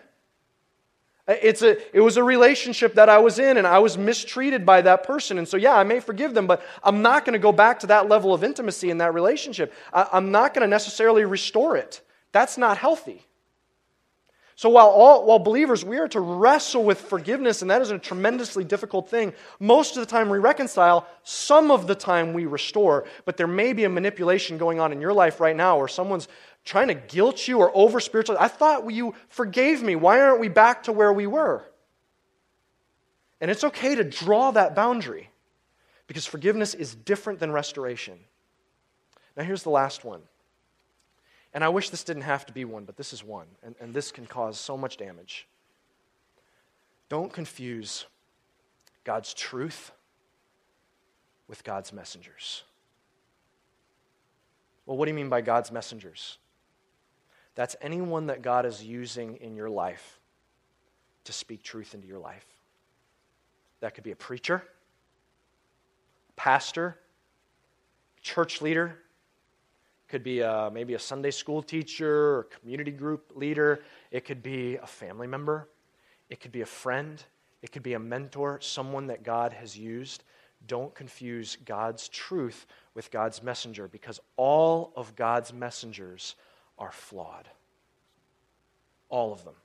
It's 1.28 1.64
a, 1.64 1.78
it 1.96 2.02
was 2.02 2.18
a 2.18 2.24
relationship 2.24 2.94
that 2.96 3.10
I 3.10 3.18
was 3.18 3.40
in, 3.40 3.58
and 3.58 3.66
I 3.66 3.80
was 3.80 3.98
mistreated 3.98 4.64
by 4.66 4.82
that 4.82 5.04
person. 5.04 5.40
And 5.40 5.48
so, 5.48 5.58
yeah, 5.58 5.74
I 5.74 5.84
may 5.84 6.00
forgive 6.00 6.36
them, 6.36 6.46
but 6.46 6.62
I'm 6.84 7.02
not 7.02 7.26
going 7.26 7.34
to 7.34 7.40
go 7.40 7.52
back 7.52 7.80
to 7.80 7.88
that 7.88 8.08
level 8.08 8.34
of 8.34 8.44
intimacy 8.44 8.92
in 8.92 9.00
that 9.00 9.14
relationship. 9.14 9.74
I, 9.92 10.08
I'm 10.14 10.32
not 10.32 10.54
going 10.54 10.62
to 10.62 10.68
necessarily 10.68 11.26
restore 11.26 11.78
it. 11.78 12.02
That's 12.32 12.58
not 12.58 12.78
healthy. 12.78 13.26
So 14.58 14.70
while 14.70 14.88
all 14.88 15.26
while 15.26 15.40
believers 15.40 15.84
we 15.84 15.98
are 15.98 16.08
to 16.10 16.22
wrestle 16.22 16.86
with 16.86 17.02
forgiveness 17.02 17.62
and 17.62 17.70
that 17.70 17.82
is 17.82 17.92
a 17.92 18.00
tremendously 18.00 18.64
difficult 18.64 19.10
thing, 19.10 19.34
most 19.60 19.98
of 19.98 20.00
the 20.00 20.10
time 20.10 20.30
we 20.30 20.38
reconcile, 20.38 21.08
some 21.24 21.72
of 21.72 21.88
the 21.88 21.96
time 21.96 22.32
we 22.32 22.46
restore, 22.46 23.06
but 23.26 23.36
there 23.36 23.48
may 23.48 23.74
be 23.74 23.84
a 23.84 23.90
manipulation 23.90 24.58
going 24.58 24.80
on 24.80 24.94
in 24.94 25.02
your 25.02 25.12
life 25.12 25.42
right 25.42 25.58
now 25.58 25.78
where 25.78 25.90
someone's 25.90 26.30
trying 26.66 26.88
to 26.88 26.96
guilt 26.96 27.48
you 27.48 27.60
or 27.60 27.72
over 27.76 28.00
spiritual. 28.00 28.36
I 28.40 28.48
thought 28.48 28.92
you 28.92 29.14
forgave 29.30 29.82
me. 29.82 29.96
Why 29.96 30.20
aren't 30.20 30.40
we 30.40 30.50
back 30.50 30.84
to 30.84 30.92
where 30.92 31.14
we 31.14 31.28
were? 31.28 31.64
And 33.40 33.52
it's 33.52 33.64
okay 33.64 33.96
to 33.96 34.04
draw 34.04 34.52
that 34.52 34.76
boundary 34.76 35.30
because 36.08 36.26
forgiveness 36.26 36.74
is 36.74 36.96
different 36.96 37.40
than 37.40 37.52
restoration. 37.52 38.18
Now 39.38 39.44
here's 39.44 39.64
the 39.64 39.70
last 39.70 40.04
one. 40.04 40.22
And 41.54 41.64
I 41.64 41.70
wish 41.70 41.90
this 41.90 42.04
didn't 42.04 42.24
have 42.24 42.46
to 42.48 42.54
be 42.54 42.66
one, 42.66 42.84
but 42.84 42.98
this 42.98 43.14
is 43.14 43.24
one. 43.24 43.48
And, 43.64 43.76
and 43.80 43.94
this 43.94 44.12
can 44.12 44.26
cause 44.26 44.60
so 44.60 44.76
much 44.76 44.98
damage. 44.98 45.48
Don't 47.08 47.32
confuse 47.32 48.06
God's 49.04 49.34
truth 49.34 49.92
with 51.48 51.64
God's 51.64 51.94
messengers. 51.94 52.64
Well, 54.86 54.98
what 54.98 55.06
do 55.06 55.12
you 55.12 55.16
mean 55.16 55.30
by 55.30 55.42
God's 55.42 55.72
messengers? 55.72 56.40
That's 57.56 57.76
anyone 57.82 58.28
that 58.28 58.42
God 58.42 58.66
is 58.66 58.84
using 58.84 59.38
in 59.38 59.56
your 59.56 59.70
life 59.70 60.20
to 61.24 61.34
speak 61.34 61.64
truth 61.64 61.94
into 61.94 62.08
your 62.08 62.20
life. 62.20 62.46
That 63.80 63.96
could 63.96 64.04
be 64.04 64.12
a 64.12 64.16
preacher, 64.16 64.64
pastor, 66.36 66.98
church 68.22 68.62
leader, 68.62 68.98
could 70.08 70.24
be 70.24 70.42
a, 70.42 70.70
maybe 70.72 70.94
a 70.94 71.00
Sunday 71.00 71.32
school 71.32 71.62
teacher 71.62 72.36
or 72.36 72.44
community 72.44 72.92
group 72.92 73.32
leader. 73.36 73.84
It 74.12 74.26
could 74.26 74.44
be 74.44 74.76
a 74.76 74.86
family 74.86 75.28
member. 75.28 75.68
It 76.30 76.40
could 76.40 76.52
be 76.52 76.62
a 76.62 76.66
friend. 76.66 77.22
It 77.62 77.72
could 77.72 77.84
be 77.84 77.94
a 77.94 78.00
mentor, 78.00 78.60
someone 78.62 79.08
that 79.08 79.24
God 79.24 79.54
has 79.54 79.78
used. 79.78 80.24
Don't 80.68 80.94
confuse 80.94 81.58
God's 81.66 82.08
truth 82.10 82.66
with 82.94 83.12
God's 83.12 83.42
messenger 83.42 83.88
because 83.88 84.20
all 84.38 84.94
of 84.96 85.16
God's 85.16 85.52
messengers 85.54 86.36
are 86.78 86.92
flawed. 86.92 87.48
All 89.10 89.32
of 89.32 89.44
them. 89.44 89.56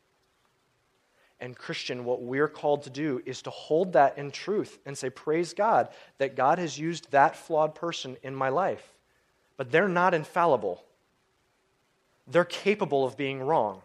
And, 1.41 1.57
Christian, 1.57 2.05
what 2.05 2.23
we're 2.23 2.49
called 2.49 2.83
to 2.83 2.91
do 2.91 3.23
is 3.25 3.43
to 3.43 3.51
hold 3.51 3.95
that 3.95 4.19
in 4.19 4.31
truth 4.31 4.79
and 4.85 4.97
say, 4.97 5.09
Praise 5.09 5.55
God 5.55 5.89
that 6.19 6.37
God 6.37 6.59
has 6.59 6.79
used 6.79 7.11
that 7.13 7.35
flawed 7.35 7.75
person 7.75 8.17
in 8.23 8.35
my 8.35 8.51
life 8.51 8.95
but 9.61 9.71
they're 9.71 9.89
not 9.89 10.15
infallible. 10.15 10.83
They're 12.27 12.47
capable 12.47 13.05
of 13.05 13.19
being 13.19 13.43
wrong. 13.43 13.83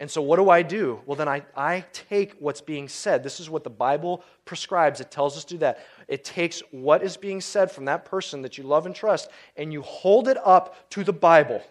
And 0.00 0.10
so, 0.10 0.20
what 0.22 0.38
do 0.38 0.50
I 0.50 0.62
do? 0.62 1.00
Well, 1.06 1.14
then 1.14 1.28
I, 1.28 1.44
I 1.56 1.84
take 1.92 2.34
what's 2.40 2.60
being 2.60 2.88
said. 2.88 3.22
This 3.22 3.38
is 3.38 3.48
what 3.48 3.62
the 3.62 3.70
Bible 3.70 4.24
prescribes. 4.44 5.00
It 5.00 5.12
tells 5.12 5.36
us 5.36 5.44
to 5.44 5.54
do 5.54 5.58
that. 5.58 5.86
It 6.08 6.24
takes 6.24 6.64
what 6.72 7.04
is 7.04 7.16
being 7.16 7.40
said 7.40 7.70
from 7.70 7.84
that 7.84 8.06
person 8.06 8.42
that 8.42 8.58
you 8.58 8.64
love 8.64 8.86
and 8.86 8.94
trust, 8.96 9.30
and 9.56 9.72
you 9.72 9.82
hold 9.82 10.26
it 10.26 10.36
up 10.44 10.90
to 10.90 11.04
the 11.04 11.12
Bible, 11.12 11.62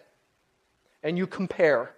and 1.04 1.16
you 1.16 1.28
compare. 1.28 1.94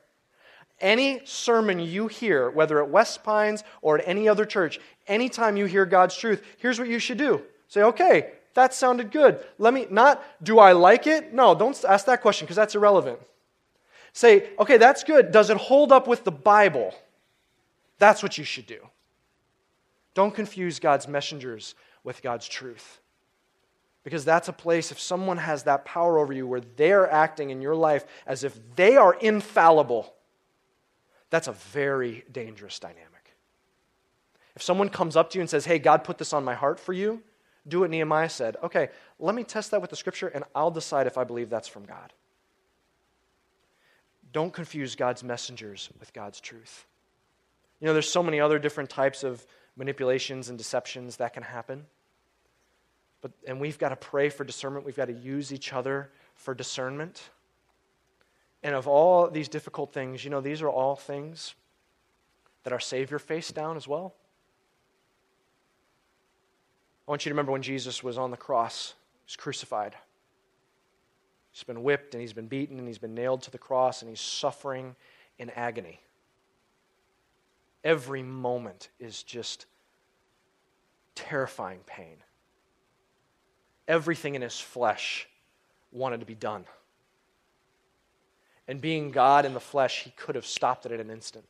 Any 0.78 1.24
sermon 1.24 1.78
you 1.78 2.08
hear, 2.08 2.50
whether 2.50 2.82
at 2.82 2.90
West 2.90 3.24
Pines 3.24 3.64
or 3.80 3.98
at 3.98 4.06
any 4.06 4.28
other 4.28 4.44
church, 4.44 4.78
anytime 5.06 5.56
you 5.56 5.64
hear 5.64 5.86
God's 5.86 6.14
truth, 6.14 6.42
here's 6.58 6.78
what 6.78 6.88
you 6.88 6.98
should 6.98 7.16
do. 7.16 7.40
Say, 7.68 7.82
okay, 7.82 8.32
that 8.52 8.74
sounded 8.74 9.10
good. 9.10 9.42
Let 9.58 9.72
me, 9.72 9.86
not, 9.88 10.22
do 10.42 10.58
I 10.58 10.72
like 10.72 11.06
it? 11.06 11.32
No, 11.32 11.54
don't 11.54 11.82
ask 11.88 12.04
that 12.06 12.20
question 12.20 12.44
because 12.44 12.56
that's 12.56 12.74
irrelevant. 12.74 13.20
Say, 14.12 14.50
okay, 14.58 14.76
that's 14.76 15.04
good. 15.04 15.30
Does 15.30 15.48
it 15.48 15.56
hold 15.56 15.92
up 15.92 16.06
with 16.06 16.24
the 16.24 16.32
Bible? 16.32 16.94
That's 17.98 18.22
what 18.22 18.36
you 18.36 18.44
should 18.44 18.66
do. 18.66 18.80
Don't 20.14 20.34
confuse 20.34 20.78
God's 20.78 21.08
messengers 21.08 21.74
with 22.02 22.22
God's 22.22 22.48
truth. 22.48 23.00
Because 24.06 24.24
that's 24.24 24.46
a 24.46 24.52
place, 24.52 24.92
if 24.92 25.00
someone 25.00 25.36
has 25.36 25.64
that 25.64 25.84
power 25.84 26.20
over 26.20 26.32
you 26.32 26.46
where 26.46 26.60
they're 26.60 27.10
acting 27.10 27.50
in 27.50 27.60
your 27.60 27.74
life 27.74 28.04
as 28.24 28.44
if 28.44 28.56
they 28.76 28.96
are 28.96 29.14
infallible, 29.14 30.14
that's 31.28 31.48
a 31.48 31.52
very 31.52 32.24
dangerous 32.30 32.78
dynamic. 32.78 33.34
If 34.54 34.62
someone 34.62 34.90
comes 34.90 35.16
up 35.16 35.30
to 35.30 35.38
you 35.38 35.40
and 35.40 35.50
says, 35.50 35.64
Hey, 35.64 35.80
God 35.80 36.04
put 36.04 36.18
this 36.18 36.32
on 36.32 36.44
my 36.44 36.54
heart 36.54 36.78
for 36.78 36.92
you, 36.92 37.20
do 37.66 37.80
what 37.80 37.90
Nehemiah 37.90 38.28
said. 38.28 38.56
Okay, 38.62 38.90
let 39.18 39.34
me 39.34 39.42
test 39.42 39.72
that 39.72 39.80
with 39.80 39.90
the 39.90 39.96
scripture 39.96 40.28
and 40.28 40.44
I'll 40.54 40.70
decide 40.70 41.08
if 41.08 41.18
I 41.18 41.24
believe 41.24 41.50
that's 41.50 41.66
from 41.66 41.84
God. 41.84 42.12
Don't 44.32 44.52
confuse 44.52 44.94
God's 44.94 45.24
messengers 45.24 45.90
with 45.98 46.12
God's 46.12 46.38
truth. 46.40 46.86
You 47.80 47.88
know, 47.88 47.92
there's 47.92 48.08
so 48.08 48.22
many 48.22 48.38
other 48.38 48.60
different 48.60 48.88
types 48.88 49.24
of 49.24 49.44
manipulations 49.76 50.48
and 50.48 50.56
deceptions 50.56 51.16
that 51.16 51.34
can 51.34 51.42
happen. 51.42 51.86
But, 53.26 53.32
and 53.48 53.60
we've 53.60 53.76
got 53.76 53.88
to 53.88 53.96
pray 53.96 54.28
for 54.28 54.44
discernment. 54.44 54.86
We've 54.86 54.96
got 54.96 55.06
to 55.06 55.12
use 55.12 55.52
each 55.52 55.72
other 55.72 56.12
for 56.36 56.54
discernment. 56.54 57.30
And 58.62 58.72
of 58.72 58.86
all 58.86 59.28
these 59.28 59.48
difficult 59.48 59.92
things, 59.92 60.22
you 60.22 60.30
know, 60.30 60.40
these 60.40 60.62
are 60.62 60.68
all 60.68 60.94
things 60.94 61.56
that 62.62 62.72
our 62.72 62.78
Savior 62.78 63.18
faced 63.18 63.52
down 63.52 63.76
as 63.76 63.88
well. 63.88 64.14
I 67.08 67.10
want 67.10 67.26
you 67.26 67.30
to 67.30 67.34
remember 67.34 67.50
when 67.50 67.62
Jesus 67.62 68.00
was 68.00 68.16
on 68.16 68.30
the 68.30 68.36
cross, 68.36 68.94
he 69.24 69.30
was 69.30 69.36
crucified. 69.36 69.96
He's 71.50 71.64
been 71.64 71.82
whipped 71.82 72.14
and 72.14 72.20
he's 72.20 72.32
been 72.32 72.46
beaten 72.46 72.78
and 72.78 72.86
he's 72.86 72.98
been 72.98 73.14
nailed 73.14 73.42
to 73.42 73.50
the 73.50 73.58
cross 73.58 74.02
and 74.02 74.08
he's 74.08 74.20
suffering 74.20 74.94
in 75.36 75.50
agony. 75.50 76.00
Every 77.82 78.22
moment 78.22 78.90
is 79.00 79.24
just 79.24 79.66
terrifying 81.16 81.80
pain. 81.86 82.18
Everything 83.88 84.34
in 84.34 84.42
his 84.42 84.58
flesh 84.58 85.28
wanted 85.92 86.20
to 86.20 86.26
be 86.26 86.34
done. 86.34 86.64
And 88.68 88.80
being 88.80 89.10
God 89.12 89.44
in 89.44 89.54
the 89.54 89.60
flesh, 89.60 90.02
he 90.02 90.10
could 90.10 90.34
have 90.34 90.46
stopped 90.46 90.86
it 90.86 90.92
at 90.92 91.00
an 91.00 91.10
instant. 91.10 91.44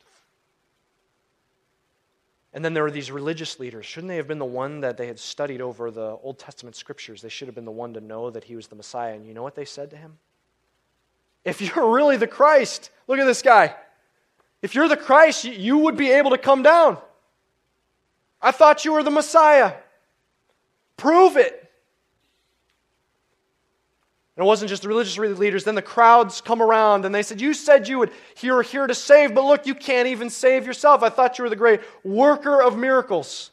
And 2.52 2.64
then 2.64 2.72
there 2.72 2.82
were 2.82 2.90
these 2.90 3.10
religious 3.10 3.60
leaders. 3.60 3.84
Shouldn't 3.84 4.08
they 4.08 4.16
have 4.16 4.28
been 4.28 4.38
the 4.38 4.44
one 4.44 4.80
that 4.80 4.96
they 4.96 5.06
had 5.06 5.18
studied 5.18 5.60
over 5.60 5.90
the 5.90 6.16
Old 6.22 6.38
Testament 6.38 6.74
scriptures? 6.74 7.20
They 7.20 7.28
should 7.28 7.48
have 7.48 7.54
been 7.54 7.66
the 7.66 7.70
one 7.70 7.92
to 7.94 8.00
know 8.00 8.30
that 8.30 8.44
he 8.44 8.56
was 8.56 8.66
the 8.66 8.76
Messiah. 8.76 9.14
And 9.14 9.26
you 9.26 9.34
know 9.34 9.42
what 9.42 9.54
they 9.54 9.64
said 9.64 9.90
to 9.90 9.96
him? 9.96 10.18
If 11.44 11.60
you're 11.60 11.92
really 11.92 12.16
the 12.16 12.26
Christ, 12.26 12.90
look 13.06 13.18
at 13.18 13.26
this 13.26 13.42
guy. 13.42 13.74
If 14.62 14.74
you're 14.74 14.88
the 14.88 14.96
Christ, 14.96 15.44
you 15.44 15.78
would 15.78 15.96
be 15.96 16.10
able 16.10 16.30
to 16.30 16.38
come 16.38 16.62
down. 16.62 16.98
I 18.40 18.52
thought 18.52 18.84
you 18.84 18.92
were 18.92 19.02
the 19.02 19.10
Messiah. 19.10 19.74
Prove 20.96 21.36
it. 21.36 21.65
And 24.36 24.44
it 24.44 24.46
wasn't 24.46 24.68
just 24.68 24.82
the 24.82 24.88
religious 24.88 25.16
leaders. 25.16 25.64
Then 25.64 25.76
the 25.76 25.82
crowds 25.82 26.42
come 26.42 26.60
around 26.60 27.06
and 27.06 27.14
they 27.14 27.22
said, 27.22 27.40
You 27.40 27.54
said 27.54 27.88
you 27.88 27.98
would 28.00 28.12
you're 28.40 28.62
here 28.62 28.86
to 28.86 28.94
save, 28.94 29.34
but 29.34 29.44
look, 29.44 29.66
you 29.66 29.74
can't 29.74 30.08
even 30.08 30.28
save 30.28 30.66
yourself. 30.66 31.02
I 31.02 31.08
thought 31.08 31.38
you 31.38 31.44
were 31.44 31.50
the 31.50 31.56
great 31.56 31.80
worker 32.04 32.62
of 32.62 32.76
miracles. 32.76 33.50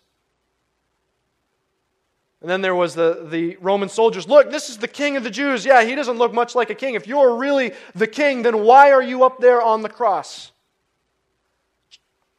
And 2.41 2.49
then 2.49 2.59
there 2.59 2.75
was 2.75 2.93
the, 2.93 3.25
the 3.29 3.55
Roman 3.61 3.87
soldiers. 3.87 4.27
Look, 4.27 4.51
this 4.51 4.69
is 4.69 4.77
the 4.77 4.87
king 4.89 5.15
of 5.15 5.23
the 5.23 5.29
Jews. 5.29 5.65
Yeah, 5.65 5.85
he 5.85 5.95
doesn't 5.95 6.17
look 6.17 6.33
much 6.33 6.55
like 6.55 6.69
a 6.69 6.75
king. 6.75 6.95
If 6.95 7.07
you're 7.07 7.37
really 7.37 7.71
the 7.95 8.05
king, 8.05 8.41
then 8.41 8.63
why 8.63 8.91
are 8.91 9.01
you 9.01 9.23
up 9.23 9.39
there 9.39 9.61
on 9.61 9.81
the 9.81 9.87
cross? 9.87 10.51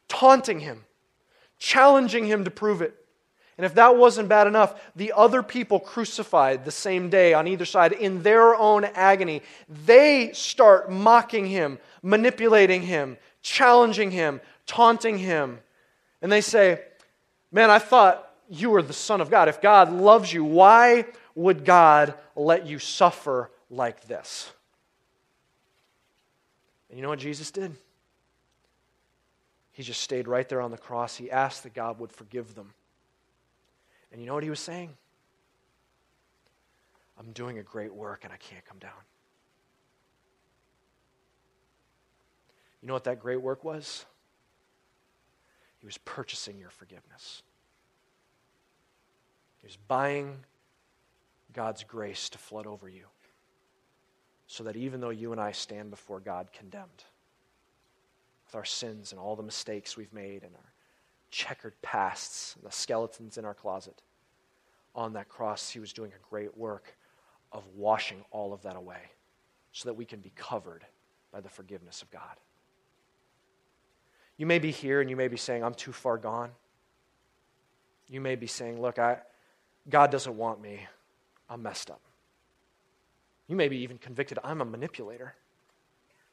Taunting 0.06 0.60
him, 0.60 0.84
challenging 1.58 2.26
him 2.26 2.44
to 2.44 2.50
prove 2.50 2.82
it. 2.82 2.94
And 3.56 3.64
if 3.64 3.74
that 3.74 3.96
wasn't 3.96 4.28
bad 4.28 4.46
enough, 4.46 4.80
the 4.96 5.12
other 5.14 5.42
people 5.42 5.78
crucified 5.78 6.64
the 6.64 6.72
same 6.72 7.08
day 7.08 7.34
on 7.34 7.46
either 7.46 7.64
side 7.64 7.92
in 7.92 8.22
their 8.22 8.54
own 8.54 8.84
agony, 8.84 9.42
they 9.68 10.32
start 10.32 10.90
mocking 10.90 11.46
him, 11.46 11.78
manipulating 12.02 12.82
him, 12.82 13.16
challenging 13.42 14.10
him, 14.10 14.40
taunting 14.66 15.18
him. 15.18 15.60
And 16.20 16.32
they 16.32 16.40
say, 16.40 16.80
Man, 17.52 17.70
I 17.70 17.78
thought 17.78 18.28
you 18.48 18.70
were 18.70 18.82
the 18.82 18.92
Son 18.92 19.20
of 19.20 19.30
God. 19.30 19.48
If 19.48 19.60
God 19.60 19.92
loves 19.92 20.32
you, 20.32 20.44
why 20.44 21.06
would 21.36 21.64
God 21.64 22.14
let 22.34 22.66
you 22.66 22.80
suffer 22.80 23.50
like 23.70 24.08
this? 24.08 24.50
And 26.88 26.98
you 26.98 27.02
know 27.02 27.10
what 27.10 27.20
Jesus 27.20 27.52
did? 27.52 27.76
He 29.72 29.82
just 29.82 30.00
stayed 30.00 30.28
right 30.28 30.48
there 30.48 30.60
on 30.60 30.70
the 30.70 30.78
cross. 30.78 31.16
He 31.16 31.30
asked 31.30 31.62
that 31.62 31.74
God 31.74 31.98
would 32.00 32.12
forgive 32.12 32.54
them. 32.54 32.74
And 34.14 34.22
you 34.22 34.28
know 34.28 34.34
what 34.34 34.44
he 34.44 34.50
was 34.50 34.60
saying? 34.60 34.90
I'm 37.18 37.32
doing 37.32 37.58
a 37.58 37.64
great 37.64 37.92
work 37.92 38.20
and 38.22 38.32
I 38.32 38.36
can't 38.36 38.64
come 38.64 38.78
down. 38.78 38.92
You 42.80 42.86
know 42.86 42.94
what 42.94 43.02
that 43.04 43.18
great 43.18 43.42
work 43.42 43.64
was? 43.64 44.06
He 45.80 45.86
was 45.86 45.98
purchasing 45.98 46.58
your 46.58 46.70
forgiveness. 46.70 47.42
He 49.60 49.66
was 49.66 49.76
buying 49.88 50.36
God's 51.52 51.82
grace 51.82 52.28
to 52.28 52.38
flood 52.38 52.68
over 52.68 52.88
you. 52.88 53.06
So 54.46 54.62
that 54.62 54.76
even 54.76 55.00
though 55.00 55.10
you 55.10 55.32
and 55.32 55.40
I 55.40 55.50
stand 55.50 55.90
before 55.90 56.20
God 56.20 56.52
condemned 56.52 57.02
with 58.46 58.54
our 58.54 58.64
sins 58.64 59.10
and 59.10 59.20
all 59.20 59.34
the 59.34 59.42
mistakes 59.42 59.96
we've 59.96 60.12
made 60.12 60.44
and 60.44 60.54
our 60.54 60.73
checkered 61.34 61.74
pasts, 61.82 62.54
the 62.62 62.70
skeletons 62.70 63.38
in 63.38 63.44
our 63.44 63.54
closet. 63.54 64.02
On 64.94 65.14
that 65.14 65.28
cross, 65.28 65.68
he 65.68 65.80
was 65.80 65.92
doing 65.92 66.12
a 66.12 66.28
great 66.30 66.56
work 66.56 66.96
of 67.50 67.64
washing 67.74 68.24
all 68.30 68.52
of 68.52 68.62
that 68.62 68.76
away 68.76 69.10
so 69.72 69.88
that 69.88 69.94
we 69.94 70.04
can 70.04 70.20
be 70.20 70.30
covered 70.36 70.86
by 71.32 71.40
the 71.40 71.48
forgiveness 71.48 72.02
of 72.02 72.10
God. 72.12 72.38
You 74.36 74.46
may 74.46 74.60
be 74.60 74.70
here 74.70 75.00
and 75.00 75.10
you 75.10 75.16
may 75.16 75.26
be 75.26 75.36
saying, 75.36 75.64
I'm 75.64 75.74
too 75.74 75.90
far 75.90 76.18
gone. 76.18 76.50
You 78.08 78.20
may 78.20 78.36
be 78.36 78.46
saying, 78.46 78.80
Look, 78.80 79.00
I, 79.00 79.18
God 79.88 80.12
doesn't 80.12 80.36
want 80.36 80.62
me. 80.62 80.86
I'm 81.50 81.62
messed 81.62 81.90
up. 81.90 82.00
You 83.48 83.56
may 83.56 83.66
be 83.66 83.78
even 83.78 83.98
convicted, 83.98 84.38
I'm 84.44 84.60
a 84.60 84.64
manipulator. 84.64 85.34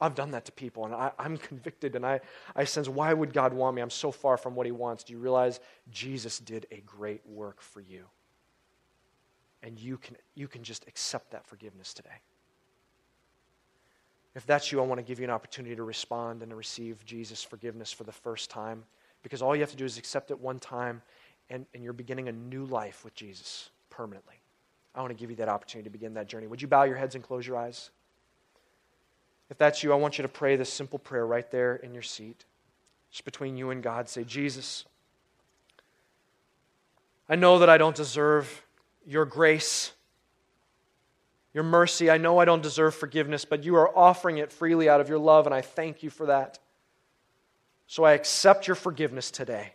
I've 0.01 0.15
done 0.15 0.31
that 0.31 0.45
to 0.45 0.51
people, 0.51 0.85
and 0.85 0.95
I, 0.95 1.11
am 1.19 1.37
convicted, 1.37 1.95
and 1.95 2.03
I, 2.03 2.21
I 2.55 2.63
sense, 2.63 2.89
why 2.89 3.13
would 3.13 3.33
God 3.33 3.53
want 3.53 3.75
me? 3.75 3.83
I'm 3.83 3.91
so 3.91 4.11
far 4.11 4.35
from 4.35 4.55
what 4.55 4.65
He 4.65 4.71
wants. 4.71 5.03
Do 5.03 5.13
you 5.13 5.19
realize 5.19 5.59
Jesus 5.91 6.39
did 6.39 6.65
a 6.71 6.81
great 6.81 7.21
work 7.27 7.61
for 7.61 7.81
you? 7.81 8.05
And 9.61 9.79
you 9.79 9.97
can, 9.97 10.17
you 10.33 10.47
can 10.47 10.63
just 10.63 10.87
accept 10.87 11.31
that 11.31 11.45
forgiveness 11.45 11.93
today. 11.93 12.09
If 14.33 14.45
that's 14.47 14.71
you, 14.71 14.81
I 14.81 14.85
want 14.85 14.97
to 14.97 15.03
give 15.03 15.19
you 15.19 15.25
an 15.25 15.31
opportunity 15.31 15.75
to 15.75 15.83
respond 15.83 16.41
and 16.41 16.49
to 16.49 16.55
receive 16.55 17.05
Jesus' 17.05 17.43
forgiveness 17.43 17.91
for 17.91 18.03
the 18.03 18.11
first 18.11 18.49
time. 18.49 18.83
Because 19.21 19.43
all 19.43 19.55
you 19.55 19.61
have 19.61 19.69
to 19.69 19.77
do 19.77 19.85
is 19.85 19.99
accept 19.99 20.31
it 20.31 20.39
one 20.39 20.57
time, 20.57 21.03
and, 21.51 21.67
and 21.75 21.83
you're 21.83 21.93
beginning 21.93 22.27
a 22.27 22.31
new 22.31 22.65
life 22.65 23.05
with 23.05 23.13
Jesus 23.13 23.69
permanently. 23.91 24.41
I 24.95 25.01
want 25.01 25.11
to 25.11 25.19
give 25.19 25.29
you 25.29 25.35
that 25.35 25.47
opportunity 25.47 25.87
to 25.87 25.91
begin 25.91 26.15
that 26.15 26.27
journey. 26.27 26.47
Would 26.47 26.61
you 26.61 26.67
bow 26.67 26.83
your 26.83 26.95
heads 26.95 27.13
and 27.13 27.23
close 27.23 27.45
your 27.45 27.57
eyes? 27.57 27.91
If 29.51 29.57
that's 29.57 29.83
you, 29.83 29.91
I 29.91 29.97
want 29.97 30.17
you 30.17 30.21
to 30.21 30.29
pray 30.29 30.55
this 30.55 30.71
simple 30.71 30.97
prayer 30.97 31.27
right 31.27 31.51
there 31.51 31.75
in 31.75 31.93
your 31.93 32.01
seat. 32.01 32.45
Just 33.11 33.25
between 33.25 33.57
you 33.57 33.69
and 33.69 33.83
God. 33.83 34.07
Say, 34.07 34.23
Jesus, 34.23 34.85
I 37.27 37.35
know 37.35 37.59
that 37.59 37.69
I 37.69 37.77
don't 37.77 37.95
deserve 37.95 38.63
your 39.05 39.25
grace, 39.25 39.91
your 41.53 41.65
mercy. 41.65 42.09
I 42.09 42.17
know 42.17 42.37
I 42.37 42.45
don't 42.45 42.63
deserve 42.63 42.95
forgiveness, 42.95 43.43
but 43.43 43.65
you 43.65 43.75
are 43.75 43.95
offering 43.95 44.37
it 44.37 44.53
freely 44.53 44.87
out 44.87 45.01
of 45.01 45.09
your 45.09 45.19
love, 45.19 45.47
and 45.47 45.53
I 45.53 45.59
thank 45.59 46.01
you 46.01 46.09
for 46.09 46.27
that. 46.27 46.57
So 47.87 48.05
I 48.05 48.13
accept 48.13 48.67
your 48.67 48.75
forgiveness 48.75 49.31
today, 49.31 49.73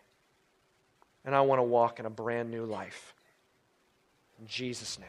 and 1.23 1.35
I 1.35 1.43
want 1.43 1.59
to 1.59 1.65
walk 1.65 2.01
in 2.01 2.07
a 2.07 2.11
brand 2.11 2.51
new 2.51 2.65
life. 2.65 3.13
In 4.41 4.47
Jesus' 4.47 4.99
name. 4.99 5.09